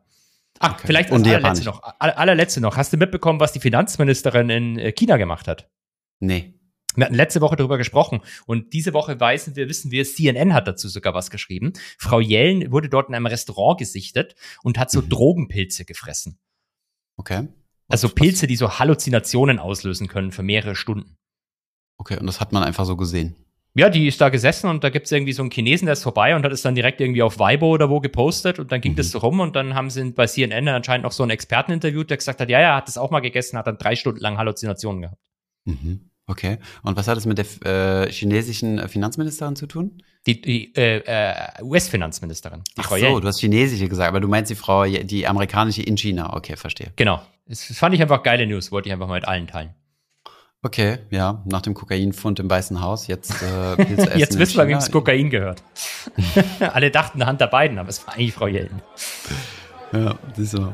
Ach, 0.60 0.74
okay. 0.74 0.84
vielleicht 0.86 1.12
das 1.12 1.22
allerletzte 1.22 1.66
noch. 1.66 1.82
Allerletzte 2.00 2.62
noch. 2.62 2.78
Hast 2.78 2.94
du 2.94 2.98
mitbekommen, 2.98 3.40
was 3.40 3.52
die 3.52 3.60
Finanzministerin 3.60 4.50
in 4.50 4.80
äh, 4.80 4.92
China 4.94 5.18
gemacht 5.18 5.48
hat? 5.48 5.70
Nee. 6.20 6.54
Wir 6.96 7.06
hatten 7.06 7.16
letzte 7.16 7.42
Woche 7.42 7.56
darüber 7.56 7.78
gesprochen 7.78 8.22
und 8.48 8.74
diese 8.74 8.92
Woche 8.94 9.20
weisen 9.20 9.56
wir, 9.56 9.70
wissen 9.70 9.92
wir, 9.92 10.04
CNN 10.04 10.54
hat 10.56 10.68
dazu 10.68 10.88
sogar 10.88 11.14
was 11.14 11.30
geschrieben. 11.30 11.74
Frau 12.00 12.20
Yellen 12.20 12.72
wurde 12.72 12.90
dort 12.90 13.10
in 13.10 13.14
einem 13.14 13.28
Restaurant 13.28 13.78
gesichtet 13.78 14.34
und 14.64 14.80
hat 14.80 14.90
so 14.90 15.04
mhm. 15.04 15.10
Drogenpilze 15.10 15.86
gefressen. 15.86 16.40
Okay. 17.18 17.50
Also 17.88 18.10
Pilze, 18.10 18.48
die 18.48 18.56
so 18.56 18.80
Halluzinationen 18.80 19.60
auslösen 19.60 20.08
können 20.08 20.32
für 20.32 20.42
mehrere 20.42 20.76
Stunden. 20.76 21.18
Okay, 21.98 22.18
und 22.20 22.28
das 22.28 22.40
hat 22.40 22.52
man 22.52 22.64
einfach 22.64 22.86
so 22.86 22.96
gesehen. 22.96 23.36
Ja, 23.76 23.90
die 23.90 24.08
ist 24.08 24.20
da 24.20 24.30
gesessen 24.30 24.70
und 24.70 24.84
da 24.84 24.90
gibt 24.90 25.06
es 25.06 25.12
irgendwie 25.12 25.34
so 25.34 25.44
einen 25.44 25.52
Chinesen, 25.52 25.86
der 25.86 25.94
ist 25.94 26.02
vorbei 26.02 26.36
und 26.36 26.44
hat 26.44 26.52
es 26.52 26.64
dann 26.64 26.74
direkt 26.74 27.00
irgendwie 27.00 27.22
auf 27.22 27.38
Weibo 27.38 27.70
oder 27.70 27.92
wo 27.92 28.00
gepostet 28.00 28.58
und 28.58 28.72
dann 28.72 28.82
ging 28.82 28.94
mhm. 28.94 28.98
das 28.98 29.12
so 29.12 29.20
rum 29.20 29.40
und 29.40 29.56
dann 29.56 29.76
haben 29.76 29.92
sie 29.92 30.04
bei 30.12 30.26
CNN 30.26 30.68
anscheinend 30.68 31.04
noch 31.04 31.12
so 31.12 31.22
einen 31.22 31.30
Experten 31.30 31.72
interviewt, 31.72 32.10
der 32.10 32.18
gesagt 32.18 32.40
hat, 32.40 32.50
ja, 32.50 32.60
ja, 32.60 32.76
hat 32.76 32.88
das 32.88 32.98
auch 32.98 33.12
mal 33.12 33.20
gegessen, 33.20 33.56
hat 33.56 33.68
dann 33.68 33.78
drei 33.78 33.96
Stunden 33.96 34.20
lang 34.20 34.40
Halluzinationen 34.40 35.04
gehabt. 35.04 35.22
Mhm. 35.66 36.10
Okay. 36.26 36.58
Und 36.84 36.98
was 36.98 37.08
hat 37.08 37.18
es 37.18 37.26
mit 37.26 37.38
der 37.38 38.06
äh, 38.06 38.12
chinesischen 38.12 38.90
Finanzministerin 38.90 39.56
zu 39.56 39.66
tun? 39.66 40.04
Die, 40.26 40.42
die 40.42 40.76
äh, 40.76 40.98
äh, 41.06 41.34
US-Finanzministerin. 41.62 42.64
Ach 42.76 42.86
Frau 42.86 42.98
so, 42.98 43.06
Yellen. 43.06 43.22
du 43.22 43.28
hast 43.28 43.40
chinesische 43.40 43.88
gesagt, 43.88 44.10
aber 44.10 44.20
du 44.20 44.28
meinst 44.28 44.52
die 44.52 44.56
Frau, 44.56 44.86
die 44.86 45.26
amerikanische 45.26 45.84
in 45.84 45.98
China. 45.98 46.36
Okay, 46.36 46.58
verstehe. 46.58 46.92
Genau. 46.98 47.22
Das 47.46 47.64
fand 47.64 47.96
ich 47.96 48.02
einfach 48.02 48.24
geile 48.24 48.46
News, 48.46 48.74
wollte 48.74 48.90
ich 48.90 48.94
einfach 48.94 49.08
mal 49.08 49.16
mit 49.16 49.28
allen 49.28 49.48
teilen. 49.48 49.70
Okay, 50.68 50.98
ja, 51.12 51.42
nach 51.46 51.62
dem 51.62 51.74
Kokainfund 51.74 52.42
im 52.42 52.50
Weißen 52.50 52.82
Haus, 52.82 53.08
jetzt 53.08 53.42
äh, 53.42 53.78
Pilze 53.78 54.18
Jetzt 54.18 54.38
wissen 54.38 54.58
wir, 54.58 54.68
wem 54.68 54.74
das 54.74 54.92
Kokain 54.92 55.30
gehört. 55.30 55.64
Alle 56.60 56.92
dachten 56.92 57.26
Hand 57.26 57.40
der 57.40 57.48
beiden, 57.48 57.80
aber 57.80 57.88
es 57.88 58.06
war 58.06 58.16
eigentlich 58.16 58.34
Frau 58.34 58.48
Yellen. 58.48 58.82
Ja, 59.94 60.16
siehst 60.36 60.56
du. 60.56 60.74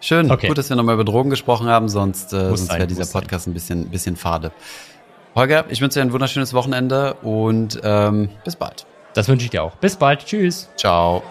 Schön, 0.00 0.32
okay. 0.32 0.48
gut, 0.48 0.58
dass 0.58 0.68
wir 0.68 0.74
nochmal 0.74 0.96
über 0.96 1.04
Drogen 1.04 1.30
gesprochen 1.30 1.68
haben, 1.68 1.88
sonst, 1.88 2.32
äh, 2.32 2.48
sonst 2.48 2.72
wäre 2.72 2.88
dieser 2.88 3.06
Podcast 3.06 3.44
sein. 3.44 3.52
ein 3.52 3.54
bisschen, 3.54 3.88
bisschen 3.88 4.16
fade. 4.16 4.50
Holger, 5.36 5.66
ich 5.68 5.80
wünsche 5.80 6.00
dir 6.00 6.02
ein 6.02 6.12
wunderschönes 6.12 6.52
Wochenende 6.52 7.14
und 7.22 7.80
ähm, 7.84 8.30
bis 8.44 8.56
bald. 8.56 8.84
Das 9.14 9.28
wünsche 9.28 9.44
ich 9.44 9.50
dir 9.50 9.62
auch. 9.62 9.76
Bis 9.76 9.94
bald. 9.94 10.26
Tschüss. 10.26 10.68
Ciao. 10.76 11.22